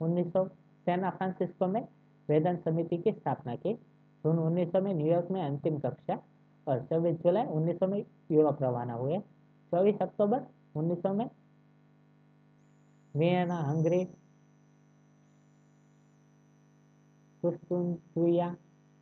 1900 0.00 0.46
सैन 0.86 1.10
फ्रांसिस्को 1.10 1.66
में 1.66 1.88
वेदन 2.28 2.56
समिति 2.56 2.96
की 2.98 3.12
स्थापना 3.12 3.56
की। 3.56 3.74
जून 4.24 4.38
1900 4.38 4.80
में 4.80 4.94
न्यूयॉर्क 4.94 5.30
में 5.30 5.42
अंतिम 5.42 5.78
कक्षा 5.78 6.18
और 6.66 6.86
24 6.86 7.16
जुलाई 7.16 7.44
1900 7.44 7.86
में 7.86 8.04
यूरोप 8.30 8.62
रवाना 8.62 8.94
हुए। 8.94 9.18
24 9.72 10.02
अक्टूबर 10.02 10.46
1900 10.76 11.12
में 11.14 11.30
वियना, 13.16 13.56
हंगरी 13.56 14.04
कुस्तुनतुया 17.42 18.56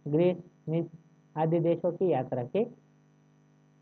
ग्रीस, 0.06 0.36
मिस 0.68 0.86
आदि 1.36 1.58
देशों 1.60 1.92
की 1.92 2.10
यात्रा 2.12 2.44
की 2.44 2.64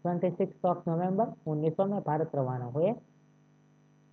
26 0.05 0.65
ऑफ़ 0.65 0.89
नवंबर 0.91 1.33
1900 1.47 1.87
में 1.87 2.01
भारत 2.01 2.31
रवाना 2.35 2.65
हुए। 2.65 2.93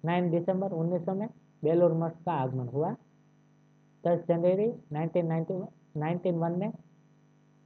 9 0.04 0.30
दिसंबर 0.32 0.72
1900 0.72 1.14
में 1.14 1.28
बेलूर 1.64 1.94
मठ 1.94 2.14
का 2.26 2.32
आगमन 2.34 2.68
हुआ। 2.68 2.96
10 4.04 4.26
जनवरी 4.28 4.68
1990 4.92 5.60
1901 5.96 6.58
में 6.58 6.72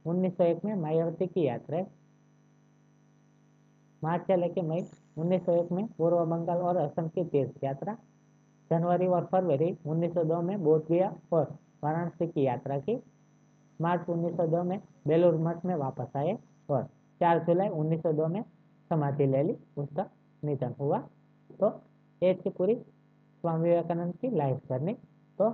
1901 0.04 0.64
में 0.64 0.74
मायावती 0.74 1.26
की 1.26 1.46
यात्रा 1.46 1.84
मार्च 4.02 4.26
से 4.26 4.36
लेकर 4.36 4.62
मई 4.62 4.82
1901 5.18 5.72
में 5.72 5.86
पूर्व 5.88 6.24
बंगाल 6.24 6.58
और 6.58 6.76
असम 6.76 7.08
की 7.08 7.24
तीर्थ 7.24 7.64
यात्रा। 7.64 7.96
जनवरी 8.70 9.06
और 9.06 9.24
फरवरी 9.24 9.76
1902 9.86 10.40
में 10.42 10.62
बोध 10.64 10.86
गया 10.88 11.14
और 11.32 11.58
वाराणसी 11.82 12.26
की 12.26 12.42
यात्रा 12.42 12.78
की। 12.78 12.98
मार्च 13.80 14.08
1902 14.10 14.62
में 14.64 14.78
बेलूर 15.08 15.36
मठ 15.38 15.64
में 15.64 15.74
वापस 15.76 16.16
आए 16.16 16.36
और 16.68 16.82
4 17.20 17.38
जुलाई 17.46 17.68
1902 17.70 18.26
में 18.28 18.42
समाधि 18.90 19.26
ले 19.26 19.42
ली। 19.42 19.56
उसका 19.76 20.06
निधन 20.42 20.74
हुआ। 20.80 20.98
तो 21.50 21.68
ये 22.22 22.34
थी 22.36 22.50
पूरी 22.50 22.74
स्वामी 22.74 23.68
विवेकानंद 23.68 24.14
की 24.16 24.30
लाइफ 24.36 24.60
जर्नी 24.68 24.94
तो 25.38 25.50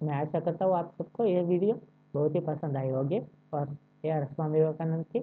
मैं 0.00 0.14
आशा 0.14 0.40
करता 0.40 0.64
हूँ 0.64 0.74
आप 0.76 0.94
सबको 0.98 1.24
ये 1.24 1.42
वीडियो 1.44 1.74
बहुत 2.14 2.34
ही 2.34 2.40
पसंद 2.40 2.76
आई 2.76 2.88
होगी 2.90 3.20
और 3.54 3.76
यार 4.04 4.24
स्वामी 4.24 4.60
विवेकानंद 4.60 5.04
की 5.06 5.20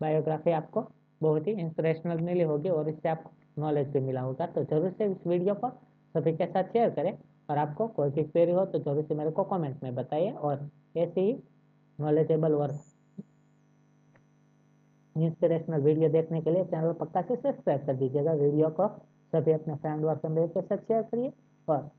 बायोग्राफी 0.00 0.50
आपको 0.52 0.86
बहुत 1.20 1.46
ही 1.46 1.52
इंस्पिरेशनल 1.52 2.20
मिली 2.20 2.42
होगी 2.42 2.68
और 2.68 2.88
इससे 2.88 3.08
आपको 3.08 3.30
नॉलेज 3.58 3.88
भी 3.88 4.00
मिला 4.00 4.20
होगा। 4.20 4.46
तो 4.46 4.64
ज़रूर 4.64 4.90
से 4.90 5.04
इस 5.04 5.26
वीडियो 5.26 5.54
को 5.54 5.70
सभी 6.14 6.32
के 6.36 6.46
साथ 6.46 6.64
शेयर 6.72 6.90
करें। 6.90 7.12
और 7.48 7.58
आपको 7.58 7.86
कोई 7.96 8.10
भी 8.10 8.22
क्वेरी 8.24 8.52
हो 8.52 8.64
तो 8.66 8.78
ज़रूर 8.80 9.04
से 9.04 9.14
मेरे 9.14 9.30
को 9.30 9.44
कमेंट 9.46 9.82
में 9.82 9.94
बताइए 9.94 10.30
और 10.30 10.68
ऐसे 10.96 11.20
ही 11.20 11.32
नॉलेजेबल 11.98 12.54
और 12.54 12.78
इंस्पिरेशनल 15.16 15.80
वीडियो 15.82 16.08
देखने 16.10 16.40
के 16.42 16.50
लिए 16.50 16.64
चैनल 16.64 16.92
पक्का 16.94 17.20
से 17.22 17.36
सब्सक्राइब 17.36 17.86
कर 17.86 17.94
दीजिएगा। 17.96 18.32
वीडियो 18.34 18.68
को 18.80 18.88
सभी 19.32 19.52
अपने 19.52 19.74
फ्रेंड 19.76 20.04
और 20.04 20.16
फैमिली 20.16 20.48
के 20.48 20.60
साथ 20.62 20.76
शेयर 20.78 21.02
करिए 21.04 21.32
और 21.68 21.90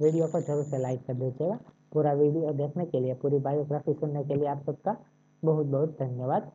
वीडियो 0.00 0.26
को 0.26 0.40
ज़रूर 0.40 0.64
से 0.64 0.78
लाइक 0.78 1.06
कर 1.06 1.14
दीजिएगा। 1.14 1.58
पूरा 1.92 2.12
वीडियो 2.14 2.52
देखने 2.54 2.84
के 2.86 3.00
लिए, 3.00 3.14
पूरी 3.14 3.38
बायोग्राफी 3.38 3.92
सुनने 3.94 4.24
के 4.24 4.34
लिए 4.34 4.48
आप 4.48 4.62
सबका 4.66 4.96
बहुत 5.42 5.66
बहुत 5.66 5.96
धन्यवाद। 6.00 6.50